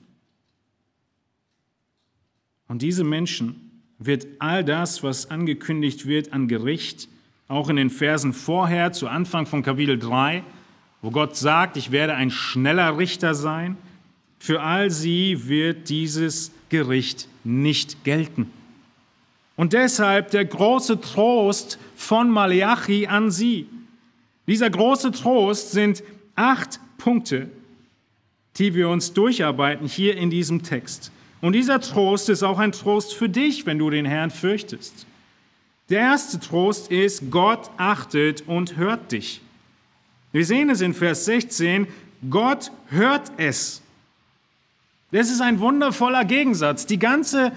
Und 2.67 2.83
diese 2.83 3.05
Menschen 3.05 3.83
wird 3.99 4.27
all 4.41 4.65
das, 4.65 5.05
was 5.05 5.31
angekündigt 5.31 6.07
wird 6.07 6.33
an 6.33 6.49
Gericht, 6.49 7.09
auch 7.48 7.68
in 7.68 7.76
den 7.76 7.90
Versen 7.90 8.32
vorher, 8.32 8.92
zu 8.92 9.09
Anfang 9.09 9.46
von 9.46 9.62
Kapitel 9.62 9.98
3, 9.98 10.42
wo 11.02 11.11
Gott 11.11 11.37
sagt, 11.37 11.76
ich 11.76 11.92
werde 11.92 12.14
ein 12.14 12.30
schneller 12.30 12.98
Richter 12.98 13.35
sein, 13.35 13.76
für 14.38 14.62
all 14.62 14.90
sie 14.90 15.48
wird 15.48 15.88
dieses 15.88 16.52
Gericht 16.68 17.28
nicht 17.44 18.04
gelten. 18.04 18.50
Und 19.56 19.72
deshalb 19.72 20.30
der 20.30 20.44
große 20.44 21.00
Trost 21.00 21.78
von 21.96 22.30
Malachi 22.30 23.06
an 23.06 23.30
sie. 23.30 23.66
Dieser 24.46 24.68
große 24.68 25.12
Trost 25.12 25.72
sind 25.72 26.02
acht 26.35 26.78
Punkte, 26.98 27.48
die 28.56 28.74
wir 28.74 28.88
uns 28.88 29.12
durcharbeiten 29.12 29.88
hier 29.88 30.16
in 30.16 30.30
diesem 30.30 30.62
Text. 30.62 31.11
Und 31.40 31.54
dieser 31.54 31.80
Trost 31.80 32.28
ist 32.28 32.42
auch 32.42 32.59
ein 32.59 32.72
Trost 32.72 33.14
für 33.14 33.28
dich, 33.28 33.66
wenn 33.66 33.78
du 33.78 33.90
den 33.90 34.04
Herrn 34.04 34.30
fürchtest. 34.30 35.06
Der 35.88 36.01
erste 36.01 36.40
Trost 36.40 36.90
ist, 36.90 37.31
Gott 37.31 37.70
achtet 37.77 38.42
und 38.49 38.77
hört 38.77 39.12
dich. 39.12 39.40
Wir 40.33 40.44
sehen 40.44 40.68
es 40.68 40.81
in 40.81 40.94
Vers 40.94 41.25
16, 41.27 41.87
Gott 42.29 42.72
hört 42.88 43.31
es. 43.37 43.83
Das 45.12 45.31
ist 45.31 45.40
ein 45.40 45.61
wundervoller 45.61 46.25
Gegensatz. 46.25 46.87
Die 46.87 46.99
ganze 46.99 47.53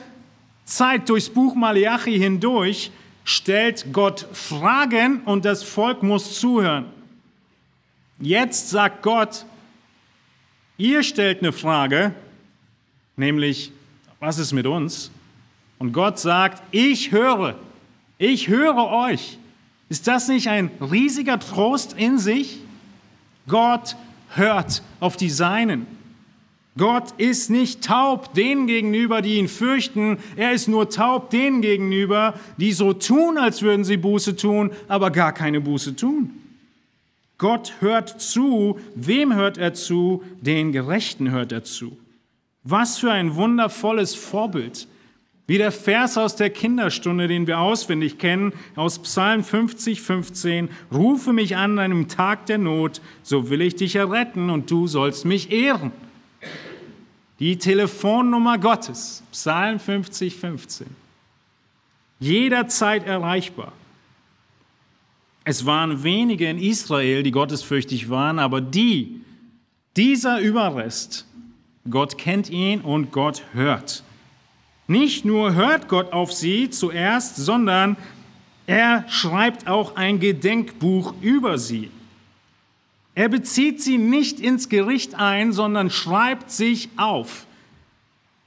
Zeit 0.65 1.09
durchs 1.09 1.29
Buch 1.29 1.55
Malachi 1.55 2.19
hindurch 2.19 2.91
stellt 3.23 3.87
Gott 3.91 4.27
Fragen 4.33 5.21
und 5.21 5.45
das 5.45 5.63
Volk 5.63 6.03
muss 6.03 6.39
zuhören. 6.39 6.85
Jetzt 8.19 8.69
sagt 8.69 9.01
Gott, 9.01 9.45
ihr 10.77 11.01
stellt 11.01 11.39
eine 11.39 11.51
Frage, 11.51 12.13
nämlich, 13.15 13.71
was 14.19 14.37
ist 14.37 14.53
mit 14.53 14.67
uns? 14.67 15.09
Und 15.79 15.93
Gott 15.93 16.19
sagt, 16.19 16.61
ich 16.71 17.11
höre, 17.11 17.55
ich 18.19 18.47
höre 18.47 18.87
euch. 18.91 19.39
Ist 19.89 20.07
das 20.07 20.27
nicht 20.27 20.47
ein 20.49 20.69
riesiger 20.79 21.39
Trost 21.39 21.93
in 21.93 22.19
sich? 22.19 22.59
Gott 23.47 23.95
hört 24.35 24.83
auf 24.99 25.17
die 25.17 25.31
Seinen. 25.31 25.87
Gott 26.77 27.13
ist 27.17 27.49
nicht 27.49 27.83
taub 27.83 28.33
denen 28.35 28.67
gegenüber, 28.67 29.21
die 29.21 29.35
ihn 29.35 29.47
fürchten. 29.47 30.17
Er 30.35 30.53
ist 30.53 30.67
nur 30.67 30.89
taub 30.89 31.31
denen 31.31 31.61
gegenüber, 31.61 32.35
die 32.57 32.71
so 32.71 32.93
tun, 32.93 33.37
als 33.37 33.63
würden 33.63 33.83
sie 33.83 33.97
Buße 33.97 34.35
tun, 34.35 34.71
aber 34.87 35.09
gar 35.09 35.33
keine 35.33 35.59
Buße 35.59 35.95
tun. 35.95 36.29
Gott 37.37 37.73
hört 37.79 38.21
zu. 38.21 38.79
Wem 38.95 39.33
hört 39.33 39.57
er 39.57 39.73
zu? 39.73 40.23
Den 40.41 40.71
Gerechten 40.71 41.31
hört 41.31 41.51
er 41.51 41.63
zu. 41.63 41.97
Was 42.63 42.99
für 42.99 43.11
ein 43.11 43.35
wundervolles 43.35 44.13
Vorbild. 44.13 44.87
Wie 45.49 45.57
der 45.57 45.71
Vers 45.71 46.15
aus 46.15 46.35
der 46.35 46.51
Kinderstunde, 46.51 47.27
den 47.27 47.47
wir 47.47 47.57
auswendig 47.57 48.19
kennen, 48.19 48.53
aus 48.75 48.99
Psalm 48.99 49.43
50, 49.43 49.99
15. 49.99 50.69
Rufe 50.91 51.33
mich 51.33 51.57
an 51.57 51.79
einem 51.79 52.07
Tag 52.07 52.45
der 52.45 52.59
Not, 52.59 53.01
so 53.23 53.49
will 53.49 53.61
ich 53.61 53.75
dich 53.75 53.95
erretten 53.95 54.51
und 54.51 54.69
du 54.69 54.85
sollst 54.85 55.25
mich 55.25 55.51
ehren. 55.51 55.91
Die 57.39 57.57
Telefonnummer 57.57 58.59
Gottes, 58.59 59.23
Psalm 59.31 59.79
50, 59.79 60.35
15. 60.35 60.85
Jederzeit 62.19 63.07
erreichbar. 63.07 63.73
Es 65.45 65.65
waren 65.65 66.03
wenige 66.03 66.47
in 66.47 66.59
Israel, 66.59 67.23
die 67.23 67.31
gottesfürchtig 67.31 68.11
waren, 68.11 68.37
aber 68.37 68.61
die, 68.61 69.21
dieser 69.97 70.41
Überrest, 70.41 71.25
Gott 71.89 72.19
kennt 72.19 72.51
ihn 72.51 72.81
und 72.81 73.11
Gott 73.11 73.41
hört. 73.53 74.03
Nicht 74.89 75.23
nur 75.23 75.53
hört 75.53 75.87
Gott 75.87 76.13
auf 76.13 76.33
sie 76.33 76.71
zuerst, 76.71 77.35
sondern 77.35 77.95
er 78.65 79.05
schreibt 79.07 79.67
auch 79.67 79.95
ein 79.95 80.19
Gedenkbuch 80.19 81.13
über 81.21 81.59
sie. 81.59 81.91
Er 83.13 83.29
bezieht 83.29 83.83
sie 83.83 83.99
nicht 83.99 84.39
ins 84.39 84.67
Gericht 84.67 85.13
ein, 85.13 85.53
sondern 85.53 85.91
schreibt 85.91 86.49
sich 86.49 86.89
auf 86.97 87.45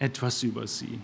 etwas 0.01 0.43
über 0.43 0.67
sie. 0.67 0.99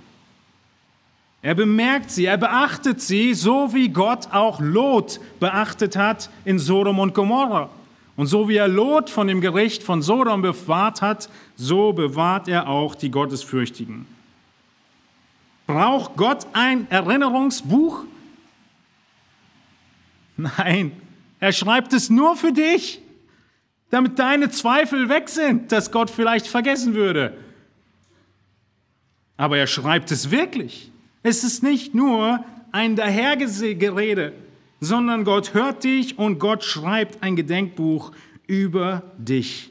Er 1.40 1.54
bemerkt 1.54 2.10
sie, 2.10 2.24
er 2.24 2.36
beachtet 2.36 3.00
sie, 3.00 3.32
so 3.32 3.72
wie 3.72 3.90
Gott 3.90 4.32
auch 4.32 4.58
Lot 4.58 5.20
beachtet 5.38 5.94
hat 5.94 6.30
in 6.44 6.58
Sodom 6.58 6.98
und 6.98 7.14
Gomorra. 7.14 7.70
Und 8.16 8.26
so 8.26 8.48
wie 8.48 8.56
er 8.56 8.66
Lot 8.66 9.08
von 9.08 9.28
dem 9.28 9.40
Gericht 9.40 9.84
von 9.84 10.02
Sodom 10.02 10.42
bewahrt 10.42 11.00
hat, 11.00 11.30
so 11.54 11.92
bewahrt 11.92 12.48
er 12.48 12.68
auch 12.68 12.96
die 12.96 13.12
Gottesfürchtigen. 13.12 14.17
Braucht 15.68 16.16
Gott 16.16 16.48
ein 16.52 16.90
Erinnerungsbuch? 16.90 18.04
Nein, 20.36 20.90
er 21.38 21.52
schreibt 21.52 21.92
es 21.92 22.10
nur 22.10 22.34
für 22.34 22.52
dich 22.52 23.00
damit 23.90 24.18
deine 24.18 24.50
Zweifel 24.50 25.08
weg 25.08 25.28
sind, 25.28 25.72
dass 25.72 25.90
Gott 25.90 26.10
vielleicht 26.10 26.46
vergessen 26.46 26.94
würde. 26.94 27.36
Aber 29.36 29.56
er 29.56 29.66
schreibt 29.66 30.10
es 30.10 30.30
wirklich. 30.30 30.90
Es 31.22 31.44
ist 31.44 31.62
nicht 31.62 31.94
nur 31.94 32.44
ein 32.72 32.96
Dahergerede, 32.96 34.32
sondern 34.80 35.24
Gott 35.24 35.54
hört 35.54 35.84
dich 35.84 36.18
und 36.18 36.38
Gott 36.38 36.64
schreibt 36.64 37.22
ein 37.22 37.36
Gedenkbuch 37.36 38.12
über 38.46 39.02
dich. 39.16 39.70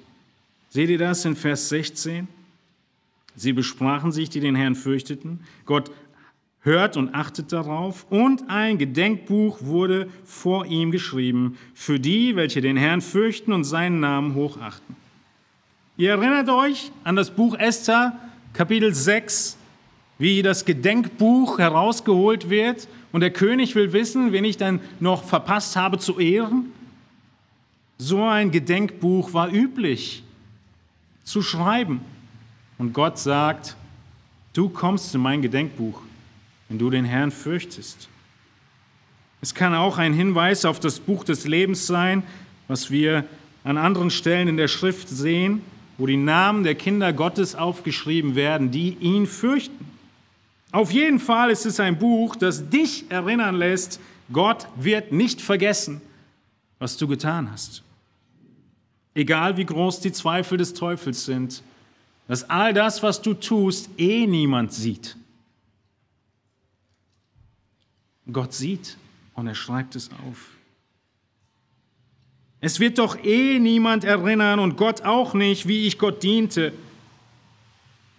Seht 0.69 0.89
ihr 0.89 0.97
das 0.97 1.25
in 1.25 1.35
Vers 1.35 1.69
16? 1.69 2.27
Sie 3.37 3.53
besprachen 3.53 4.11
sich, 4.11 4.29
die 4.29 4.39
den 4.39 4.55
Herrn 4.55 4.75
fürchteten. 4.75 5.41
Gott 5.65 5.91
hört 6.61 6.97
und 6.97 7.13
achtet 7.13 7.53
darauf. 7.53 8.07
Und 8.09 8.49
ein 8.49 8.79
Gedenkbuch 8.79 9.59
wurde 9.61 10.09
vor 10.25 10.65
ihm 10.65 10.91
geschrieben 10.91 11.55
für 11.75 11.99
die, 11.99 12.35
welche 12.35 12.61
den 12.61 12.75
Herrn 12.77 12.99
fürchten 12.99 13.53
und 13.53 13.63
seinen 13.63 13.99
Namen 13.99 14.33
hochachten. 14.33 14.95
Ihr 15.97 16.11
erinnert 16.11 16.49
euch 16.49 16.91
an 17.03 17.15
das 17.15 17.31
Buch 17.31 17.55
Esther, 17.57 18.19
Kapitel 18.53 18.93
6, 18.93 19.55
wie 20.17 20.41
das 20.41 20.65
Gedenkbuch 20.65 21.59
herausgeholt 21.59 22.49
wird 22.49 22.87
und 23.11 23.21
der 23.21 23.31
König 23.31 23.75
will 23.75 23.93
wissen, 23.93 24.31
wen 24.31 24.45
ich 24.45 24.57
dann 24.57 24.79
noch 24.99 25.23
verpasst 25.23 25.75
habe 25.75 25.99
zu 25.99 26.19
ehren. 26.19 26.71
So 27.99 28.23
ein 28.23 28.49
Gedenkbuch 28.49 29.33
war 29.33 29.53
üblich 29.53 30.23
zu 31.23 31.43
schreiben. 31.43 32.01
Und 32.77 32.93
Gott 32.93 33.17
sagt, 33.17 33.75
du 34.53 34.69
kommst 34.69 35.13
in 35.15 35.21
mein 35.21 35.41
Gedenkbuch 35.41 36.01
wenn 36.69 36.79
du 36.79 36.89
den 36.89 37.05
Herrn 37.05 37.31
fürchtest. 37.31 38.09
Es 39.41 39.53
kann 39.53 39.73
auch 39.73 39.97
ein 39.97 40.13
Hinweis 40.13 40.65
auf 40.65 40.79
das 40.79 40.99
Buch 40.99 41.23
des 41.23 41.45
Lebens 41.45 41.87
sein, 41.87 42.23
was 42.67 42.91
wir 42.91 43.23
an 43.63 43.77
anderen 43.77 44.09
Stellen 44.09 44.47
in 44.47 44.57
der 44.57 44.67
Schrift 44.67 45.09
sehen, 45.09 45.61
wo 45.97 46.05
die 46.05 46.17
Namen 46.17 46.63
der 46.63 46.75
Kinder 46.75 47.13
Gottes 47.13 47.55
aufgeschrieben 47.55 48.35
werden, 48.35 48.71
die 48.71 48.97
ihn 48.99 49.25
fürchten. 49.25 49.85
Auf 50.71 50.91
jeden 50.91 51.19
Fall 51.19 51.49
ist 51.49 51.65
es 51.65 51.79
ein 51.79 51.97
Buch, 51.97 52.35
das 52.35 52.69
dich 52.69 53.05
erinnern 53.09 53.55
lässt, 53.55 53.99
Gott 54.31 54.67
wird 54.75 55.13
nicht 55.13 55.39
vergessen, 55.39 56.01
was 56.79 56.97
du 56.97 57.07
getan 57.07 57.49
hast. 57.51 57.83
Egal 59.15 59.55
wie 59.57 59.65
groß 59.65 60.01
die 60.01 60.11
Zweifel 60.11 60.57
des 60.57 60.73
Teufels 60.73 61.25
sind, 61.25 61.63
dass 62.27 62.49
all 62.49 62.73
das, 62.73 63.01
was 63.03 63.21
du 63.21 63.33
tust, 63.33 63.89
eh 63.97 64.27
niemand 64.27 64.73
sieht. 64.73 65.15
Gott 68.31 68.53
sieht 68.53 68.97
und 69.33 69.47
er 69.47 69.55
schreibt 69.55 69.95
es 69.95 70.09
auf. 70.27 70.49
Es 72.59 72.79
wird 72.79 72.97
doch 72.97 73.23
eh 73.23 73.59
niemand 73.59 74.03
erinnern 74.03 74.59
und 74.59 74.77
Gott 74.77 75.01
auch 75.03 75.33
nicht, 75.33 75.67
wie 75.67 75.87
ich 75.87 75.97
Gott 75.97 76.23
diente. 76.23 76.73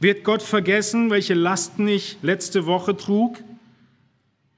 Wird 0.01 0.25
Gott 0.25 0.43
vergessen, 0.43 1.11
welche 1.11 1.35
Lasten 1.35 1.89
ich 1.89 2.19
letzte 2.23 2.65
Woche 2.65 2.97
trug? 2.97 3.43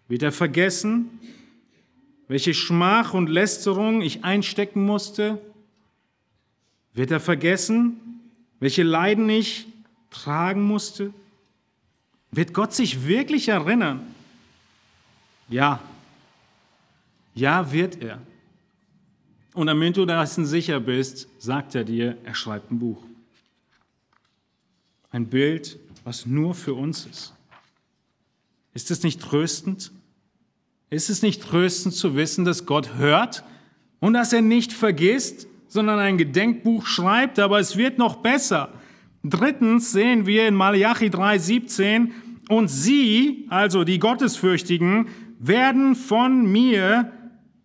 Wird 0.06 0.22
er 0.22 0.32
vergessen, 0.32 1.08
welche 2.28 2.52
Schmach 2.52 3.14
und 3.14 3.28
Lästerung 3.28 4.02
ich 4.02 4.22
einstecken 4.22 4.84
musste? 4.84 5.40
Wird 6.92 7.10
er 7.10 7.20
vergessen, 7.20 8.09
welche 8.60 8.82
Leiden 8.82 9.28
ich 9.28 9.66
tragen 10.10 10.62
musste? 10.62 11.12
Wird 12.30 12.54
Gott 12.54 12.72
sich 12.72 13.06
wirklich 13.06 13.48
erinnern? 13.48 14.14
Ja, 15.48 15.80
ja 17.34 17.72
wird 17.72 18.00
er. 18.00 18.20
Und 19.54 19.66
damit 19.66 19.96
du 19.96 20.06
dessen 20.06 20.46
sicher 20.46 20.78
bist, 20.78 21.26
sagt 21.38 21.74
er 21.74 21.84
dir, 21.84 22.16
er 22.24 22.34
schreibt 22.34 22.70
ein 22.70 22.78
Buch. 22.78 23.02
Ein 25.10 25.26
Bild, 25.26 25.78
was 26.04 26.24
nur 26.24 26.54
für 26.54 26.74
uns 26.74 27.06
ist. 27.06 27.32
Ist 28.74 28.92
es 28.92 29.02
nicht 29.02 29.20
tröstend? 29.20 29.90
Ist 30.90 31.10
es 31.10 31.22
nicht 31.22 31.42
tröstend 31.42 31.94
zu 31.94 32.14
wissen, 32.14 32.44
dass 32.44 32.66
Gott 32.66 32.94
hört 32.94 33.42
und 33.98 34.14
dass 34.14 34.32
er 34.32 34.42
nicht 34.42 34.72
vergisst, 34.72 35.48
sondern 35.70 36.00
ein 36.00 36.18
Gedenkbuch 36.18 36.84
schreibt, 36.84 37.38
aber 37.38 37.60
es 37.60 37.76
wird 37.76 37.96
noch 37.96 38.16
besser. 38.16 38.70
Drittens 39.22 39.92
sehen 39.92 40.26
wir 40.26 40.48
in 40.48 40.54
Malachi 40.54 41.06
3,17, 41.06 42.10
und 42.48 42.66
sie, 42.66 43.46
also 43.48 43.84
die 43.84 44.00
Gottesfürchtigen, 44.00 45.06
werden 45.38 45.94
von 45.94 46.50
mir 46.50 47.12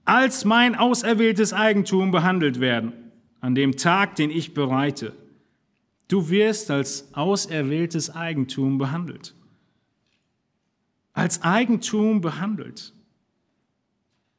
als 0.05 0.45
mein 0.45 0.75
auserwähltes 0.75 1.53
Eigentum 1.53 2.11
behandelt 2.11 2.59
werden, 2.59 2.93
an 3.41 3.55
dem 3.55 3.77
Tag, 3.77 4.15
den 4.15 4.29
ich 4.29 4.53
bereite. 4.53 5.13
Du 6.07 6.29
wirst 6.29 6.69
als 6.69 7.09
auserwähltes 7.15 8.15
Eigentum 8.15 8.77
behandelt. 8.77 9.33
Als 11.13 11.41
Eigentum 11.41 12.21
behandelt. 12.21 12.93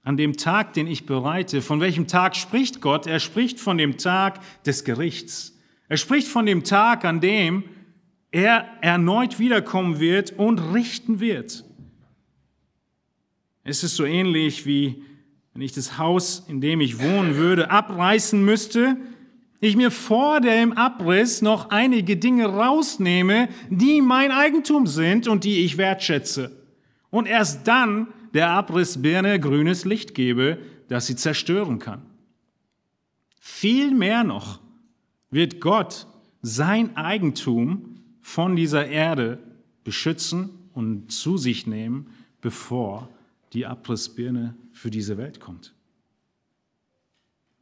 An 0.07 0.17
dem 0.17 0.37
Tag, 0.37 0.73
den 0.75 0.87
ich 0.87 1.05
bereite. 1.05 1.61
Von 1.61 1.81
welchem 1.81 2.07
Tag 2.07 2.37
spricht 2.37 2.81
Gott? 2.81 3.09
Er 3.09 3.19
spricht 3.19 3.59
von 3.59 3.77
dem 3.77 3.99
Tag 3.99 4.39
des 4.63 4.85
Gerichts. 4.85 5.59
Er 5.89 5.97
spricht 5.97 6.29
von 6.29 6.47
dem 6.47 6.63
Tag, 6.63 7.05
an 7.05 7.21
dem 7.21 7.65
er 8.31 8.69
erneut 8.83 9.41
wiederkommen 9.41 9.99
wird 9.99 10.31
und 10.39 10.61
richten 10.73 11.19
wird. 11.19 11.65
Es 13.65 13.83
ist 13.83 13.97
so 13.97 14.05
ähnlich 14.05 14.65
wie 14.65 15.03
wenn 15.55 15.63
ich 15.63 15.73
das 15.73 15.99
Haus, 15.99 16.45
in 16.47 16.61
dem 16.61 16.81
ich 16.81 17.01
wohnen 17.01 17.35
würde, 17.35 17.73
abreißen 17.73 18.45
müsste, 18.45 18.97
ich 19.59 19.75
mir 19.75 19.91
vor 19.91 20.41
dem 20.41 20.73
Abriss 20.75 21.43
noch 21.43 21.71
einige 21.71 22.17
Dinge 22.17 22.47
rausnehme, 22.47 23.49
die 23.71 24.03
mein 24.03 24.31
Eigentum 24.31 24.87
sind 24.87 25.27
und 25.27 25.43
die 25.43 25.65
ich 25.65 25.79
wertschätze. 25.79 26.65
Und 27.11 27.27
erst 27.27 27.67
dann 27.67 28.07
der 28.35 28.51
Abrissbirne 28.51 29.41
grünes 29.41 29.85
Licht 29.85 30.15
gebe, 30.15 30.59
das 30.89 31.07
sie 31.07 31.17
zerstören 31.17 31.79
kann. 31.79 32.03
Viel 33.41 33.95
mehr 33.95 34.25
noch 34.25 34.61
wird 35.31 35.61
Gott 35.61 36.07
sein 36.43 36.97
Eigentum 36.97 38.01
von 38.21 38.57
dieser 38.57 38.87
Erde 38.87 39.39
beschützen 39.85 40.51
und 40.75 41.11
zu 41.11 41.39
sich 41.39 41.67
nehmen, 41.67 42.11
bevor 42.41 43.09
die 43.53 43.67
Abrissbirne 43.67 44.55
für 44.73 44.91
diese 44.91 45.17
Welt 45.17 45.41
kommt. 45.41 45.75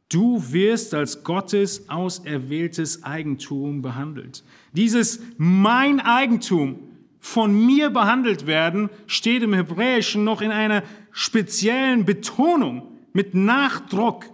Du 0.09 0.51
wirst 0.51 0.93
als 0.93 1.23
Gottes 1.23 1.89
auserwähltes 1.89 3.03
Eigentum 3.03 3.81
behandelt. 3.81 4.43
Dieses 4.73 5.19
mein 5.37 5.99
Eigentum 5.99 6.79
von 7.25 7.65
mir 7.65 7.89
behandelt 7.89 8.45
werden 8.45 8.91
steht 9.07 9.41
im 9.41 9.55
Hebräischen 9.55 10.23
noch 10.23 10.41
in 10.41 10.51
einer 10.51 10.83
speziellen 11.09 12.05
Betonung 12.05 12.99
mit 13.13 13.33
Nachdruck. 13.33 14.25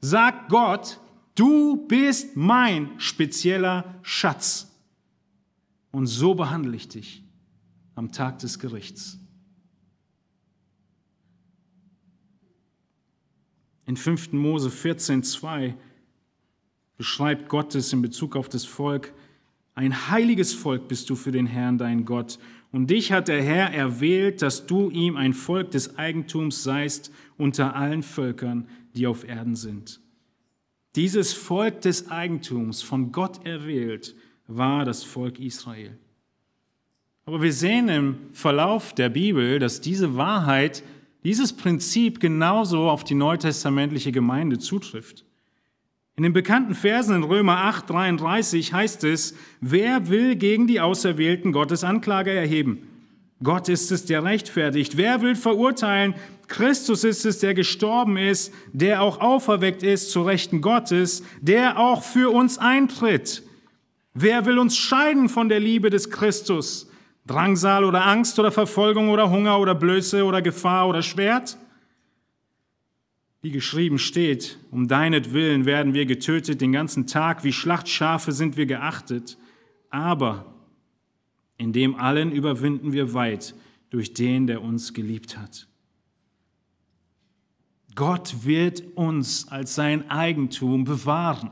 Sagt 0.00 0.48
Gott, 0.48 1.00
du 1.34 1.88
bist 1.88 2.36
mein 2.36 3.00
spezieller 3.00 3.96
Schatz. 4.02 4.70
Und 5.90 6.06
so 6.06 6.36
behandle 6.36 6.76
ich 6.76 6.88
dich 6.88 7.24
am 7.96 8.12
Tag 8.12 8.38
des 8.38 8.60
Gerichts. 8.60 9.18
In 13.86 13.96
5. 13.96 14.34
Mose 14.34 14.68
14.2 14.68 15.74
beschreibt 16.96 17.48
Gott 17.48 17.74
es 17.74 17.92
in 17.92 18.02
Bezug 18.02 18.36
auf 18.36 18.48
das 18.48 18.64
Volk, 18.64 19.12
ein 19.74 20.10
heiliges 20.10 20.54
Volk 20.54 20.88
bist 20.88 21.10
du 21.10 21.16
für 21.16 21.32
den 21.32 21.46
Herrn, 21.46 21.78
dein 21.78 22.04
Gott. 22.04 22.38
Und 22.70 22.90
dich 22.90 23.12
hat 23.12 23.28
der 23.28 23.42
Herr 23.42 23.72
erwählt, 23.72 24.42
dass 24.42 24.66
du 24.66 24.90
ihm 24.90 25.16
ein 25.16 25.32
Volk 25.32 25.70
des 25.72 25.98
Eigentums 25.98 26.62
seist 26.62 27.12
unter 27.36 27.74
allen 27.74 28.02
Völkern, 28.02 28.68
die 28.94 29.06
auf 29.06 29.26
Erden 29.28 29.56
sind. 29.56 30.00
Dieses 30.94 31.32
Volk 31.32 31.80
des 31.80 32.10
Eigentums, 32.10 32.82
von 32.82 33.10
Gott 33.10 33.44
erwählt, 33.44 34.14
war 34.46 34.84
das 34.84 35.02
Volk 35.02 35.40
Israel. 35.40 35.98
Aber 37.26 37.42
wir 37.42 37.52
sehen 37.52 37.88
im 37.88 38.16
Verlauf 38.32 38.92
der 38.92 39.08
Bibel, 39.08 39.58
dass 39.58 39.80
diese 39.80 40.16
Wahrheit 40.16 40.84
dieses 41.24 41.54
Prinzip 41.54 42.20
genauso 42.20 42.90
auf 42.90 43.02
die 43.02 43.14
neutestamentliche 43.14 44.12
Gemeinde 44.12 44.58
zutrifft. 44.58 45.24
In 46.16 46.22
den 46.22 46.32
bekannten 46.32 46.76
Versen 46.76 47.16
in 47.16 47.24
Römer 47.24 47.56
8, 47.64 47.90
33 47.90 48.72
heißt 48.72 49.02
es, 49.02 49.34
wer 49.60 50.08
will 50.08 50.36
gegen 50.36 50.68
die 50.68 50.80
Auserwählten 50.80 51.50
Gottes 51.50 51.82
Anklage 51.82 52.30
erheben? 52.30 52.88
Gott 53.42 53.68
ist 53.68 53.90
es, 53.90 54.04
der 54.04 54.22
rechtfertigt. 54.22 54.96
Wer 54.96 55.22
will 55.22 55.34
verurteilen? 55.34 56.14
Christus 56.46 57.02
ist 57.02 57.26
es, 57.26 57.40
der 57.40 57.52
gestorben 57.52 58.16
ist, 58.16 58.54
der 58.72 59.02
auch 59.02 59.20
auferweckt 59.20 59.82
ist 59.82 60.12
zu 60.12 60.22
Rechten 60.22 60.60
Gottes, 60.60 61.24
der 61.40 61.80
auch 61.80 62.04
für 62.04 62.32
uns 62.32 62.58
eintritt. 62.58 63.42
Wer 64.14 64.46
will 64.46 64.60
uns 64.60 64.76
scheiden 64.76 65.28
von 65.28 65.48
der 65.48 65.58
Liebe 65.58 65.90
des 65.90 66.10
Christus? 66.10 66.88
Drangsal 67.26 67.82
oder 67.82 68.06
Angst 68.06 68.38
oder 68.38 68.52
Verfolgung 68.52 69.08
oder 69.08 69.30
Hunger 69.30 69.58
oder 69.58 69.74
Blöße 69.74 70.24
oder 70.24 70.42
Gefahr 70.42 70.88
oder 70.88 71.02
Schwert? 71.02 71.58
Wie 73.44 73.50
geschrieben 73.50 73.98
steht, 73.98 74.56
um 74.70 74.88
deinetwillen 74.88 75.66
werden 75.66 75.92
wir 75.92 76.06
getötet 76.06 76.62
den 76.62 76.72
ganzen 76.72 77.06
Tag, 77.06 77.44
wie 77.44 77.52
Schlachtschafe 77.52 78.32
sind 78.32 78.56
wir 78.56 78.64
geachtet, 78.64 79.36
aber 79.90 80.54
in 81.58 81.74
dem 81.74 81.94
allen 81.94 82.32
überwinden 82.32 82.94
wir 82.94 83.12
weit 83.12 83.54
durch 83.90 84.14
den, 84.14 84.46
der 84.46 84.62
uns 84.62 84.94
geliebt 84.94 85.36
hat. 85.36 85.68
Gott 87.94 88.46
wird 88.46 88.82
uns 88.94 89.46
als 89.48 89.74
sein 89.74 90.10
Eigentum 90.10 90.84
bewahren. 90.84 91.50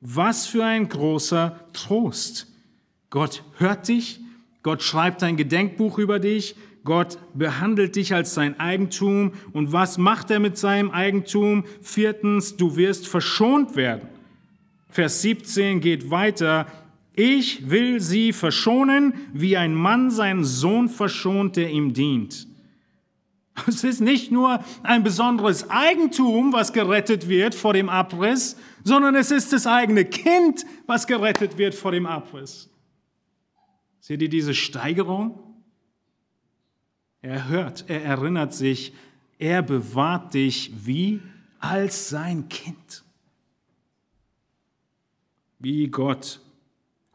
Was 0.00 0.46
für 0.46 0.64
ein 0.64 0.88
großer 0.88 1.60
Trost. 1.74 2.50
Gott 3.10 3.44
hört 3.58 3.88
dich, 3.88 4.20
Gott 4.62 4.82
schreibt 4.82 5.22
ein 5.22 5.36
Gedenkbuch 5.36 5.98
über 5.98 6.18
dich. 6.18 6.56
Gott 6.86 7.18
behandelt 7.34 7.96
dich 7.96 8.14
als 8.14 8.32
sein 8.32 8.58
Eigentum. 8.58 9.32
Und 9.52 9.72
was 9.72 9.98
macht 9.98 10.30
er 10.30 10.40
mit 10.40 10.56
seinem 10.56 10.90
Eigentum? 10.90 11.64
Viertens, 11.82 12.56
du 12.56 12.76
wirst 12.76 13.06
verschont 13.06 13.76
werden. 13.76 14.08
Vers 14.88 15.20
17 15.20 15.82
geht 15.82 16.10
weiter. 16.10 16.66
Ich 17.14 17.68
will 17.68 18.00
sie 18.00 18.32
verschonen, 18.32 19.12
wie 19.34 19.58
ein 19.58 19.74
Mann 19.74 20.10
seinen 20.10 20.44
Sohn 20.44 20.88
verschont, 20.88 21.56
der 21.56 21.70
ihm 21.70 21.92
dient. 21.92 22.46
Es 23.66 23.84
ist 23.84 24.00
nicht 24.00 24.30
nur 24.30 24.62
ein 24.82 25.02
besonderes 25.02 25.70
Eigentum, 25.70 26.52
was 26.52 26.72
gerettet 26.72 27.28
wird 27.28 27.54
vor 27.54 27.72
dem 27.72 27.88
Abriss, 27.88 28.56
sondern 28.84 29.14
es 29.14 29.30
ist 29.30 29.52
das 29.52 29.66
eigene 29.66 30.04
Kind, 30.04 30.66
was 30.86 31.06
gerettet 31.06 31.56
wird 31.56 31.74
vor 31.74 31.90
dem 31.92 32.06
Abriss. 32.06 32.68
Seht 34.00 34.20
ihr 34.22 34.28
diese 34.28 34.54
Steigerung? 34.54 35.45
Er 37.26 37.48
hört, 37.48 37.90
er 37.90 38.04
erinnert 38.04 38.54
sich, 38.54 38.92
er 39.40 39.60
bewahrt 39.60 40.32
dich 40.34 40.70
wie 40.86 41.20
als 41.58 42.08
sein 42.08 42.48
Kind. 42.48 43.02
Wie 45.58 45.88
Gott 45.88 46.40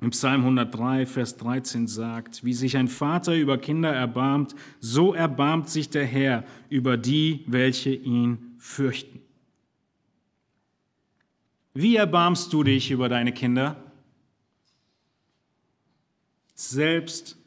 im 0.01 0.09
Psalm 0.09 0.41
103, 0.41 1.05
Vers 1.05 1.37
13 1.37 1.87
sagt, 1.87 2.43
wie 2.43 2.53
sich 2.53 2.75
ein 2.75 2.89
Vater 2.89 3.37
über 3.37 3.57
Kinder 3.57 3.93
erbarmt, 3.93 4.53
so 4.81 5.13
erbarmt 5.13 5.69
sich 5.69 5.89
der 5.89 6.05
Herr 6.05 6.43
über 6.67 6.97
die, 6.97 7.45
welche 7.47 7.93
ihn 7.93 8.55
fürchten. 8.57 9.21
Wie 11.73 11.95
erbarmst 11.95 12.51
du 12.51 12.63
dich 12.63 12.91
über 12.91 13.07
deine 13.07 13.31
Kinder? 13.31 13.81
Selbst 16.53 17.37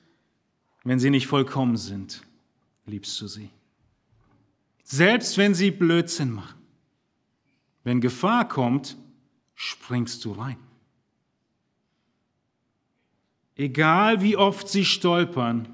wenn 0.83 0.99
sie 0.99 1.11
nicht 1.11 1.27
vollkommen 1.27 1.77
sind, 1.77 2.23
liebst 2.87 3.20
du 3.20 3.26
sie. 3.26 3.51
Selbst 4.82 5.39
wenn 5.39 5.55
sie 5.55 5.70
Blödsinn 5.70 6.32
machen. 6.32 6.61
Wenn 7.82 8.01
Gefahr 8.01 8.49
kommt, 8.49 8.97
springst 9.55 10.24
du 10.24 10.32
rein. 10.32 10.59
Egal 13.57 14.20
wie 14.20 14.37
oft 14.37 14.68
sie 14.68 14.85
stolpern, 14.85 15.68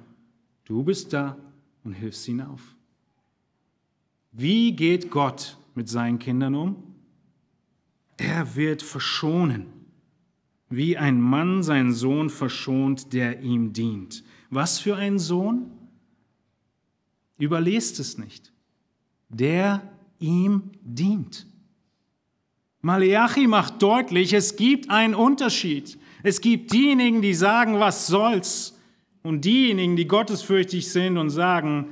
du 0.64 0.82
bist 0.82 1.12
da 1.12 1.36
und 1.82 1.92
hilfst 1.92 2.28
ihnen 2.28 2.46
auf. 2.46 2.62
Wie 4.32 4.72
geht 4.72 5.10
Gott 5.10 5.56
mit 5.74 5.88
seinen 5.88 6.18
Kindern 6.18 6.54
um? 6.54 6.82
Er 8.16 8.54
wird 8.54 8.82
verschonen, 8.82 9.66
wie 10.68 10.96
ein 10.96 11.20
Mann 11.20 11.62
seinen 11.62 11.92
Sohn 11.92 12.28
verschont, 12.28 13.12
der 13.12 13.40
ihm 13.40 13.72
dient. 13.72 14.22
Was 14.50 14.78
für 14.78 14.96
ein 14.96 15.18
Sohn? 15.18 15.70
Überlest 17.40 17.98
es 17.98 18.18
nicht. 18.18 18.52
Der 19.28 19.82
ihm 20.20 20.70
dient. 20.82 21.46
Maleachi 22.82 23.46
macht 23.46 23.82
deutlich, 23.82 24.32
es 24.32 24.56
gibt 24.56 24.90
einen 24.90 25.14
Unterschied. 25.14 25.98
Es 26.22 26.40
gibt 26.40 26.72
diejenigen, 26.72 27.22
die 27.22 27.34
sagen, 27.34 27.80
was 27.80 28.06
soll's, 28.06 28.76
und 29.22 29.44
diejenigen, 29.44 29.96
die 29.96 30.06
gottesfürchtig 30.06 30.90
sind 30.90 31.18
und 31.18 31.30
sagen, 31.30 31.90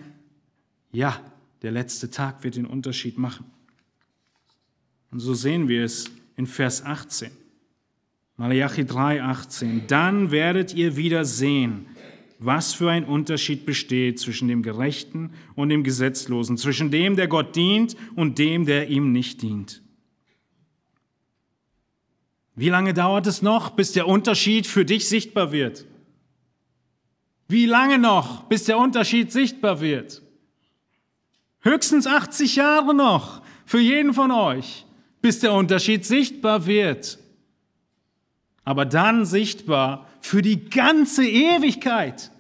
ja, 0.93 1.21
der 1.63 1.73
letzte 1.73 2.11
Tag 2.11 2.43
wird 2.43 2.57
den 2.57 2.67
Unterschied 2.67 3.19
machen. 3.19 3.45
Und 5.11 5.21
so 5.21 5.35
sehen 5.35 5.69
wir 5.69 5.85
es 5.85 6.11
in 6.37 6.47
Vers 6.47 6.85
18. 6.85 7.31
Malachi 8.37 8.85
3, 8.85 9.23
18. 9.23 9.87
Dann 9.89 10.31
werdet 10.31 10.73
ihr 10.75 10.97
wieder 10.97 11.25
sehen, 11.25 11.87
was 12.39 12.73
für 12.73 12.91
ein 12.91 13.05
Unterschied 13.05 13.67
besteht 13.67 14.21
zwischen 14.21 14.49
dem 14.49 14.63
Gerechten 14.63 15.33
und 15.55 15.71
dem 15.71 15.83
Gesetzlosen, 15.83 16.57
zwischen 16.57 16.91
dem, 16.91 17.17
der 17.17 17.29
Gott 17.29 17.57
dient 17.57 17.97
und 18.15 18.39
dem, 18.39 18.65
der 18.65 18.89
ihm 18.89 19.13
nicht 19.13 19.43
dient. 19.43 19.83
Wie 22.55 22.69
lange 22.69 22.95
dauert 22.95 23.27
es 23.27 23.43
noch, 23.43 23.71
bis 23.71 23.93
der 23.93 24.07
Unterschied 24.07 24.67
für 24.67 24.85
dich 24.85 25.09
sichtbar 25.09 25.53
wird? 25.53 25.87
Wie 27.49 27.67
lange 27.67 27.99
noch, 27.99 28.45
bis 28.45 28.65
der 28.65 28.79
Unterschied 28.79 29.33
sichtbar 29.33 29.81
wird? 29.81 30.23
Höchstens 31.61 32.07
80 32.07 32.57
Jahre 32.57 32.95
noch 32.95 33.43
für 33.65 33.81
jeden 33.81 34.15
von 34.15 34.31
euch, 34.31 34.87
bis 35.21 35.41
der 35.41 35.53
Unterschied 35.53 36.05
sichtbar 36.05 36.67
wird. 36.67 37.19
Aber 38.69 38.85
dann 38.85 39.25
sichtbar 39.25 40.07
für 40.21 40.43
die 40.43 40.69
ganze 40.69 41.27
Ewigkeit. 41.27 42.31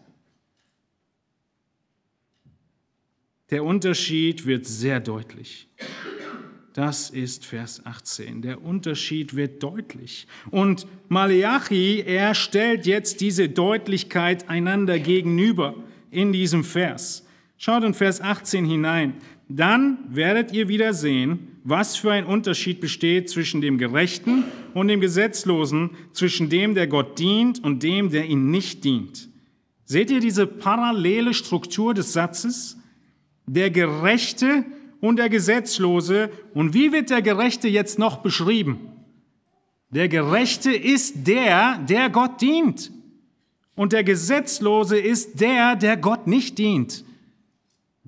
Der 3.49 3.65
Unterschied 3.65 4.45
wird 4.45 4.67
sehr 4.67 5.01
deutlich. 5.01 5.69
Das 6.75 7.09
ist 7.09 7.47
Vers 7.47 7.81
18. 7.87 8.43
Der 8.43 8.63
Unterschied 8.63 9.37
wird 9.37 9.63
deutlich. 9.63 10.27
Und 10.51 10.87
Maleachi, 11.09 12.03
er 12.07 12.35
stellt 12.35 12.85
jetzt 12.85 13.23
diese 13.23 13.49
Deutlichkeit 13.49 14.51
einander 14.51 14.99
gegenüber 14.99 15.77
in 16.11 16.35
diesem 16.35 16.63
Vers. 16.63 17.27
Schaut 17.57 17.85
in 17.85 17.95
Vers 17.95 18.21
18 18.21 18.67
hinein. 18.67 19.15
Dann 19.49 19.97
werdet 20.11 20.53
ihr 20.53 20.69
wieder 20.69 20.93
sehen, 20.93 21.58
was 21.69 21.97
für 21.97 22.13
ein 22.13 22.25
Unterschied 22.25 22.81
besteht 22.81 23.29
zwischen 23.29 23.61
dem 23.61 23.77
Gerechten 23.77 24.45
und 24.73 24.89
dem 24.89 25.01
Gesetzlosen, 25.01 25.91
zwischen 26.13 26.49
dem, 26.49 26.75
der 26.75 26.87
Gott 26.87 27.19
dient 27.19 27.63
und 27.63 27.83
dem, 27.83 28.11
der 28.11 28.25
ihn 28.25 28.51
nicht 28.51 28.85
dient. 28.85 29.29
Seht 29.85 30.11
ihr 30.11 30.21
diese 30.21 30.47
parallele 30.47 31.35
Struktur 31.35 31.93
des 31.93 32.15
Satzes? 32.15 32.79
Der 33.47 33.71
Gerechte 33.71 34.65
und 35.01 35.19
der 35.19 35.29
Gesetzlose. 35.29 36.31
Und 36.55 36.73
wie 36.73 36.93
wird 36.93 37.11
der 37.11 37.21
Gerechte 37.23 37.69
jetzt 37.69 37.99
noch 37.99 38.19
beschrieben? 38.19 38.79
Der 39.91 40.09
Gerechte 40.09 40.73
ist 40.73 41.27
der, 41.27 41.79
der 41.79 42.09
Gott 42.09 42.41
dient. 42.41 42.91
Und 43.75 43.93
der 43.93 44.05
Gesetzlose 44.05 44.99
ist 44.99 45.41
der, 45.41 45.77
der 45.77 45.99
Gott 45.99 46.27
nicht 46.27 46.57
dient. 46.59 47.05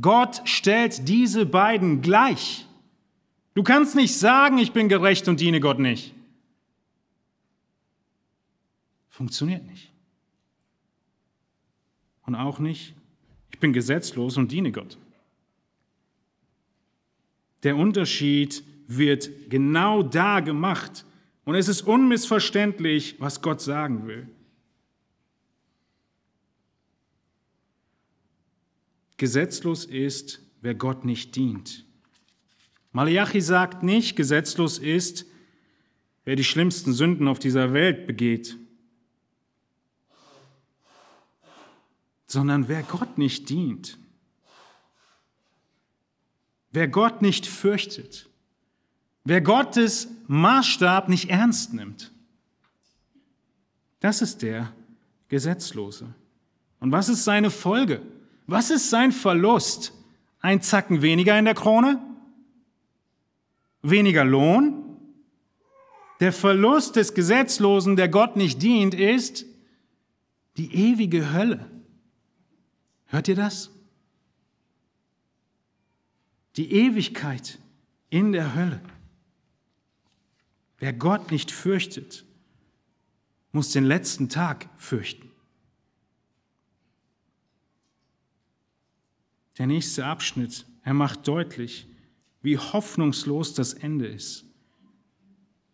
Gott 0.00 0.40
stellt 0.44 1.08
diese 1.08 1.44
beiden 1.44 2.00
gleich. 2.00 2.66
Du 3.54 3.62
kannst 3.62 3.96
nicht 3.96 4.16
sagen, 4.16 4.58
ich 4.58 4.72
bin 4.72 4.88
gerecht 4.88 5.28
und 5.28 5.40
diene 5.40 5.60
Gott 5.60 5.78
nicht. 5.78 6.14
Funktioniert 9.08 9.66
nicht. 9.66 9.90
Und 12.26 12.36
auch 12.36 12.58
nicht, 12.58 12.94
ich 13.50 13.58
bin 13.58 13.72
gesetzlos 13.72 14.36
und 14.36 14.52
diene 14.52 14.70
Gott. 14.70 14.96
Der 17.62 17.76
Unterschied 17.76 18.62
wird 18.86 19.50
genau 19.50 20.02
da 20.02 20.40
gemacht. 20.40 21.04
Und 21.44 21.54
es 21.54 21.68
ist 21.68 21.82
unmissverständlich, 21.82 23.16
was 23.18 23.42
Gott 23.42 23.60
sagen 23.60 24.06
will. 24.06 24.28
Gesetzlos 29.16 29.84
ist, 29.84 30.40
wer 30.62 30.74
Gott 30.74 31.04
nicht 31.04 31.36
dient. 31.36 31.84
Malachi 32.92 33.40
sagt 33.40 33.82
nicht, 33.82 34.16
gesetzlos 34.16 34.78
ist, 34.78 35.26
wer 36.24 36.36
die 36.36 36.44
schlimmsten 36.44 36.92
Sünden 36.92 37.28
auf 37.28 37.38
dieser 37.38 37.72
Welt 37.72 38.06
begeht, 38.06 38.56
sondern 42.26 42.68
wer 42.68 42.82
Gott 42.82 43.18
nicht 43.18 43.48
dient. 43.48 43.98
Wer 46.72 46.86
Gott 46.86 47.20
nicht 47.20 47.46
fürchtet, 47.46 48.28
wer 49.24 49.40
Gottes 49.40 50.08
Maßstab 50.28 51.08
nicht 51.08 51.28
ernst 51.28 51.74
nimmt, 51.74 52.12
das 53.98 54.22
ist 54.22 54.42
der 54.42 54.72
Gesetzlose. 55.28 56.14
Und 56.78 56.92
was 56.92 57.08
ist 57.08 57.24
seine 57.24 57.50
Folge? 57.50 58.00
Was 58.46 58.70
ist 58.70 58.88
sein 58.88 59.12
Verlust? 59.12 59.92
Ein 60.40 60.62
Zacken 60.62 61.02
weniger 61.02 61.38
in 61.38 61.44
der 61.44 61.54
Krone? 61.54 62.00
Weniger 63.82 64.24
Lohn? 64.24 64.84
Der 66.20 66.32
Verlust 66.32 66.96
des 66.96 67.14
Gesetzlosen, 67.14 67.96
der 67.96 68.08
Gott 68.08 68.36
nicht 68.36 68.60
dient, 68.62 68.94
ist 68.94 69.46
die 70.56 70.74
ewige 70.74 71.32
Hölle. 71.32 71.70
Hört 73.06 73.28
ihr 73.28 73.36
das? 73.36 73.70
die 76.56 76.72
Ewigkeit 76.72 77.58
in 78.08 78.32
der 78.32 78.54
Hölle. 78.54 78.80
Wer 80.78 80.92
Gott 80.92 81.30
nicht 81.30 81.50
fürchtet, 81.50 82.24
muss 83.52 83.70
den 83.70 83.84
letzten 83.84 84.28
Tag 84.28 84.68
fürchten. 84.76 85.30
Der 89.58 89.66
nächste 89.66 90.06
Abschnitt, 90.06 90.66
er 90.82 90.94
macht 90.94 91.26
deutlich, 91.28 91.86
wie 92.42 92.58
hoffnungslos 92.58 93.54
das 93.54 93.74
Ende 93.74 94.06
ist. 94.06 94.44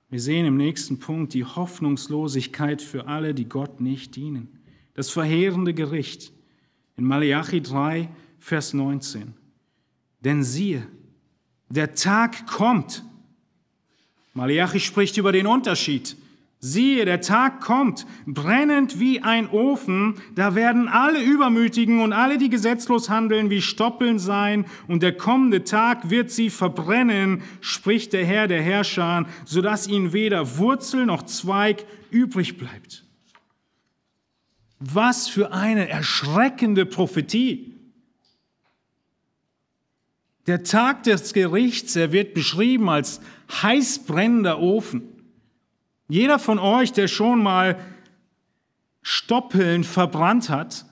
Wir 0.09 0.21
sehen 0.21 0.47
im 0.47 0.57
nächsten 0.57 0.99
Punkt 0.99 1.35
die 1.35 1.45
Hoffnungslosigkeit 1.45 2.81
für 2.81 3.07
alle, 3.07 3.35
die 3.35 3.49
Gott 3.49 3.81
nicht 3.81 4.17
dienen. 4.17 4.61
Das 4.95 5.11
verheerende 5.11 5.75
Gericht 5.75 6.33
in 6.97 7.05
Malachi 7.05 7.61
3, 7.61 8.09
Vers 8.39 8.73
19. 8.73 9.35
Denn 10.21 10.43
siehe, 10.43 10.87
der 11.69 11.95
Tag 11.95 12.47
kommt. 12.47 13.05
Malachi 14.33 14.81
spricht 14.81 15.17
über 15.17 15.33
den 15.33 15.47
Unterschied. 15.47 16.17
Siehe, 16.69 17.05
der 17.05 17.21
Tag 17.21 17.61
kommt, 17.61 18.07
brennend 18.27 18.99
wie 18.99 19.23
ein 19.23 19.49
Ofen, 19.49 20.17
da 20.35 20.57
werden 20.57 20.89
alle 20.89 21.23
Übermütigen 21.23 22.01
und 22.01 22.13
alle, 22.13 22.39
die 22.39 22.49
gesetzlos 22.49 23.09
handeln, 23.09 23.51
wie 23.51 23.63
Stoppeln 23.63 24.19
sein, 24.19 24.67
und 24.89 25.05
der 25.05 25.17
kommende 25.17 25.63
Tag 25.63 26.11
wird 26.11 26.33
sie 26.33 26.51
verbrennen, 26.51 27.43
spricht 27.61 28.13
der 28.15 28.27
Herr 28.27 28.49
der 28.49 28.63
Herrscher, 28.63 29.27
sodass 29.45 29.87
ihnen 29.87 30.13
weder 30.13 30.59
Wurzel 30.59 31.07
noch 31.07 31.23
Zweig 31.23 31.85
übrig 32.11 32.59
bleibt. 32.59 33.05
Was 34.81 35.29
für 35.29 35.53
eine 35.53 35.89
erschreckende 35.89 36.85
Prophetie. 36.85 37.77
Der 40.49 40.65
Tag 40.65 41.05
des 41.05 41.33
Gerichts, 41.33 41.95
er 41.95 42.11
wird 42.11 42.35
beschrieben 42.35 42.89
als 42.89 43.21
heißbrennender 43.53 44.59
Ofen. 44.59 45.16
Jeder 46.09 46.39
von 46.39 46.59
euch, 46.59 46.93
der 46.93 47.09
schon 47.09 47.43
mal 47.43 47.79
Stoppeln 49.03 49.85
verbrannt 49.85 50.49
hat 50.49 50.87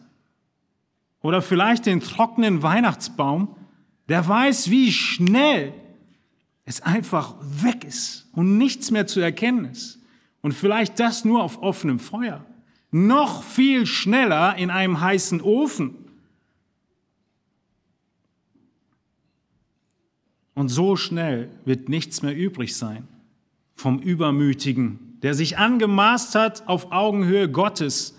oder 1.20 1.42
vielleicht 1.42 1.86
den 1.86 2.00
trockenen 2.00 2.62
Weihnachtsbaum, 2.62 3.56
der 4.08 4.26
weiß, 4.26 4.70
wie 4.70 4.92
schnell 4.92 5.72
es 6.64 6.80
einfach 6.82 7.36
weg 7.40 7.84
ist 7.84 8.28
und 8.32 8.58
nichts 8.58 8.90
mehr 8.90 9.06
zu 9.06 9.20
erkennen 9.20 9.66
ist. 9.66 10.00
Und 10.42 10.52
vielleicht 10.52 11.00
das 11.00 11.24
nur 11.24 11.42
auf 11.42 11.62
offenem 11.62 11.98
Feuer. 11.98 12.44
Noch 12.90 13.42
viel 13.42 13.86
schneller 13.86 14.56
in 14.56 14.70
einem 14.70 15.00
heißen 15.00 15.40
Ofen. 15.40 15.96
Und 20.54 20.68
so 20.68 20.96
schnell 20.96 21.50
wird 21.64 21.88
nichts 21.88 22.22
mehr 22.22 22.36
übrig 22.36 22.76
sein 22.76 23.08
vom 23.74 23.98
Übermütigen, 23.98 24.98
der 25.24 25.32
sich 25.32 25.56
angemaßt 25.56 26.34
hat, 26.34 26.68
auf 26.68 26.92
Augenhöhe 26.92 27.50
Gottes 27.50 28.14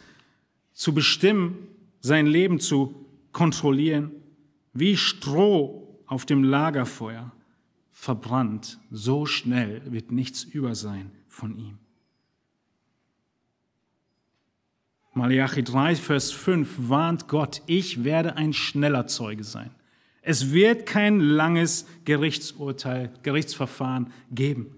zu 0.73 0.91
bestimmen, 0.95 1.67
sein 2.01 2.25
Leben 2.25 2.59
zu 2.59 2.95
kontrollieren. 3.31 4.09
Wie 4.73 4.97
Stroh 4.97 6.01
auf 6.07 6.25
dem 6.25 6.43
Lagerfeuer 6.43 7.31
verbrannt, 7.91 8.79
so 8.89 9.27
schnell 9.27 9.83
wird 9.85 10.11
nichts 10.11 10.43
über 10.43 10.73
sein 10.73 11.11
von 11.27 11.55
ihm. 11.59 11.77
Malachi 15.13 15.63
3, 15.63 15.95
Vers 15.97 16.31
5 16.31 16.89
warnt 16.89 17.27
Gott, 17.27 17.61
ich 17.67 18.03
werde 18.03 18.35
ein 18.35 18.51
schneller 18.51 19.05
Zeuge 19.05 19.43
sein. 19.43 19.69
Es 20.23 20.51
wird 20.51 20.87
kein 20.87 21.19
langes 21.19 21.85
Gerichtsurteil, 22.03 23.13
Gerichtsverfahren 23.21 24.11
geben. 24.31 24.74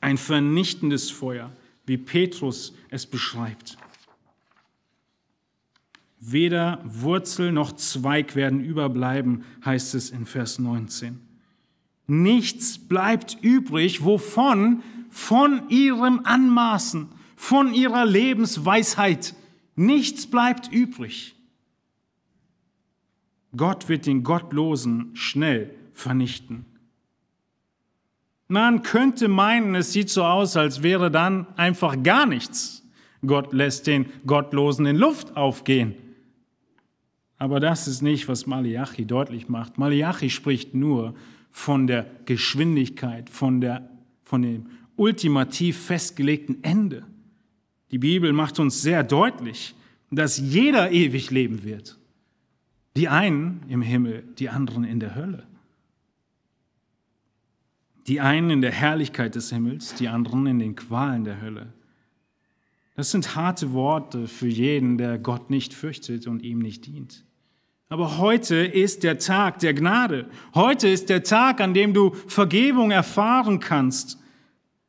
Ein 0.00 0.18
vernichtendes 0.18 1.10
Feuer, 1.10 1.52
wie 1.86 1.96
Petrus 1.96 2.74
es 2.90 3.06
beschreibt. 3.06 3.78
Weder 6.20 6.80
Wurzel 6.84 7.52
noch 7.52 7.72
Zweig 7.72 8.34
werden 8.34 8.64
überbleiben, 8.64 9.44
heißt 9.64 9.94
es 9.94 10.10
in 10.10 10.26
Vers 10.26 10.58
19. 10.58 11.20
Nichts 12.06 12.78
bleibt 12.78 13.38
übrig, 13.42 14.04
wovon? 14.04 14.82
Von 15.10 15.68
ihrem 15.68 16.20
Anmaßen, 16.24 17.08
von 17.36 17.72
ihrer 17.72 18.04
Lebensweisheit. 18.04 19.34
Nichts 19.76 20.26
bleibt 20.26 20.72
übrig. 20.72 21.34
Gott 23.56 23.88
wird 23.88 24.06
den 24.06 24.22
Gottlosen 24.22 25.10
schnell 25.14 25.74
vernichten. 25.94 26.64
Man 28.48 28.82
könnte 28.82 29.28
meinen, 29.28 29.74
es 29.74 29.92
sieht 29.92 30.08
so 30.08 30.24
aus, 30.24 30.56
als 30.56 30.82
wäre 30.82 31.10
dann 31.10 31.46
einfach 31.56 32.02
gar 32.02 32.24
nichts. 32.24 32.82
Gott 33.26 33.52
lässt 33.52 33.86
den 33.86 34.06
Gottlosen 34.26 34.86
in 34.86 34.96
Luft 34.96 35.36
aufgehen. 35.36 35.94
Aber 37.36 37.60
das 37.60 37.86
ist 37.86 38.00
nicht, 38.02 38.26
was 38.26 38.46
Malachi 38.46 39.04
deutlich 39.04 39.48
macht. 39.48 39.76
Malachi 39.76 40.30
spricht 40.30 40.74
nur 40.74 41.14
von 41.50 41.86
der 41.86 42.06
Geschwindigkeit, 42.24 43.28
von, 43.30 43.60
der, 43.60 43.88
von 44.22 44.42
dem 44.42 44.66
ultimativ 44.96 45.78
festgelegten 45.78 46.64
Ende. 46.64 47.04
Die 47.90 47.98
Bibel 47.98 48.32
macht 48.32 48.58
uns 48.58 48.82
sehr 48.82 49.04
deutlich, 49.04 49.74
dass 50.10 50.38
jeder 50.38 50.90
ewig 50.90 51.30
leben 51.30 51.64
wird. 51.64 51.98
Die 52.96 53.08
einen 53.08 53.62
im 53.68 53.82
Himmel, 53.82 54.24
die 54.38 54.48
anderen 54.48 54.84
in 54.84 55.00
der 55.00 55.14
Hölle. 55.14 55.46
Die 58.08 58.20
einen 58.20 58.48
in 58.48 58.62
der 58.62 58.72
Herrlichkeit 58.72 59.34
des 59.34 59.50
Himmels, 59.50 59.94
die 59.94 60.08
anderen 60.08 60.46
in 60.46 60.58
den 60.58 60.74
Qualen 60.74 61.24
der 61.24 61.42
Hölle. 61.42 61.74
Das 62.96 63.10
sind 63.10 63.36
harte 63.36 63.74
Worte 63.74 64.26
für 64.28 64.48
jeden, 64.48 64.96
der 64.96 65.18
Gott 65.18 65.50
nicht 65.50 65.74
fürchtet 65.74 66.26
und 66.26 66.42
ihm 66.42 66.58
nicht 66.58 66.86
dient. 66.86 67.26
Aber 67.90 68.16
heute 68.16 68.56
ist 68.56 69.02
der 69.02 69.18
Tag 69.18 69.58
der 69.58 69.74
Gnade. 69.74 70.26
Heute 70.54 70.88
ist 70.88 71.10
der 71.10 71.22
Tag, 71.22 71.60
an 71.60 71.74
dem 71.74 71.92
du 71.92 72.14
Vergebung 72.26 72.92
erfahren 72.92 73.60
kannst. 73.60 74.18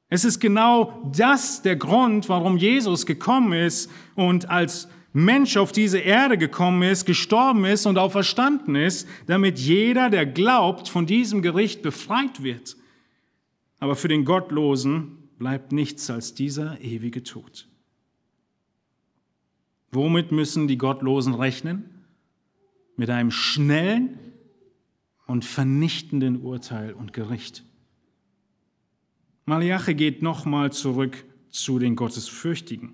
Es 0.08 0.24
ist 0.24 0.40
genau 0.40 1.12
das 1.14 1.62
der 1.62 1.76
Grund, 1.76 2.30
warum 2.30 2.56
Jesus 2.56 3.06
gekommen 3.06 3.52
ist 3.52 3.92
und 4.16 4.50
als 4.50 4.88
Mensch 5.12 5.58
auf 5.58 5.74
diese 5.74 6.00
Erde 6.00 6.38
gekommen 6.38 6.84
ist, 6.84 7.06
gestorben 7.06 7.66
ist 7.66 7.86
und 7.86 7.98
auferstanden 7.98 8.76
ist, 8.76 9.10
damit 9.28 9.60
jeder, 9.60 10.10
der 10.10 10.26
glaubt, 10.26 10.88
von 10.88 11.06
diesem 11.06 11.42
Gericht 11.42 11.82
befreit 11.82 12.44
wird. 12.44 12.78
Aber 13.80 13.96
für 13.96 14.08
den 14.08 14.26
Gottlosen 14.26 15.30
bleibt 15.38 15.72
nichts 15.72 16.10
als 16.10 16.34
dieser 16.34 16.80
ewige 16.82 17.24
Tod. 17.24 17.68
Womit 19.92 20.32
müssen 20.32 20.68
die 20.68 20.78
Gottlosen 20.78 21.34
rechnen? 21.34 22.00
mit 23.00 23.10
einem 23.10 23.32
schnellen 23.32 24.20
und 25.26 25.46
vernichtenden 25.46 26.42
Urteil 26.42 26.92
und 26.92 27.14
Gericht. 27.14 27.64
Malachi 29.46 29.94
geht 29.94 30.22
nochmal 30.22 30.74
zurück 30.74 31.24
zu 31.50 31.80
den 31.80 31.96
Gottesfürchtigen. 31.96 32.94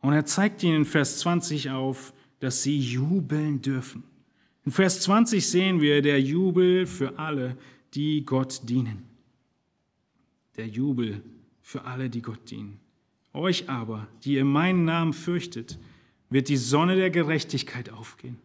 Und 0.00 0.12
er 0.12 0.24
zeigt 0.26 0.64
ihnen 0.64 0.78
in 0.78 0.84
Vers 0.84 1.20
20 1.20 1.70
auf, 1.70 2.12
dass 2.40 2.64
sie 2.64 2.76
jubeln 2.80 3.62
dürfen. 3.62 4.02
In 4.64 4.72
Vers 4.72 5.00
20 5.02 5.48
sehen 5.48 5.80
wir 5.80 6.02
der 6.02 6.20
Jubel 6.20 6.84
für 6.84 7.16
alle, 7.16 7.56
die 7.94 8.24
Gott 8.24 8.68
dienen. 8.68 9.02
Der 10.56 10.66
Jubel 10.66 11.22
für 11.60 11.84
alle, 11.84 12.10
die 12.10 12.22
Gott 12.22 12.50
dienen. 12.50 12.80
Euch 13.32 13.68
aber, 13.68 14.08
die 14.24 14.34
ihr 14.34 14.44
meinen 14.44 14.84
Namen 14.84 15.12
fürchtet, 15.12 15.78
wird 16.30 16.48
die 16.48 16.56
Sonne 16.56 16.96
der 16.96 17.10
Gerechtigkeit 17.10 17.90
aufgehen. 17.90 18.38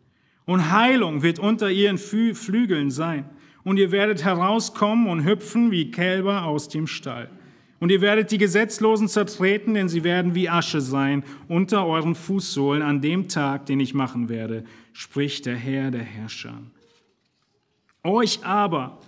Und 0.46 0.72
Heilung 0.72 1.24
wird 1.24 1.40
unter 1.40 1.72
ihren 1.72 1.98
Flügeln 1.98 2.92
sein. 2.92 3.30
Und 3.64 3.78
ihr 3.78 3.92
werdet 3.92 4.24
herauskommen 4.24 5.08
und 5.08 5.26
hüpfen 5.26 5.72
wie 5.72 5.90
Kälber 5.90 6.44
aus 6.44 6.70
dem 6.70 6.86
Stall. 6.86 7.32
Und 7.80 7.92
ihr 7.92 8.02
werdet 8.02 8.32
die 8.32 8.38
Gesetzlosen 8.38 9.08
zertreten, 9.08 9.74
denn 9.74 9.90
sie 9.90 10.04
werden 10.04 10.36
wie 10.36 10.50
Asche 10.50 10.82
sein 10.82 11.24
unter 11.48 11.86
euren 11.86 12.16
Fußsohlen 12.16 12.82
an 12.82 13.02
dem 13.02 13.28
Tag, 13.28 13.66
den 13.66 13.80
ich 13.80 13.94
machen 13.94 14.30
werde, 14.30 14.66
spricht 14.94 15.46
der 15.46 15.56
Herr 15.56 15.92
der 15.92 16.04
Herrscher. 16.04 16.62
Euch 18.04 18.46
aber, 18.46 19.00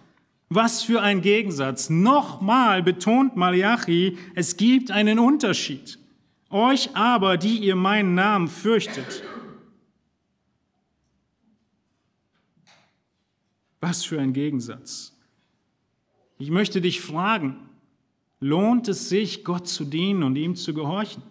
was 0.50 0.84
für 0.84 1.02
ein 1.02 1.22
Gegensatz. 1.22 1.90
Nochmal 1.90 2.84
betont 2.84 3.36
Malachi, 3.36 4.18
es 4.36 4.58
gibt 4.58 4.92
einen 4.92 5.20
Unterschied. 5.20 6.00
Euch 6.50 6.96
aber, 6.96 7.38
die 7.38 7.58
ihr 7.58 7.76
meinen 7.76 8.16
Namen 8.16 8.48
fürchtet. 8.48 9.24
Was 13.82 14.06
für 14.06 14.20
ein 14.20 14.34
Gegensatz. 14.34 15.14
Ich 16.40 16.50
möchte 16.50 16.82
dich 16.82 17.02
fragen, 17.02 17.58
lohnt 18.40 18.88
es 18.88 19.10
sich, 19.10 19.44
Gott 19.44 19.68
zu 19.68 19.86
dienen 19.86 20.24
und 20.24 20.36
ihm 20.36 20.56
zu 20.56 20.74
gehorchen? 20.74 21.24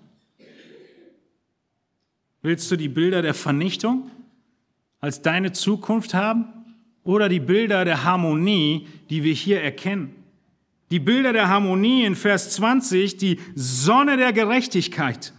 Willst 2.43 2.71
du 2.71 2.77
die 2.77 2.89
Bilder 2.89 3.23
der 3.23 3.35
Vernichtung 3.35 4.11
als 5.01 5.23
deine 5.23 5.53
Zukunft 5.53 6.15
haben 6.15 6.56
oder 7.07 7.31
die 7.31 7.41
Bilder 7.41 7.85
der 7.85 8.05
Harmonie, 8.05 8.87
die 9.09 9.25
wir 9.25 9.33
hier 9.33 9.63
erkennen? 9.63 10.15
Die 10.91 11.01
Bilder 11.01 11.33
der 11.33 11.49
Harmonie 11.49 12.05
in 12.05 12.15
Vers 12.15 12.51
20, 12.51 13.17
die 13.17 13.39
Sonne 13.55 14.17
der 14.17 14.33
Gerechtigkeit. 14.33 15.33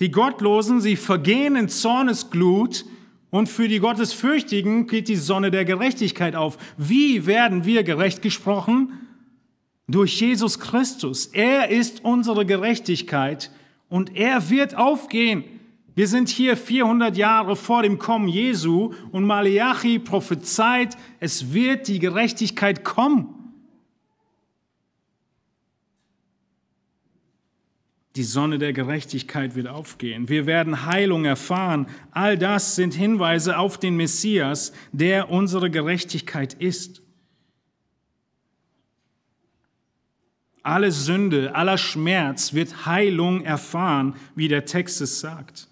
Die 0.00 0.10
Gottlosen, 0.10 0.80
sie 0.80 0.96
vergehen 0.96 1.56
in 1.56 1.68
Zornesglut 1.68 2.84
und 3.30 3.48
für 3.48 3.68
die 3.68 3.80
Gottesfürchtigen 3.80 4.86
geht 4.86 5.08
die 5.08 5.16
Sonne 5.16 5.50
der 5.50 5.64
Gerechtigkeit 5.64 6.36
auf. 6.36 6.56
Wie 6.76 7.26
werden 7.26 7.64
wir 7.64 7.82
gerecht 7.82 8.22
gesprochen? 8.22 8.92
Durch 9.88 10.20
Jesus 10.20 10.60
Christus. 10.60 11.26
Er 11.26 11.70
ist 11.70 12.04
unsere 12.04 12.46
Gerechtigkeit 12.46 13.50
und 13.88 14.14
er 14.14 14.50
wird 14.50 14.76
aufgehen. 14.76 15.44
Wir 15.98 16.06
sind 16.06 16.28
hier 16.28 16.56
400 16.56 17.16
Jahre 17.16 17.56
vor 17.56 17.82
dem 17.82 17.98
Kommen 17.98 18.28
Jesu 18.28 18.94
und 19.10 19.24
Malachi 19.24 19.98
prophezeit, 19.98 20.96
es 21.18 21.52
wird 21.52 21.88
die 21.88 21.98
Gerechtigkeit 21.98 22.84
kommen. 22.84 23.34
Die 28.14 28.22
Sonne 28.22 28.58
der 28.58 28.72
Gerechtigkeit 28.72 29.56
wird 29.56 29.66
aufgehen. 29.66 30.28
Wir 30.28 30.46
werden 30.46 30.86
Heilung 30.86 31.24
erfahren. 31.24 31.88
All 32.12 32.38
das 32.38 32.76
sind 32.76 32.94
Hinweise 32.94 33.58
auf 33.58 33.76
den 33.76 33.96
Messias, 33.96 34.72
der 34.92 35.30
unsere 35.30 35.68
Gerechtigkeit 35.68 36.54
ist. 36.54 37.02
Alle 40.62 40.92
Sünde, 40.92 41.56
aller 41.56 41.76
Schmerz 41.76 42.54
wird 42.54 42.86
Heilung 42.86 43.42
erfahren, 43.42 44.14
wie 44.36 44.46
der 44.46 44.64
Text 44.64 45.00
es 45.00 45.18
sagt. 45.18 45.67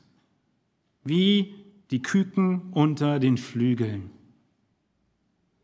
Wie 1.06 1.54
die 1.90 2.02
Küken 2.02 2.72
unter 2.72 3.18
den 3.18 3.36
Flügeln. 3.36 4.10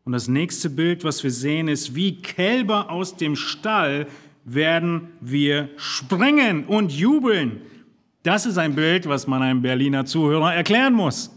Und 0.05 0.11
das 0.13 0.27
nächste 0.27 0.69
Bild, 0.69 1.03
was 1.03 1.23
wir 1.23 1.31
sehen, 1.31 1.67
ist, 1.67 1.95
wie 1.95 2.21
Kälber 2.21 2.89
aus 2.89 3.15
dem 3.15 3.35
Stall 3.35 4.07
werden 4.43 5.09
wir 5.21 5.69
springen 5.77 6.65
und 6.65 6.91
jubeln. 6.91 7.61
Das 8.23 8.45
ist 8.45 8.57
ein 8.57 8.75
Bild, 8.75 9.07
was 9.07 9.27
man 9.27 9.41
einem 9.41 9.61
Berliner 9.61 10.05
Zuhörer 10.05 10.53
erklären 10.53 10.93
muss. 10.93 11.31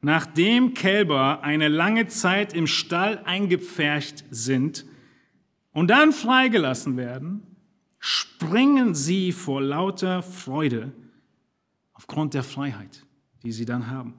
Nachdem 0.00 0.74
Kälber 0.74 1.42
eine 1.42 1.68
lange 1.68 2.08
Zeit 2.08 2.52
im 2.52 2.66
Stall 2.66 3.22
eingepfercht 3.24 4.24
sind 4.30 4.84
und 5.72 5.88
dann 5.88 6.12
freigelassen 6.12 6.96
werden, 6.96 7.53
springen 8.06 8.94
sie 8.94 9.32
vor 9.32 9.62
lauter 9.62 10.22
Freude 10.22 10.92
aufgrund 11.94 12.34
der 12.34 12.42
Freiheit, 12.42 13.06
die 13.42 13.50
sie 13.50 13.64
dann 13.64 13.86
haben. 13.86 14.12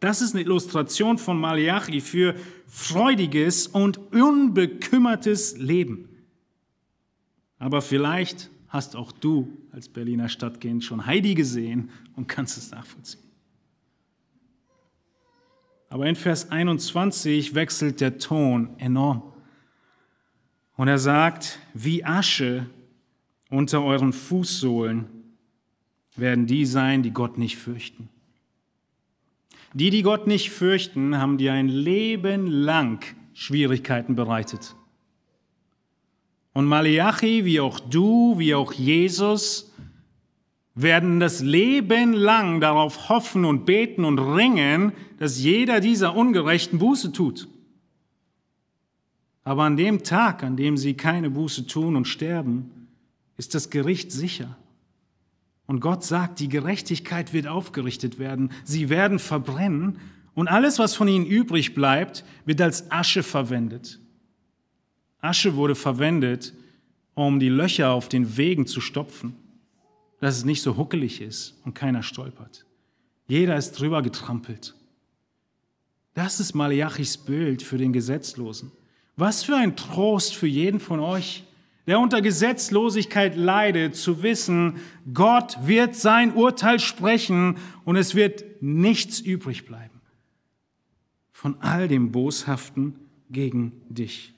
Das 0.00 0.20
ist 0.20 0.34
eine 0.34 0.42
Illustration 0.42 1.16
von 1.16 1.38
Malachi 1.38 2.00
für 2.00 2.34
freudiges 2.66 3.68
und 3.68 3.98
unbekümmertes 4.12 5.58
Leben. 5.58 6.08
Aber 7.60 7.82
vielleicht 7.82 8.50
hast 8.66 8.96
auch 8.96 9.12
du 9.12 9.56
als 9.70 9.88
Berliner 9.88 10.28
Stadtkind 10.28 10.82
schon 10.82 11.06
Heidi 11.06 11.36
gesehen 11.36 11.88
und 12.16 12.26
kannst 12.26 12.58
es 12.58 12.72
nachvollziehen. 12.72 13.22
Aber 15.88 16.06
in 16.06 16.16
Vers 16.16 16.50
21 16.50 17.54
wechselt 17.54 18.00
der 18.00 18.18
Ton 18.18 18.76
enorm. 18.78 19.22
Und 20.78 20.86
er 20.86 20.98
sagt, 20.98 21.58
wie 21.74 22.04
Asche 22.04 22.66
unter 23.50 23.82
euren 23.82 24.12
Fußsohlen 24.12 25.06
werden 26.14 26.46
die 26.46 26.64
sein, 26.64 27.02
die 27.02 27.10
Gott 27.10 27.36
nicht 27.36 27.56
fürchten. 27.56 28.08
Die, 29.72 29.90
die 29.90 30.02
Gott 30.02 30.28
nicht 30.28 30.50
fürchten, 30.50 31.18
haben 31.18 31.36
dir 31.36 31.52
ein 31.52 31.68
Leben 31.68 32.46
lang 32.46 33.04
Schwierigkeiten 33.34 34.14
bereitet. 34.14 34.76
Und 36.52 36.66
Malachi, 36.66 37.44
wie 37.44 37.58
auch 37.58 37.80
du, 37.80 38.38
wie 38.38 38.54
auch 38.54 38.72
Jesus, 38.72 39.74
werden 40.76 41.18
das 41.18 41.40
Leben 41.40 42.12
lang 42.12 42.60
darauf 42.60 43.08
hoffen 43.08 43.44
und 43.44 43.66
beten 43.66 44.04
und 44.04 44.20
ringen, 44.20 44.92
dass 45.18 45.42
jeder 45.42 45.80
dieser 45.80 46.14
Ungerechten 46.14 46.78
Buße 46.78 47.10
tut. 47.10 47.48
Aber 49.48 49.62
an 49.62 49.78
dem 49.78 50.02
Tag, 50.02 50.42
an 50.42 50.58
dem 50.58 50.76
sie 50.76 50.92
keine 50.92 51.30
Buße 51.30 51.66
tun 51.66 51.96
und 51.96 52.04
sterben, 52.04 52.70
ist 53.38 53.54
das 53.54 53.70
Gericht 53.70 54.12
sicher. 54.12 54.58
Und 55.66 55.80
Gott 55.80 56.04
sagt, 56.04 56.40
die 56.40 56.50
Gerechtigkeit 56.50 57.32
wird 57.32 57.46
aufgerichtet 57.46 58.18
werden, 58.18 58.50
sie 58.64 58.90
werden 58.90 59.18
verbrennen 59.18 60.00
und 60.34 60.48
alles, 60.48 60.78
was 60.78 60.94
von 60.94 61.08
ihnen 61.08 61.24
übrig 61.24 61.74
bleibt, 61.74 62.26
wird 62.44 62.60
als 62.60 62.90
Asche 62.90 63.22
verwendet. 63.22 63.98
Asche 65.22 65.56
wurde 65.56 65.74
verwendet, 65.74 66.52
um 67.14 67.40
die 67.40 67.48
Löcher 67.48 67.92
auf 67.92 68.10
den 68.10 68.36
Wegen 68.36 68.66
zu 68.66 68.82
stopfen, 68.82 69.34
dass 70.20 70.36
es 70.36 70.44
nicht 70.44 70.60
so 70.60 70.76
huckelig 70.76 71.22
ist 71.22 71.58
und 71.64 71.74
keiner 71.74 72.02
stolpert. 72.02 72.66
Jeder 73.28 73.56
ist 73.56 73.72
drüber 73.72 74.02
getrampelt. 74.02 74.74
Das 76.12 76.38
ist 76.38 76.52
Malachis 76.52 77.16
Bild 77.16 77.62
für 77.62 77.78
den 77.78 77.94
Gesetzlosen. 77.94 78.72
Was 79.18 79.42
für 79.42 79.56
ein 79.56 79.74
Trost 79.74 80.36
für 80.36 80.46
jeden 80.46 80.78
von 80.78 81.00
euch, 81.00 81.42
der 81.88 81.98
unter 81.98 82.22
Gesetzlosigkeit 82.22 83.36
leidet, 83.36 83.96
zu 83.96 84.22
wissen, 84.22 84.76
Gott 85.12 85.58
wird 85.66 85.96
sein 85.96 86.34
Urteil 86.34 86.78
sprechen 86.78 87.56
und 87.84 87.96
es 87.96 88.14
wird 88.14 88.44
nichts 88.62 89.18
übrig 89.18 89.66
bleiben 89.66 90.00
von 91.32 91.60
all 91.60 91.88
dem 91.88 92.12
Boshaften 92.12 92.94
gegen 93.28 93.72
dich. 93.88 94.34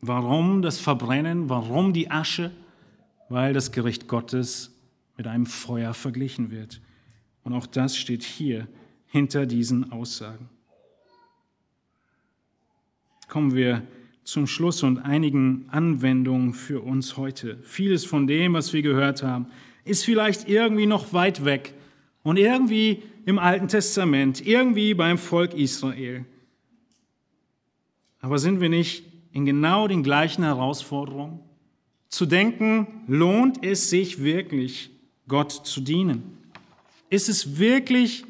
Warum 0.00 0.60
das 0.60 0.78
Verbrennen? 0.80 1.48
Warum 1.48 1.92
die 1.92 2.10
Asche? 2.10 2.50
Weil 3.28 3.52
das 3.52 3.70
Gericht 3.70 4.08
Gottes 4.08 4.72
mit 5.16 5.28
einem 5.28 5.46
Feuer 5.46 5.94
verglichen 5.94 6.50
wird. 6.50 6.80
Und 7.44 7.54
auch 7.54 7.66
das 7.66 7.96
steht 7.96 8.24
hier 8.24 8.66
hinter 9.06 9.46
diesen 9.46 9.92
Aussagen. 9.92 10.48
Kommen 13.30 13.54
wir 13.54 13.84
zum 14.24 14.48
Schluss 14.48 14.82
und 14.82 14.98
einigen 14.98 15.66
Anwendungen 15.70 16.52
für 16.52 16.80
uns 16.80 17.16
heute. 17.16 17.58
Vieles 17.62 18.04
von 18.04 18.26
dem, 18.26 18.54
was 18.54 18.72
wir 18.72 18.82
gehört 18.82 19.22
haben, 19.22 19.46
ist 19.84 20.04
vielleicht 20.04 20.48
irgendwie 20.48 20.86
noch 20.86 21.12
weit 21.12 21.44
weg 21.44 21.72
und 22.24 22.38
irgendwie 22.38 23.04
im 23.26 23.38
Alten 23.38 23.68
Testament, 23.68 24.44
irgendwie 24.44 24.94
beim 24.94 25.16
Volk 25.16 25.54
Israel. 25.54 26.24
Aber 28.20 28.40
sind 28.40 28.60
wir 28.60 28.68
nicht 28.68 29.04
in 29.30 29.46
genau 29.46 29.86
den 29.86 30.02
gleichen 30.02 30.42
Herausforderungen? 30.42 31.38
Zu 32.08 32.26
denken, 32.26 32.88
lohnt 33.06 33.64
es 33.64 33.90
sich 33.90 34.24
wirklich, 34.24 34.90
Gott 35.28 35.52
zu 35.52 35.80
dienen? 35.80 36.36
Ist 37.10 37.28
es 37.28 37.60
wirklich 37.60 38.24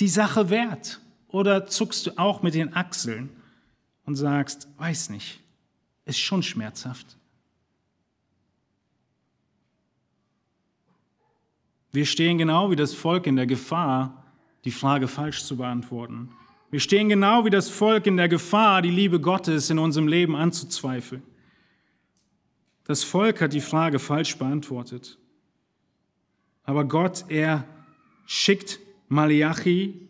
die 0.00 0.08
Sache 0.08 0.50
wert? 0.50 1.00
Oder 1.28 1.66
zuckst 1.66 2.06
du 2.06 2.18
auch 2.18 2.42
mit 2.42 2.52
den 2.52 2.76
Achseln 2.76 3.30
und 4.04 4.16
sagst, 4.16 4.68
weiß 4.78 5.10
nicht, 5.10 5.40
ist 6.04 6.18
schon 6.18 6.42
schmerzhaft? 6.42 7.16
Wir 11.92 12.06
stehen 12.06 12.38
genau 12.38 12.70
wie 12.70 12.76
das 12.76 12.94
Volk 12.94 13.26
in 13.26 13.36
der 13.36 13.46
Gefahr, 13.46 14.24
die 14.64 14.70
Frage 14.70 15.08
falsch 15.08 15.44
zu 15.44 15.56
beantworten. 15.56 16.30
Wir 16.70 16.80
stehen 16.80 17.10
genau 17.10 17.44
wie 17.44 17.50
das 17.50 17.68
Volk 17.68 18.06
in 18.06 18.16
der 18.16 18.28
Gefahr, 18.28 18.80
die 18.80 18.90
Liebe 18.90 19.20
Gottes 19.20 19.68
in 19.68 19.78
unserem 19.78 20.08
Leben 20.08 20.34
anzuzweifeln. 20.34 21.22
Das 22.84 23.04
Volk 23.04 23.42
hat 23.42 23.52
die 23.52 23.60
Frage 23.60 23.98
falsch 23.98 24.38
beantwortet. 24.38 25.18
Aber 26.64 26.84
Gott, 26.86 27.26
er 27.28 27.64
schickt 28.26 28.80
Malachi 29.08 30.08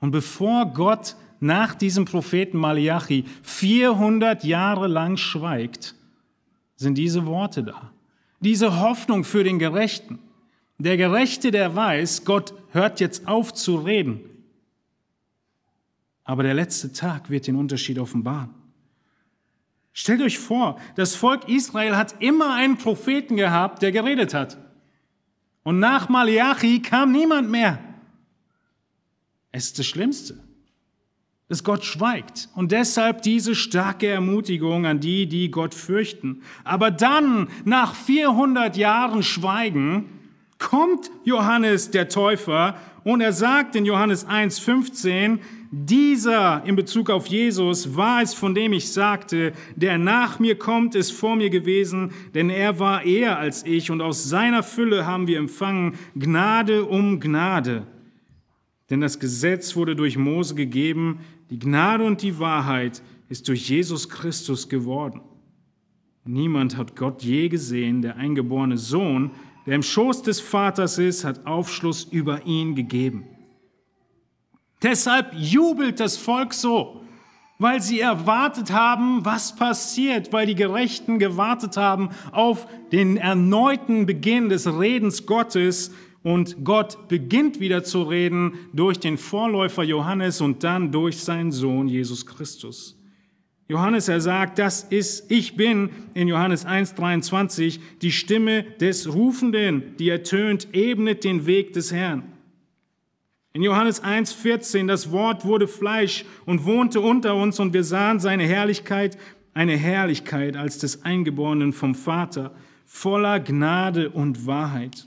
und 0.00 0.10
bevor 0.10 0.72
Gott 0.72 1.16
nach 1.42 1.74
diesem 1.74 2.04
Propheten 2.04 2.56
Malachi 2.56 3.24
400 3.42 4.44
Jahre 4.44 4.86
lang 4.86 5.16
schweigt, 5.16 5.94
sind 6.76 6.96
diese 6.96 7.26
Worte 7.26 7.64
da. 7.64 7.90
Diese 8.40 8.80
Hoffnung 8.80 9.24
für 9.24 9.44
den 9.44 9.58
Gerechten. 9.58 10.18
Der 10.78 10.96
Gerechte, 10.96 11.50
der 11.50 11.74
weiß, 11.74 12.24
Gott 12.24 12.54
hört 12.70 13.00
jetzt 13.00 13.28
auf 13.28 13.54
zu 13.54 13.76
reden. 13.76 14.20
Aber 16.24 16.42
der 16.42 16.54
letzte 16.54 16.92
Tag 16.92 17.30
wird 17.30 17.46
den 17.46 17.56
Unterschied 17.56 17.98
offenbaren. 17.98 18.50
Stellt 19.92 20.22
euch 20.22 20.38
vor, 20.38 20.80
das 20.96 21.14
Volk 21.14 21.48
Israel 21.48 21.96
hat 21.96 22.22
immer 22.22 22.54
einen 22.54 22.78
Propheten 22.78 23.36
gehabt, 23.36 23.82
der 23.82 23.92
geredet 23.92 24.32
hat. 24.32 24.58
Und 25.64 25.78
nach 25.78 26.08
Malachi 26.08 26.80
kam 26.80 27.12
niemand 27.12 27.50
mehr. 27.50 27.78
Es 29.50 29.66
ist 29.66 29.78
das 29.78 29.86
Schlimmste, 29.86 30.38
dass 31.52 31.64
Gott 31.64 31.84
schweigt. 31.84 32.48
Und 32.54 32.72
deshalb 32.72 33.20
diese 33.20 33.54
starke 33.54 34.06
Ermutigung 34.06 34.86
an 34.86 35.00
die, 35.00 35.26
die 35.26 35.50
Gott 35.50 35.74
fürchten. 35.74 36.40
Aber 36.64 36.90
dann, 36.90 37.48
nach 37.66 37.94
400 37.94 38.74
Jahren 38.78 39.22
Schweigen, 39.22 40.06
kommt 40.58 41.10
Johannes 41.24 41.90
der 41.90 42.08
Täufer 42.08 42.76
und 43.04 43.20
er 43.20 43.34
sagt 43.34 43.76
in 43.76 43.84
Johannes 43.84 44.26
1.15, 44.26 45.40
dieser 45.70 46.62
in 46.64 46.74
Bezug 46.74 47.10
auf 47.10 47.26
Jesus 47.26 47.98
war 47.98 48.22
es, 48.22 48.32
von 48.32 48.54
dem 48.54 48.72
ich 48.72 48.90
sagte, 48.90 49.52
der 49.76 49.98
nach 49.98 50.38
mir 50.38 50.58
kommt, 50.58 50.94
ist 50.94 51.12
vor 51.12 51.36
mir 51.36 51.50
gewesen, 51.50 52.12
denn 52.34 52.48
er 52.48 52.78
war 52.78 53.04
eher 53.04 53.38
als 53.38 53.66
ich 53.66 53.90
und 53.90 54.00
aus 54.00 54.24
seiner 54.24 54.62
Fülle 54.62 55.04
haben 55.04 55.26
wir 55.26 55.36
empfangen 55.36 55.98
Gnade 56.14 56.86
um 56.86 57.20
Gnade. 57.20 57.86
Denn 58.92 59.00
das 59.00 59.18
Gesetz 59.18 59.74
wurde 59.74 59.96
durch 59.96 60.18
Mose 60.18 60.54
gegeben, 60.54 61.20
die 61.50 61.58
Gnade 61.58 62.04
und 62.04 62.22
die 62.22 62.38
Wahrheit 62.38 63.02
ist 63.28 63.48
durch 63.48 63.68
Jesus 63.68 64.08
Christus 64.08 64.68
geworden. 64.68 65.20
Niemand 66.24 66.76
hat 66.76 66.94
Gott 66.94 67.22
je 67.22 67.48
gesehen, 67.48 68.02
der 68.02 68.16
eingeborene 68.16 68.78
Sohn, 68.78 69.32
der 69.66 69.74
im 69.74 69.82
Schoß 69.82 70.22
des 70.22 70.40
Vaters 70.40 70.98
ist, 70.98 71.24
hat 71.24 71.46
Aufschluss 71.46 72.04
über 72.04 72.46
ihn 72.46 72.74
gegeben. 72.74 73.24
Deshalb 74.82 75.32
jubelt 75.34 76.00
das 76.00 76.16
Volk 76.16 76.54
so, 76.54 77.02
weil 77.58 77.80
sie 77.80 78.00
erwartet 78.00 78.72
haben, 78.72 79.24
was 79.24 79.54
passiert, 79.54 80.32
weil 80.32 80.46
die 80.46 80.56
Gerechten 80.56 81.18
gewartet 81.18 81.76
haben 81.76 82.10
auf 82.32 82.66
den 82.90 83.16
erneuten 83.16 84.06
Beginn 84.06 84.48
des 84.48 84.66
Redens 84.66 85.26
Gottes 85.26 85.92
und 86.22 86.64
Gott 86.64 87.08
beginnt 87.08 87.60
wieder 87.60 87.82
zu 87.82 88.02
reden 88.02 88.54
durch 88.72 88.98
den 88.98 89.18
Vorläufer 89.18 89.82
Johannes 89.82 90.40
und 90.40 90.62
dann 90.62 90.92
durch 90.92 91.18
seinen 91.18 91.52
Sohn 91.52 91.88
Jesus 91.88 92.26
Christus. 92.26 92.98
Johannes, 93.68 94.08
er 94.08 94.20
sagt, 94.20 94.58
das 94.58 94.82
ist, 94.84 95.30
ich 95.30 95.56
bin 95.56 95.90
in 96.14 96.28
Johannes 96.28 96.66
1.23 96.66 97.80
die 98.02 98.12
Stimme 98.12 98.64
des 98.80 99.14
Rufenden, 99.14 99.96
die 99.98 100.10
ertönt, 100.10 100.68
ebnet 100.72 101.24
den 101.24 101.46
Weg 101.46 101.72
des 101.72 101.92
Herrn. 101.92 102.24
In 103.54 103.62
Johannes 103.62 104.02
1.14, 104.02 104.86
das 104.86 105.10
Wort 105.10 105.44
wurde 105.44 105.68
Fleisch 105.68 106.24
und 106.46 106.64
wohnte 106.64 107.00
unter 107.00 107.34
uns 107.34 107.60
und 107.60 107.72
wir 107.72 107.84
sahen 107.84 108.18
seine 108.18 108.44
Herrlichkeit, 108.44 109.18
eine 109.54 109.76
Herrlichkeit 109.76 110.56
als 110.56 110.78
des 110.78 111.04
Eingeborenen 111.04 111.72
vom 111.72 111.94
Vater, 111.94 112.54
voller 112.86 113.40
Gnade 113.40 114.10
und 114.10 114.46
Wahrheit. 114.46 115.06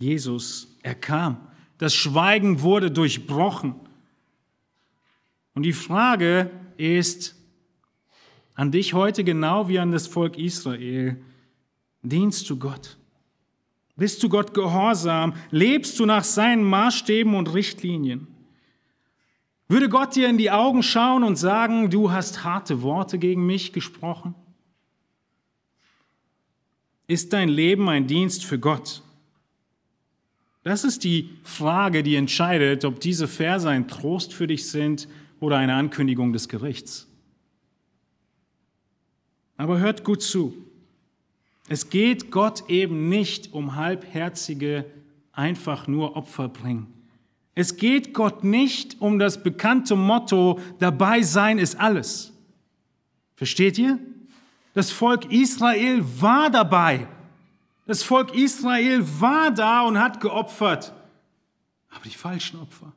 Jesus, 0.00 0.76
er 0.82 0.94
kam. 0.94 1.36
Das 1.78 1.94
Schweigen 1.94 2.62
wurde 2.62 2.90
durchbrochen. 2.90 3.74
Und 5.54 5.62
die 5.62 5.72
Frage 5.72 6.50
ist 6.76 7.36
an 8.54 8.72
dich 8.72 8.94
heute 8.94 9.24
genau 9.24 9.68
wie 9.68 9.78
an 9.78 9.92
das 9.92 10.06
Volk 10.06 10.38
Israel, 10.38 11.22
dienst 12.02 12.48
du 12.50 12.58
Gott? 12.58 12.96
Bist 13.96 14.22
du 14.22 14.30
Gott 14.30 14.54
gehorsam? 14.54 15.34
Lebst 15.50 15.98
du 15.98 16.06
nach 16.06 16.24
seinen 16.24 16.64
Maßstäben 16.64 17.34
und 17.34 17.52
Richtlinien? 17.52 18.26
Würde 19.68 19.88
Gott 19.90 20.16
dir 20.16 20.28
in 20.28 20.38
die 20.38 20.50
Augen 20.50 20.82
schauen 20.82 21.22
und 21.22 21.36
sagen, 21.36 21.90
du 21.90 22.10
hast 22.10 22.42
harte 22.42 22.82
Worte 22.82 23.18
gegen 23.18 23.44
mich 23.44 23.72
gesprochen? 23.72 24.34
Ist 27.06 27.34
dein 27.34 27.48
Leben 27.48 27.88
ein 27.88 28.06
Dienst 28.06 28.44
für 28.44 28.58
Gott? 28.58 29.02
Das 30.62 30.84
ist 30.84 31.04
die 31.04 31.30
Frage, 31.42 32.02
die 32.02 32.16
entscheidet, 32.16 32.84
ob 32.84 33.00
diese 33.00 33.28
Verse 33.28 33.68
ein 33.68 33.88
Trost 33.88 34.34
für 34.34 34.46
dich 34.46 34.68
sind 34.68 35.08
oder 35.40 35.56
eine 35.56 35.74
Ankündigung 35.74 36.32
des 36.32 36.48
Gerichts. 36.48 37.06
Aber 39.56 39.78
hört 39.78 40.04
gut 40.04 40.22
zu. 40.22 40.54
Es 41.68 41.88
geht 41.88 42.30
Gott 42.30 42.68
eben 42.68 43.08
nicht 43.08 43.52
um 43.52 43.76
halbherzige, 43.76 44.84
einfach 45.32 45.86
nur 45.86 46.16
Opfer 46.16 46.48
bringen. 46.48 46.88
Es 47.54 47.76
geht 47.76 48.12
Gott 48.12 48.44
nicht 48.44 49.00
um 49.00 49.18
das 49.18 49.42
bekannte 49.42 49.96
Motto, 49.96 50.58
dabei 50.78 51.22
sein 51.22 51.58
ist 51.58 51.78
alles. 51.78 52.32
Versteht 53.36 53.78
ihr? 53.78 53.98
Das 54.74 54.90
Volk 54.90 55.30
Israel 55.32 56.04
war 56.20 56.50
dabei. 56.50 57.06
Das 57.90 58.04
Volk 58.04 58.36
Israel 58.36 59.04
war 59.18 59.50
da 59.50 59.82
und 59.82 59.98
hat 59.98 60.20
geopfert. 60.20 60.94
Aber 61.90 62.04
die 62.04 62.10
falschen 62.10 62.60
Opfer. 62.60 62.92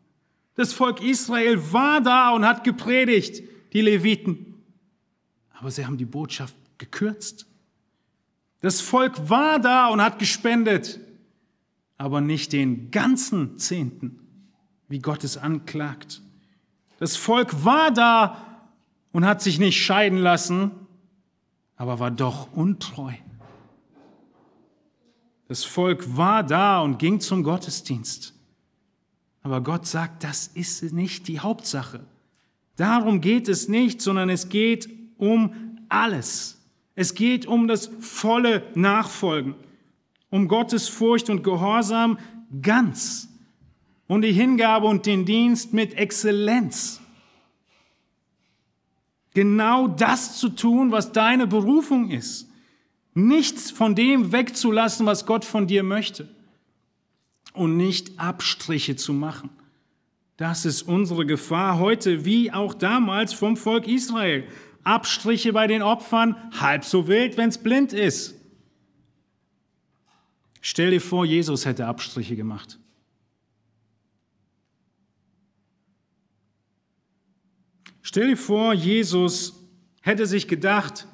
Das 0.53 0.71
Volk 0.71 1.01
Israel 1.01 1.73
war 1.73 1.99
da 1.99 2.29
und 2.29 2.45
hat 2.45 2.63
gepredigt, 2.63 3.41
die 3.73 3.81
Leviten. 3.81 4.53
Aber 5.53 5.71
sie 5.71 5.87
haben 5.87 5.97
die 5.97 6.05
Botschaft 6.05 6.53
gekürzt. 6.77 7.47
Das 8.59 8.81
Volk 8.81 9.31
war 9.31 9.57
da 9.57 9.87
und 9.87 9.99
hat 9.99 10.19
gespendet, 10.19 10.99
aber 11.97 12.21
nicht 12.21 12.53
den 12.53 12.91
ganzen 12.91 13.57
Zehnten, 13.57 14.19
wie 14.89 14.99
Gott 14.99 15.23
es 15.23 15.37
anklagt. 15.37 16.21
Das 16.99 17.15
Volk 17.15 17.65
war 17.65 17.89
da 17.89 18.61
und 19.11 19.25
hat 19.25 19.41
sich 19.41 19.57
nicht 19.57 19.83
scheiden 19.83 20.19
lassen, 20.19 20.69
aber 21.77 21.97
war 21.97 22.11
doch 22.11 22.53
untreu. 22.53 23.13
Das 25.53 25.65
Volk 25.65 26.17
war 26.17 26.41
da 26.41 26.81
und 26.81 26.97
ging 26.97 27.19
zum 27.19 27.43
Gottesdienst. 27.43 28.33
Aber 29.43 29.61
Gott 29.61 29.85
sagt, 29.85 30.23
das 30.23 30.47
ist 30.47 30.81
nicht 30.91 31.27
die 31.27 31.41
Hauptsache. 31.41 31.99
Darum 32.75 33.21
geht 33.21 33.47
es 33.47 33.67
nicht, 33.67 34.01
sondern 34.01 34.31
es 34.31 34.49
geht 34.49 34.89
um 35.19 35.77
alles. 35.89 36.59
Es 36.95 37.13
geht 37.13 37.45
um 37.45 37.67
das 37.67 37.91
volle 37.99 38.63
Nachfolgen, 38.73 39.53
um 40.31 40.47
Gottes 40.47 40.87
Furcht 40.87 41.29
und 41.29 41.43
Gehorsam 41.43 42.17
ganz 42.63 43.29
und 44.07 44.23
die 44.23 44.33
Hingabe 44.33 44.87
und 44.87 45.05
den 45.05 45.23
Dienst 45.23 45.71
mit 45.71 45.93
Exzellenz. 45.93 46.99
Genau 49.35 49.87
das 49.87 50.35
zu 50.39 50.49
tun, 50.49 50.91
was 50.91 51.11
deine 51.11 51.45
Berufung 51.45 52.09
ist. 52.09 52.49
Nichts 53.13 53.71
von 53.71 53.95
dem 53.95 54.31
wegzulassen, 54.31 55.05
was 55.05 55.25
Gott 55.25 55.45
von 55.45 55.67
dir 55.67 55.83
möchte. 55.83 56.27
Und 57.53 57.77
nicht 57.77 58.19
Abstriche 58.19 58.95
zu 58.95 59.13
machen. 59.13 59.49
Das 60.37 60.65
ist 60.65 60.81
unsere 60.81 61.25
Gefahr 61.25 61.77
heute, 61.77 62.25
wie 62.25 62.51
auch 62.51 62.73
damals 62.73 63.33
vom 63.33 63.55
Volk 63.55 63.87
Israel. 63.87 64.47
Abstriche 64.83 65.53
bei 65.53 65.67
den 65.67 65.81
Opfern, 65.83 66.35
halb 66.59 66.83
so 66.83 67.07
wild, 67.07 67.37
wenn 67.37 67.49
es 67.49 67.59
blind 67.59 67.93
ist. 67.93 68.35
Stell 70.59 70.91
dir 70.91 71.01
vor, 71.01 71.25
Jesus 71.25 71.65
hätte 71.65 71.85
Abstriche 71.85 72.35
gemacht. 72.35 72.79
Stell 78.01 78.27
dir 78.27 78.37
vor, 78.37 78.73
Jesus 78.73 79.63
hätte 80.01 80.25
sich 80.25 80.47
gedacht, 80.47 81.07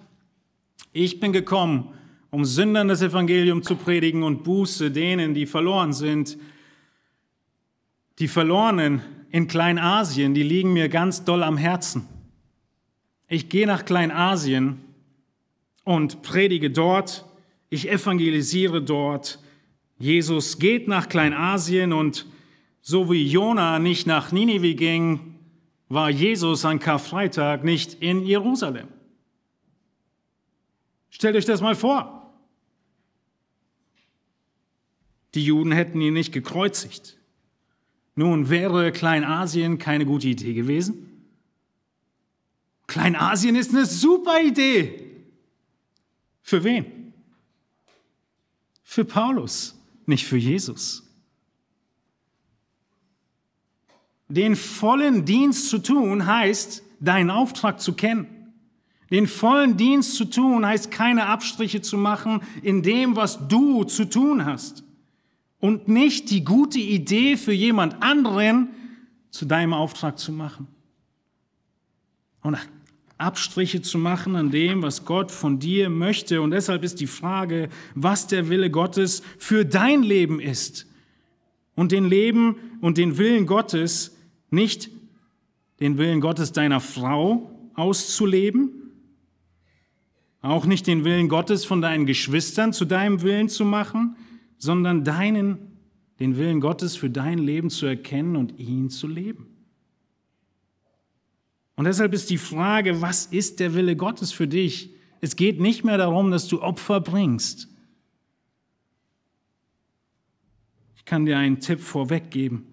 ich 0.91 1.19
bin 1.19 1.33
gekommen, 1.33 1.93
um 2.31 2.45
Sündern 2.45 2.87
das 2.87 3.01
Evangelium 3.01 3.63
zu 3.63 3.75
predigen 3.75 4.23
und 4.23 4.43
Buße 4.43 4.91
denen, 4.91 5.33
die 5.33 5.45
verloren 5.45 5.93
sind. 5.93 6.37
Die 8.19 8.27
Verlorenen 8.27 9.01
in 9.31 9.47
Kleinasien, 9.47 10.33
die 10.33 10.43
liegen 10.43 10.73
mir 10.73 10.89
ganz 10.89 11.23
doll 11.23 11.43
am 11.43 11.57
Herzen. 11.57 12.07
Ich 13.27 13.49
gehe 13.49 13.67
nach 13.67 13.85
Kleinasien 13.85 14.79
und 15.83 16.21
predige 16.21 16.71
dort, 16.71 17.25
ich 17.69 17.89
evangelisiere 17.89 18.81
dort. 18.81 19.39
Jesus 19.99 20.57
geht 20.57 20.87
nach 20.87 21.09
Kleinasien 21.09 21.93
und 21.93 22.25
so 22.81 23.11
wie 23.11 23.27
Jona 23.27 23.77
nicht 23.77 24.07
nach 24.07 24.31
Ninive 24.31 24.73
ging, 24.73 25.35
war 25.89 26.09
Jesus 26.09 26.65
an 26.65 26.79
Karfreitag 26.79 27.63
nicht 27.63 27.95
in 28.01 28.23
Jerusalem. 28.25 28.87
Stellt 31.09 31.35
euch 31.35 31.45
das 31.45 31.61
mal 31.61 31.75
vor. 31.75 32.33
Die 35.35 35.43
Juden 35.43 35.71
hätten 35.71 36.01
ihn 36.01 36.13
nicht 36.13 36.31
gekreuzigt. 36.31 37.17
Nun 38.15 38.49
wäre 38.49 38.91
Kleinasien 38.91 39.77
keine 39.77 40.05
gute 40.05 40.27
Idee 40.27 40.53
gewesen? 40.53 41.05
Kleinasien 42.87 43.55
ist 43.55 43.69
eine 43.69 43.85
super 43.85 44.41
Idee. 44.41 45.05
Für 46.41 46.63
wen? 46.63 47.13
Für 48.83 49.05
Paulus, 49.05 49.77
nicht 50.07 50.25
für 50.25 50.37
Jesus. 50.37 51.03
Den 54.27 54.55
vollen 54.55 55.25
Dienst 55.25 55.69
zu 55.69 55.77
tun 55.77 56.25
heißt, 56.25 56.83
deinen 56.99 57.29
Auftrag 57.29 57.79
zu 57.79 57.93
kennen. 57.93 58.38
Den 59.11 59.27
vollen 59.27 59.75
Dienst 59.77 60.15
zu 60.15 60.25
tun 60.25 60.65
heißt 60.65 60.91
keine 60.91 61.25
Abstriche 61.25 61.81
zu 61.81 61.97
machen 61.97 62.41
in 62.61 62.83
dem, 62.83 63.15
was 63.15 63.47
du 63.47 63.83
zu 63.83 64.05
tun 64.05 64.45
hast. 64.45 64.83
Und 65.59 65.87
nicht 65.87 66.29
die 66.29 66.43
gute 66.43 66.79
Idee 66.79 67.35
für 67.35 67.51
jemand 67.51 68.01
anderen 68.01 68.69
zu 69.31 69.45
deinem 69.45 69.73
Auftrag 69.73 70.17
zu 70.19 70.31
machen. 70.31 70.67
Und 72.41 72.57
Abstriche 73.17 73.81
zu 73.81 73.97
machen 73.97 74.37
an 74.37 74.49
dem, 74.49 74.81
was 74.81 75.03
Gott 75.03 75.31
von 75.31 75.59
dir 75.59 75.89
möchte. 75.89 76.41
Und 76.41 76.51
deshalb 76.51 76.83
ist 76.83 77.01
die 77.01 77.07
Frage, 77.07 77.69
was 77.93 78.27
der 78.27 78.47
Wille 78.47 78.71
Gottes 78.71 79.21
für 79.37 79.65
dein 79.65 80.03
Leben 80.03 80.39
ist. 80.39 80.87
Und 81.75 81.91
den 81.91 82.05
Leben 82.05 82.55
und 82.79 82.97
den 82.97 83.17
Willen 83.17 83.45
Gottes, 83.45 84.15
nicht 84.51 84.89
den 85.81 85.97
Willen 85.97 86.21
Gottes 86.21 86.53
deiner 86.53 86.79
Frau 86.79 87.51
auszuleben, 87.73 88.78
auch 90.41 90.65
nicht 90.65 90.87
den 90.87 91.03
Willen 91.03 91.27
Gottes 91.27 91.65
von 91.65 91.81
deinen 91.81 92.05
Geschwistern 92.05 92.73
zu 92.73 92.85
deinem 92.85 93.21
Willen 93.21 93.49
zu 93.49 93.65
machen, 93.65 94.15
sondern 94.57 95.03
deinen, 95.03 95.57
den 96.19 96.37
Willen 96.37 96.61
Gottes 96.61 96.95
für 96.95 97.09
dein 97.09 97.39
Leben 97.39 97.69
zu 97.69 97.85
erkennen 97.85 98.35
und 98.35 98.57
ihn 98.59 98.89
zu 98.89 99.07
leben. 99.07 99.47
Und 101.75 101.85
deshalb 101.85 102.13
ist 102.13 102.29
die 102.29 102.37
Frage, 102.37 103.01
was 103.01 103.25
ist 103.25 103.59
der 103.59 103.73
Wille 103.73 103.95
Gottes 103.95 104.31
für 104.31 104.47
dich? 104.47 104.93
Es 105.21 105.35
geht 105.35 105.59
nicht 105.59 105.83
mehr 105.83 105.97
darum, 105.97 106.31
dass 106.31 106.47
du 106.47 106.61
Opfer 106.61 106.99
bringst. 106.99 107.69
Ich 110.97 111.05
kann 111.05 111.25
dir 111.25 111.37
einen 111.37 111.59
Tipp 111.59 111.79
vorweggeben. 111.79 112.67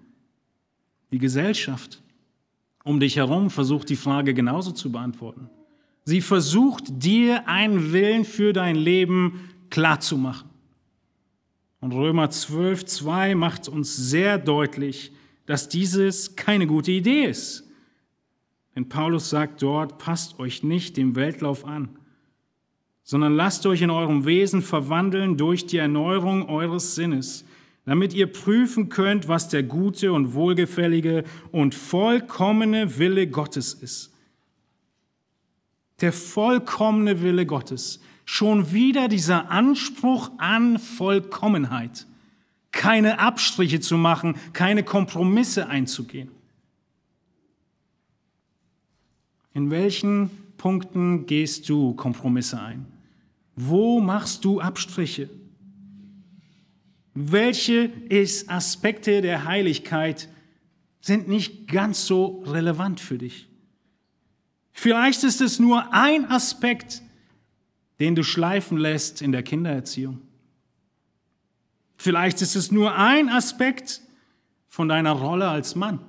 Die 1.12 1.19
Gesellschaft 1.19 2.03
um 2.87 3.01
dich 3.01 3.17
herum 3.17 3.51
versucht 3.51 3.89
die 3.89 3.97
Frage 3.97 4.33
genauso 4.33 4.71
zu 4.71 4.93
beantworten. 4.93 5.51
Sie 6.09 6.21
versucht 6.21 6.85
dir 7.03 7.49
einen 7.49 7.93
Willen 7.93 8.25
für 8.25 8.53
dein 8.53 8.77
Leben 8.77 9.51
klarzumachen. 9.71 10.49
Und 11.81 11.91
Römer 11.91 12.31
12, 12.31 12.85
2 12.85 13.35
macht 13.35 13.67
uns 13.69 13.97
sehr 13.97 14.39
deutlich, 14.39 15.11
dass 15.47 15.69
dieses 15.69 16.37
keine 16.37 16.69
gute 16.69 16.93
Idee 16.93 17.25
ist. 17.25 17.65
Denn 18.77 18.89
Paulus 18.89 19.31
sagt 19.31 19.63
dort, 19.63 19.99
passt 19.99 20.39
euch 20.39 20.63
nicht 20.63 20.97
dem 20.97 21.17
Weltlauf 21.17 21.65
an, 21.65 21.89
sondern 23.03 23.35
lasst 23.35 23.67
euch 23.67 23.83
in 23.83 23.91
eurem 23.91 24.25
Wesen 24.27 24.63
verwandeln 24.63 25.37
durch 25.37 25.67
die 25.67 25.79
Erneuerung 25.79 26.49
eures 26.49 26.95
Sinnes, 26.95 27.45
damit 27.85 28.15
ihr 28.15 28.29
prüfen 28.29 28.91
könnt, 28.91 29.27
was 29.27 29.49
der 29.49 29.65
gute 29.65 30.13
und 30.13 30.35
wohlgefällige 30.35 31.25
und 31.51 31.75
vollkommene 31.75 32.97
Wille 32.97 33.27
Gottes 33.27 33.75
ist 33.75 34.13
der 36.01 36.13
vollkommene 36.13 37.23
Wille 37.23 37.47
Gottes. 37.47 38.01
Schon 38.25 38.73
wieder 38.73 39.09
dieser 39.09 39.51
Anspruch 39.51 40.31
an 40.39 40.79
Vollkommenheit. 40.79 42.07
Keine 42.73 43.19
Abstriche 43.19 43.81
zu 43.81 43.97
machen, 43.97 44.37
keine 44.53 44.83
Kompromisse 44.83 45.69
einzugehen. 45.69 46.31
In 49.55 49.71
welchen 49.71 50.31
Punkten 50.59 51.27
gehst 51.27 51.69
du 51.69 51.95
Kompromisse 51.95 52.61
ein? 52.61 52.87
Wo 53.55 54.01
machst 54.01 54.45
du 54.45 54.61
Abstriche? 54.61 55.31
Welche 57.15 57.91
Aspekte 58.49 59.23
der 59.23 59.47
Heiligkeit 59.47 60.29
sind 61.01 61.29
nicht 61.29 61.69
ganz 61.69 62.05
so 62.05 62.43
relevant 62.47 63.01
für 63.01 63.17
dich. 63.17 63.49
Vielleicht 64.79 65.24
ist 65.24 65.41
es 65.41 65.59
nur 65.59 65.95
ein 65.95 66.31
Aspekt, 66.31 67.01
den 67.99 68.14
du 68.14 68.22
schleifen 68.22 68.77
lässt 68.77 69.22
in 69.22 69.33
der 69.33 69.43
Kindererziehung. 69.43 70.20
Vielleicht 71.97 72.43
ist 72.43 72.57
es 72.57 72.70
nur 72.70 72.95
ein 72.95 73.31
Aspekt 73.31 74.03
von 74.68 74.87
deiner 74.87 75.12
Rolle 75.12 75.49
als 75.49 75.77
Mann. 75.77 76.01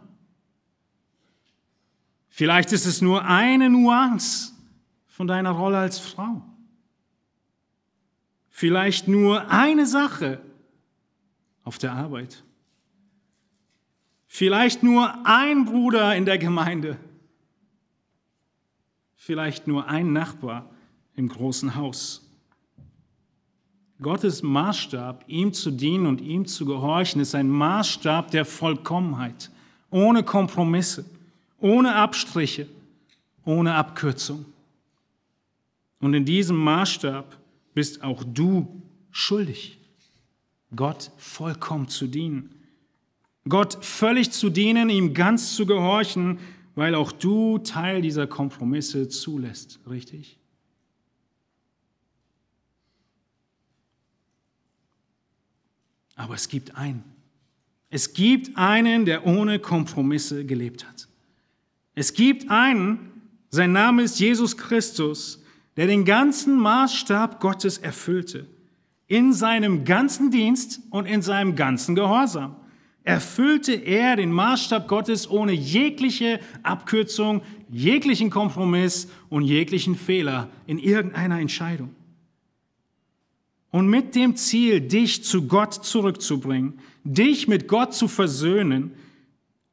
Vielleicht 2.30 2.74
ist 2.74 2.86
es 2.86 3.01
nur 3.01 3.24
eine 3.24 3.70
Nuance 3.70 4.51
von 5.07 5.28
deiner 5.28 5.51
Rolle 5.51 5.78
als 5.78 5.97
Frau. 5.97 6.43
Vielleicht 8.49 9.07
nur 9.07 9.49
eine 9.49 9.86
Sache 9.86 10.41
auf 11.63 11.78
der 11.78 11.93
Arbeit. 11.93 12.43
Vielleicht 14.28 14.84
nur 14.84 15.26
ein 15.26 15.63
Bruder 15.63 16.18
in 16.18 16.26
der 16.26 16.38
Gemeinde. 16.38 16.99
Vielleicht 19.28 19.67
nur 19.67 19.89
ein 19.89 20.13
Nachbar 20.13 20.69
im 21.17 21.28
großen 21.28 21.75
Haus. 21.75 22.25
Gottes 24.01 24.41
Maßstab, 24.41 25.25
ihm 25.28 25.51
zu 25.51 25.69
dienen 25.69 26.05
und 26.05 26.21
ihm 26.21 26.45
zu 26.45 26.65
gehorchen, 26.65 27.19
ist 27.19 27.36
ein 27.36 27.49
Maßstab 27.49 28.32
der 28.32 28.45
Vollkommenheit, 28.45 29.51
ohne 29.89 30.23
Kompromisse, 30.23 31.03
ohne 31.59 31.93
Abstriche, 31.95 32.69
ohne 33.43 33.73
Abkürzung. 33.73 34.45
Und 35.99 36.13
in 36.13 36.23
diesem 36.23 36.55
Maßstab 36.55 37.38
bist 37.73 38.03
auch 38.03 38.23
du 38.23 38.82
schuldig, 39.11 39.78
Gott 40.73 41.11
vollkommen 41.17 41.89
zu 41.89 42.07
dienen. 42.07 42.53
Gott 43.49 43.78
völlig 43.84 44.32
zu 44.32 44.49
dienen, 44.49 44.89
ihm 44.89 45.13
ganz 45.13 45.53
zu 45.53 45.65
gehorchen, 45.65 46.39
weil 46.78 46.93
auch 46.93 47.11
du 47.11 47.57
Teil 47.57 48.03
dieser 48.03 48.28
Kompromisse 48.28 49.09
zulässt, 49.09 49.80
richtig? 49.89 50.38
Aber 56.15 56.36
es 56.36 56.47
gibt 56.49 56.75
einen. 56.75 57.03
Es 57.89 58.13
gibt 58.13 58.55
einen, 58.57 59.05
der 59.05 59.25
ohne 59.25 59.57
Kompromisse 59.57 60.45
gelebt 60.45 60.88
hat. 60.88 61.07
Es 61.95 62.13
gibt 62.13 62.51
einen, 62.51 63.11
sein 63.49 63.71
Name 63.71 64.03
ist 64.03 64.19
Jesus 64.19 64.55
Christus, 64.55 65.43
der 65.78 65.88
den 65.88 66.05
ganzen 66.05 66.59
Maßstab 66.59 67.39
Gottes 67.39 67.80
erfüllte. 67.80 68.45
In 69.07 69.34
seinem 69.34 69.84
ganzen 69.84 70.30
Dienst 70.30 70.82
und 70.91 71.07
in 71.07 71.23
seinem 71.23 71.55
ganzen 71.55 71.95
Gehorsam 71.95 72.55
erfüllte 73.08 73.72
er 73.72 74.18
den 74.18 74.34
Maßstab 74.34 74.89
Gottes 74.89 75.30
ohne 75.30 75.53
jegliche 75.53 76.41
Abkürzung, 76.62 77.41
jeglichen 77.70 78.30
Kompromiss 78.30 79.08
und 79.30 79.43
jeglichen 79.43 79.95
Fehler 79.95 80.49
in 80.66 80.78
irgendeiner 80.78 81.39
Entscheidung. 81.39 81.95
Und 83.72 83.88
mit 83.88 84.14
dem 84.14 84.36
Ziel, 84.36 84.82
dich 84.82 85.24
zu 85.24 85.47
Gott 85.47 85.74
zurückzubringen, 85.74 86.80
dich 87.05 87.47
mit 87.47 87.70
Gott 87.70 87.93
zu 87.93 88.10
versöhnen, 88.10 88.91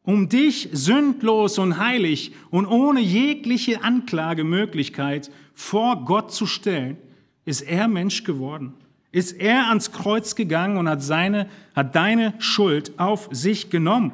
um 0.04 0.28
dich 0.28 0.68
sündlos 0.70 1.58
und 1.58 1.78
heilig 1.78 2.32
und 2.50 2.66
ohne 2.66 3.00
jegliche 3.00 3.82
Anklagemöglichkeit 3.82 5.32
vor 5.54 6.04
Gott 6.04 6.32
zu 6.32 6.46
stellen, 6.46 6.98
ist 7.44 7.62
er 7.62 7.88
Mensch 7.88 8.22
geworden. 8.22 8.74
Ist 9.14 9.32
er 9.32 9.68
ans 9.68 9.92
Kreuz 9.92 10.34
gegangen 10.34 10.76
und 10.76 10.88
hat 10.88 11.02
seine, 11.02 11.48
hat 11.74 11.94
deine 11.94 12.34
Schuld 12.38 12.98
auf 12.98 13.28
sich 13.30 13.70
genommen. 13.70 14.12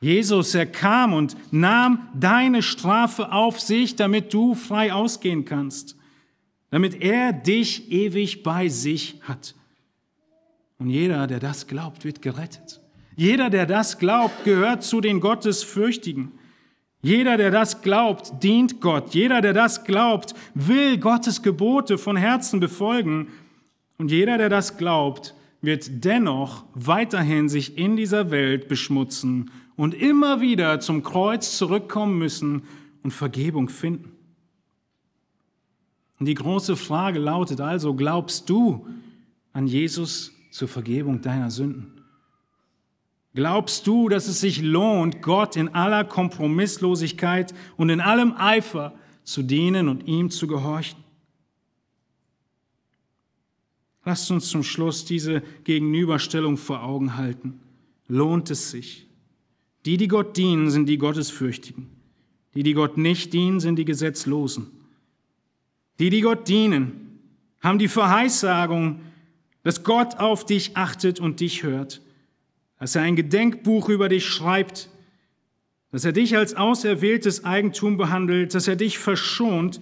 Jesus, 0.00 0.54
er 0.54 0.66
kam 0.66 1.12
und 1.12 1.36
nahm 1.52 2.08
deine 2.14 2.62
Strafe 2.62 3.32
auf 3.32 3.60
sich, 3.60 3.96
damit 3.96 4.32
du 4.32 4.54
frei 4.54 4.92
ausgehen 4.92 5.44
kannst 5.44 5.96
damit 6.70 7.02
er 7.02 7.32
dich 7.32 7.90
ewig 7.90 8.42
bei 8.42 8.68
sich 8.68 9.20
hat. 9.22 9.54
Und 10.78 10.88
jeder, 10.88 11.26
der 11.26 11.40
das 11.40 11.66
glaubt, 11.66 12.04
wird 12.04 12.22
gerettet. 12.22 12.80
Jeder, 13.16 13.50
der 13.50 13.66
das 13.66 13.98
glaubt, 13.98 14.44
gehört 14.44 14.82
zu 14.82 15.00
den 15.00 15.20
Gottesfürchtigen. 15.20 16.32
Jeder, 17.02 17.36
der 17.36 17.50
das 17.50 17.82
glaubt, 17.82 18.42
dient 18.42 18.80
Gott. 18.80 19.14
Jeder, 19.14 19.40
der 19.40 19.52
das 19.52 19.84
glaubt, 19.84 20.34
will 20.54 20.96
Gottes 20.98 21.42
Gebote 21.42 21.98
von 21.98 22.16
Herzen 22.16 22.60
befolgen. 22.60 23.28
Und 24.00 24.10
jeder, 24.10 24.38
der 24.38 24.48
das 24.48 24.78
glaubt, 24.78 25.34
wird 25.60 26.06
dennoch 26.06 26.64
weiterhin 26.72 27.50
sich 27.50 27.76
in 27.76 27.96
dieser 27.96 28.30
Welt 28.30 28.66
beschmutzen 28.66 29.50
und 29.76 29.92
immer 29.92 30.40
wieder 30.40 30.80
zum 30.80 31.02
Kreuz 31.02 31.58
zurückkommen 31.58 32.16
müssen 32.16 32.62
und 33.02 33.10
Vergebung 33.10 33.68
finden. 33.68 34.12
Und 36.18 36.24
die 36.24 36.34
große 36.34 36.76
Frage 36.76 37.18
lautet 37.18 37.60
also, 37.60 37.92
glaubst 37.92 38.48
du 38.48 38.86
an 39.52 39.66
Jesus 39.66 40.32
zur 40.50 40.68
Vergebung 40.68 41.20
deiner 41.20 41.50
Sünden? 41.50 42.00
Glaubst 43.34 43.86
du, 43.86 44.08
dass 44.08 44.28
es 44.28 44.40
sich 44.40 44.62
lohnt, 44.62 45.20
Gott 45.20 45.56
in 45.56 45.74
aller 45.74 46.04
Kompromisslosigkeit 46.04 47.52
und 47.76 47.90
in 47.90 48.00
allem 48.00 48.32
Eifer 48.34 48.94
zu 49.24 49.42
dienen 49.42 49.90
und 49.90 50.06
ihm 50.08 50.30
zu 50.30 50.46
gehorchen? 50.46 50.99
Lasst 54.04 54.30
uns 54.30 54.48
zum 54.48 54.62
Schluss 54.62 55.04
diese 55.04 55.42
Gegenüberstellung 55.64 56.56
vor 56.56 56.82
Augen 56.82 57.16
halten. 57.16 57.60
Lohnt 58.08 58.50
es 58.50 58.70
sich? 58.70 59.06
Die, 59.84 59.96
die 59.96 60.08
Gott 60.08 60.36
dienen, 60.36 60.70
sind 60.70 60.86
die 60.86 60.98
Gottesfürchtigen. 60.98 61.88
Die, 62.54 62.62
die 62.62 62.74
Gott 62.74 62.96
nicht 62.96 63.32
dienen, 63.32 63.60
sind 63.60 63.76
die 63.76 63.84
Gesetzlosen. 63.84 64.66
Die, 65.98 66.10
die 66.10 66.20
Gott 66.22 66.48
dienen, 66.48 67.20
haben 67.60 67.78
die 67.78 67.88
Verheißsagung, 67.88 69.00
dass 69.62 69.84
Gott 69.84 70.16
auf 70.18 70.46
dich 70.46 70.76
achtet 70.76 71.20
und 71.20 71.40
dich 71.40 71.62
hört, 71.62 72.00
dass 72.78 72.96
er 72.96 73.02
ein 73.02 73.16
Gedenkbuch 73.16 73.90
über 73.90 74.08
dich 74.08 74.24
schreibt, 74.24 74.88
dass 75.92 76.04
er 76.04 76.12
dich 76.12 76.36
als 76.36 76.54
auserwähltes 76.54 77.44
Eigentum 77.44 77.96
behandelt, 77.96 78.54
dass 78.54 78.68
er 78.68 78.76
dich 78.76 78.98
verschont, 78.98 79.80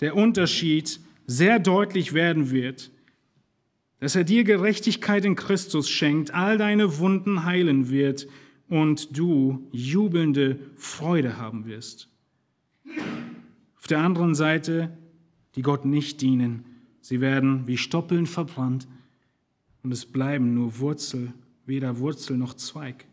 der 0.00 0.14
Unterschied 0.14 1.00
sehr 1.26 1.58
deutlich 1.58 2.12
werden 2.12 2.50
wird, 2.50 2.90
dass 4.00 4.16
er 4.16 4.24
dir 4.24 4.44
Gerechtigkeit 4.44 5.24
in 5.24 5.36
Christus 5.36 5.88
schenkt, 5.88 6.34
all 6.34 6.58
deine 6.58 6.98
Wunden 6.98 7.44
heilen 7.44 7.88
wird 7.88 8.26
und 8.68 9.16
du 9.16 9.68
jubelnde 9.72 10.58
Freude 10.76 11.38
haben 11.38 11.66
wirst. 11.66 12.08
Auf 13.78 13.86
der 13.86 14.00
anderen 14.00 14.34
Seite, 14.34 14.96
die 15.54 15.62
Gott 15.62 15.84
nicht 15.84 16.20
dienen, 16.20 16.64
sie 17.00 17.20
werden 17.20 17.66
wie 17.66 17.76
Stoppeln 17.76 18.26
verbrannt 18.26 18.88
und 19.82 19.92
es 19.92 20.06
bleiben 20.06 20.54
nur 20.54 20.78
Wurzel, 20.78 21.32
weder 21.66 21.98
Wurzel 21.98 22.36
noch 22.36 22.54
Zweig. 22.54 23.06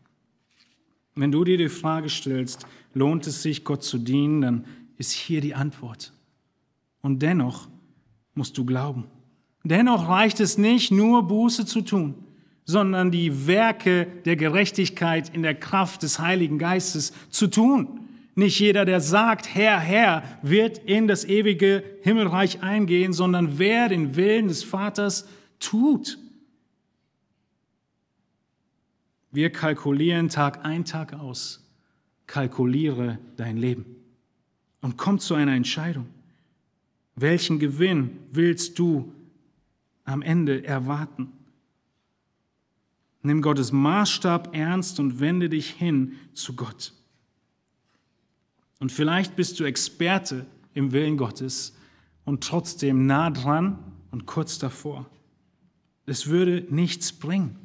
Wenn 1.15 1.31
du 1.31 1.43
dir 1.43 1.57
die 1.57 1.69
Frage 1.69 2.09
stellst, 2.09 2.65
lohnt 2.93 3.27
es 3.27 3.43
sich, 3.43 3.63
Gott 3.63 3.83
zu 3.83 3.97
dienen, 3.97 4.41
dann 4.41 4.65
ist 4.97 5.11
hier 5.11 5.41
die 5.41 5.55
Antwort. 5.55 6.13
Und 7.01 7.21
dennoch 7.21 7.67
musst 8.33 8.57
du 8.57 8.65
glauben. 8.65 9.05
Dennoch 9.63 10.07
reicht 10.07 10.39
es 10.39 10.57
nicht, 10.57 10.91
nur 10.91 11.27
Buße 11.27 11.65
zu 11.65 11.81
tun, 11.81 12.15
sondern 12.65 13.11
die 13.11 13.47
Werke 13.47 14.07
der 14.25 14.35
Gerechtigkeit 14.35 15.33
in 15.33 15.43
der 15.43 15.55
Kraft 15.55 16.03
des 16.03 16.19
Heiligen 16.19 16.57
Geistes 16.57 17.13
zu 17.29 17.47
tun. 17.47 17.99
Nicht 18.33 18.59
jeder, 18.59 18.85
der 18.85 19.01
sagt, 19.01 19.53
Herr, 19.53 19.79
Herr, 19.79 20.23
wird 20.41 20.77
in 20.79 21.07
das 21.07 21.25
ewige 21.25 21.83
Himmelreich 22.01 22.63
eingehen, 22.63 23.13
sondern 23.13 23.59
wer 23.59 23.89
den 23.89 24.15
Willen 24.15 24.47
des 24.47 24.63
Vaters 24.63 25.27
tut. 25.59 26.17
Wir 29.31 29.49
kalkulieren 29.51 30.29
Tag 30.29 30.65
ein, 30.65 30.85
Tag 30.85 31.13
aus. 31.13 31.63
Kalkuliere 32.25 33.19
dein 33.35 33.57
Leben 33.57 33.85
und 34.81 34.97
komm 34.97 35.19
zu 35.19 35.35
einer 35.35 35.53
Entscheidung. 35.53 36.07
Welchen 37.15 37.59
Gewinn 37.59 38.17
willst 38.31 38.79
du 38.79 39.13
am 40.05 40.21
Ende 40.21 40.65
erwarten? 40.65 41.31
Nimm 43.23 43.41
Gottes 43.41 43.71
Maßstab 43.71 44.55
ernst 44.55 44.99
und 44.99 45.19
wende 45.19 45.49
dich 45.49 45.69
hin 45.69 46.13
zu 46.33 46.55
Gott. 46.55 46.93
Und 48.79 48.91
vielleicht 48.91 49.35
bist 49.35 49.59
du 49.59 49.63
Experte 49.63 50.47
im 50.73 50.91
Willen 50.91 51.17
Gottes 51.17 51.75
und 52.25 52.43
trotzdem 52.43 53.05
nah 53.05 53.29
dran 53.29 53.77
und 54.09 54.25
kurz 54.25 54.57
davor. 54.57 55.05
Es 56.07 56.27
würde 56.27 56.65
nichts 56.69 57.13
bringen. 57.13 57.57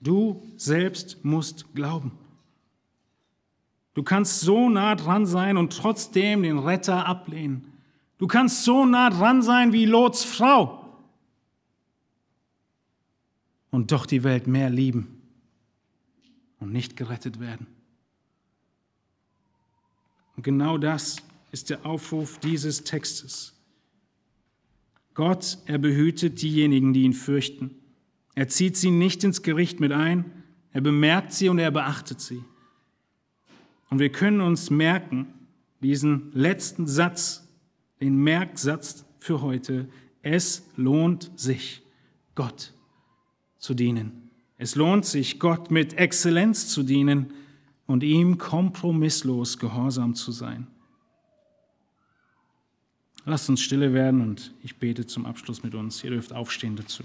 Du 0.00 0.42
selbst 0.56 1.24
musst 1.24 1.74
glauben. 1.74 2.12
Du 3.94 4.04
kannst 4.04 4.40
so 4.40 4.68
nah 4.68 4.94
dran 4.94 5.26
sein 5.26 5.56
und 5.56 5.76
trotzdem 5.76 6.44
den 6.44 6.58
Retter 6.58 7.04
ablehnen. 7.06 7.67
Du 8.18 8.26
kannst 8.26 8.64
so 8.64 8.84
nah 8.84 9.10
dran 9.10 9.42
sein 9.42 9.72
wie 9.72 9.86
Lots 9.86 10.24
Frau 10.24 10.84
und 13.70 13.92
doch 13.92 14.06
die 14.06 14.24
Welt 14.24 14.46
mehr 14.46 14.70
lieben. 14.70 15.14
und 16.60 16.72
nicht 16.72 16.96
gerettet 16.96 17.38
werden. 17.38 17.68
Und 20.36 20.42
genau 20.42 20.78
das 20.78 21.16
ist 21.52 21.70
der 21.70 21.86
Aufruf 21.86 22.38
dieses 22.38 22.84
Textes. 22.84 23.54
Gott, 25.14 25.58
er 25.66 25.78
behütet 25.78 26.42
diejenigen, 26.42 26.92
die 26.92 27.02
ihn 27.02 27.12
fürchten. 27.12 27.76
Er 28.34 28.48
zieht 28.48 28.76
sie 28.76 28.90
nicht 28.90 29.24
ins 29.24 29.42
Gericht 29.42 29.80
mit 29.80 29.92
ein, 29.92 30.44
er 30.72 30.80
bemerkt 30.80 31.32
sie 31.32 31.48
und 31.48 31.58
er 31.58 31.70
beachtet 31.70 32.20
sie. 32.20 32.44
Und 33.90 33.98
wir 33.98 34.12
können 34.12 34.40
uns 34.40 34.70
merken, 34.70 35.32
diesen 35.80 36.30
letzten 36.34 36.86
Satz, 36.86 37.47
den 38.00 38.16
Merksatz 38.16 39.04
für 39.18 39.40
heute, 39.42 39.88
es 40.22 40.66
lohnt 40.76 41.30
sich, 41.36 41.82
Gott 42.34 42.72
zu 43.58 43.74
dienen. 43.74 44.30
Es 44.56 44.74
lohnt 44.74 45.04
sich, 45.04 45.38
Gott 45.38 45.70
mit 45.70 45.94
Exzellenz 45.94 46.68
zu 46.68 46.82
dienen 46.82 47.32
und 47.86 48.02
ihm 48.02 48.38
kompromisslos 48.38 49.58
gehorsam 49.58 50.14
zu 50.14 50.32
sein. 50.32 50.66
Lasst 53.24 53.48
uns 53.48 53.60
stille 53.60 53.92
werden 53.92 54.20
und 54.20 54.54
ich 54.62 54.76
bete 54.76 55.06
zum 55.06 55.26
Abschluss 55.26 55.62
mit 55.62 55.74
uns. 55.74 56.02
Ihr 56.02 56.10
dürft 56.10 56.32
aufstehen 56.32 56.76
dazu. 56.76 57.02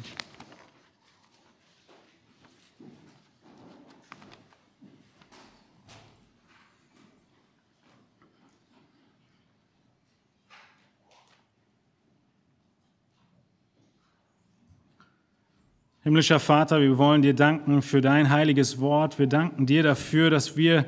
Himmlischer 16.03 16.41
Vater, 16.41 16.81
wir 16.81 16.97
wollen 16.97 17.21
dir 17.21 17.33
danken 17.33 17.81
für 17.81 18.01
dein 18.01 18.29
heiliges 18.29 18.81
Wort. 18.81 19.19
Wir 19.19 19.27
danken 19.27 19.65
dir 19.65 19.83
dafür, 19.83 20.29
dass 20.29 20.57
wir 20.57 20.85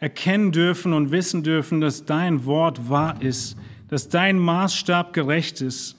erkennen 0.00 0.52
dürfen 0.52 0.92
und 0.92 1.10
wissen 1.10 1.42
dürfen, 1.42 1.80
dass 1.80 2.04
dein 2.04 2.44
Wort 2.44 2.90
wahr 2.90 3.22
ist, 3.22 3.56
dass 3.88 4.10
dein 4.10 4.38
Maßstab 4.38 5.14
gerecht 5.14 5.62
ist. 5.62 5.96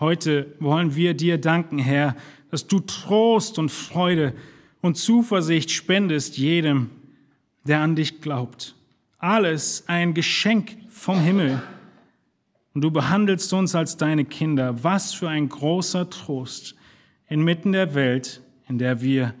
Heute 0.00 0.52
wollen 0.58 0.96
wir 0.96 1.14
dir 1.14 1.38
danken, 1.38 1.78
Herr, 1.78 2.16
dass 2.50 2.66
du 2.66 2.80
Trost 2.80 3.60
und 3.60 3.70
Freude 3.70 4.34
und 4.80 4.96
Zuversicht 4.96 5.70
spendest 5.70 6.36
jedem, 6.36 6.90
der 7.62 7.78
an 7.78 7.94
dich 7.94 8.20
glaubt. 8.20 8.74
Alles 9.18 9.84
ein 9.86 10.14
Geschenk 10.14 10.76
vom 10.88 11.20
Himmel. 11.20 11.62
Und 12.74 12.80
du 12.82 12.90
behandelst 12.90 13.52
uns 13.52 13.76
als 13.76 13.96
deine 13.96 14.24
Kinder. 14.24 14.82
Was 14.82 15.14
für 15.14 15.28
ein 15.28 15.48
großer 15.48 16.10
Trost 16.10 16.74
inmitten 17.30 17.72
der 17.72 17.94
Welt, 17.94 18.42
in 18.68 18.78
der 18.78 19.00
wir 19.00 19.34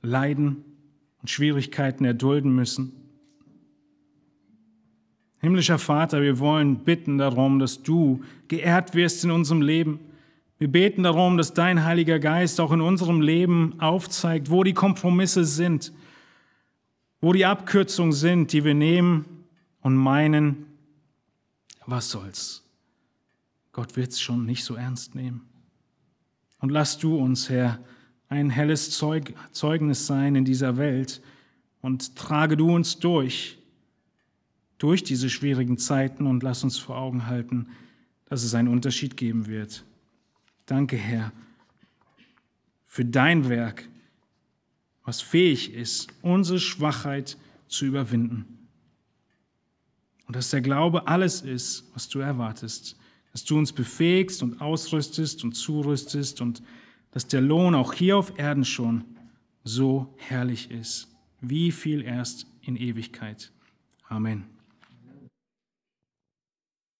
leiden 0.00 0.64
und 1.20 1.28
Schwierigkeiten 1.28 2.04
erdulden 2.06 2.54
müssen. 2.54 2.92
Himmlischer 5.40 5.78
Vater, 5.78 6.22
wir 6.22 6.38
wollen 6.38 6.84
bitten 6.84 7.18
darum, 7.18 7.58
dass 7.58 7.82
du 7.82 8.22
geehrt 8.48 8.94
wirst 8.94 9.24
in 9.24 9.30
unserem 9.30 9.60
Leben. 9.60 9.98
Wir 10.58 10.68
beten 10.68 11.02
darum, 11.02 11.36
dass 11.36 11.52
dein 11.52 11.84
Heiliger 11.84 12.18
Geist 12.18 12.60
auch 12.60 12.72
in 12.72 12.80
unserem 12.80 13.20
Leben 13.20 13.80
aufzeigt, 13.80 14.50
wo 14.50 14.62
die 14.62 14.74
Kompromisse 14.74 15.44
sind, 15.44 15.92
wo 17.20 17.32
die 17.32 17.46
Abkürzungen 17.46 18.12
sind, 18.12 18.52
die 18.52 18.64
wir 18.64 18.74
nehmen 18.74 19.24
und 19.80 19.96
meinen, 19.96 20.66
was 21.86 22.10
soll's? 22.10 22.62
Gott 23.72 23.96
wird's 23.96 24.20
schon 24.20 24.44
nicht 24.46 24.64
so 24.64 24.74
ernst 24.74 25.14
nehmen. 25.14 25.49
Und 26.60 26.70
lass 26.70 26.98
du 26.98 27.16
uns, 27.16 27.48
Herr, 27.48 27.80
ein 28.28 28.50
helles 28.50 28.90
Zeug, 28.90 29.34
Zeugnis 29.50 30.06
sein 30.06 30.36
in 30.36 30.44
dieser 30.44 30.76
Welt 30.76 31.20
und 31.80 32.14
trage 32.16 32.56
du 32.56 32.72
uns 32.72 32.98
durch, 32.98 33.58
durch 34.78 35.02
diese 35.02 35.28
schwierigen 35.28 35.78
Zeiten 35.78 36.26
und 36.26 36.42
lass 36.42 36.62
uns 36.62 36.78
vor 36.78 36.96
Augen 36.96 37.26
halten, 37.26 37.68
dass 38.26 38.44
es 38.44 38.54
einen 38.54 38.68
Unterschied 38.68 39.16
geben 39.16 39.46
wird. 39.46 39.84
Danke, 40.66 40.96
Herr, 40.96 41.32
für 42.86 43.04
dein 43.04 43.48
Werk, 43.48 43.88
was 45.04 45.20
fähig 45.20 45.74
ist, 45.74 46.08
unsere 46.22 46.60
Schwachheit 46.60 47.36
zu 47.66 47.86
überwinden. 47.86 48.68
Und 50.26 50.36
dass 50.36 50.50
der 50.50 50.60
Glaube 50.60 51.08
alles 51.08 51.40
ist, 51.40 51.90
was 51.94 52.08
du 52.08 52.20
erwartest 52.20 52.99
dass 53.32 53.44
du 53.44 53.56
uns 53.58 53.72
befähigst 53.72 54.42
und 54.42 54.60
ausrüstest 54.60 55.44
und 55.44 55.52
zurüstest 55.52 56.40
und 56.40 56.62
dass 57.12 57.26
der 57.26 57.40
Lohn 57.40 57.74
auch 57.74 57.92
hier 57.92 58.16
auf 58.16 58.38
Erden 58.38 58.64
schon 58.64 59.04
so 59.64 60.14
herrlich 60.16 60.70
ist, 60.70 61.08
wie 61.40 61.72
viel 61.72 62.02
erst 62.02 62.46
in 62.62 62.76
Ewigkeit. 62.76 63.52
Amen. 64.08 64.59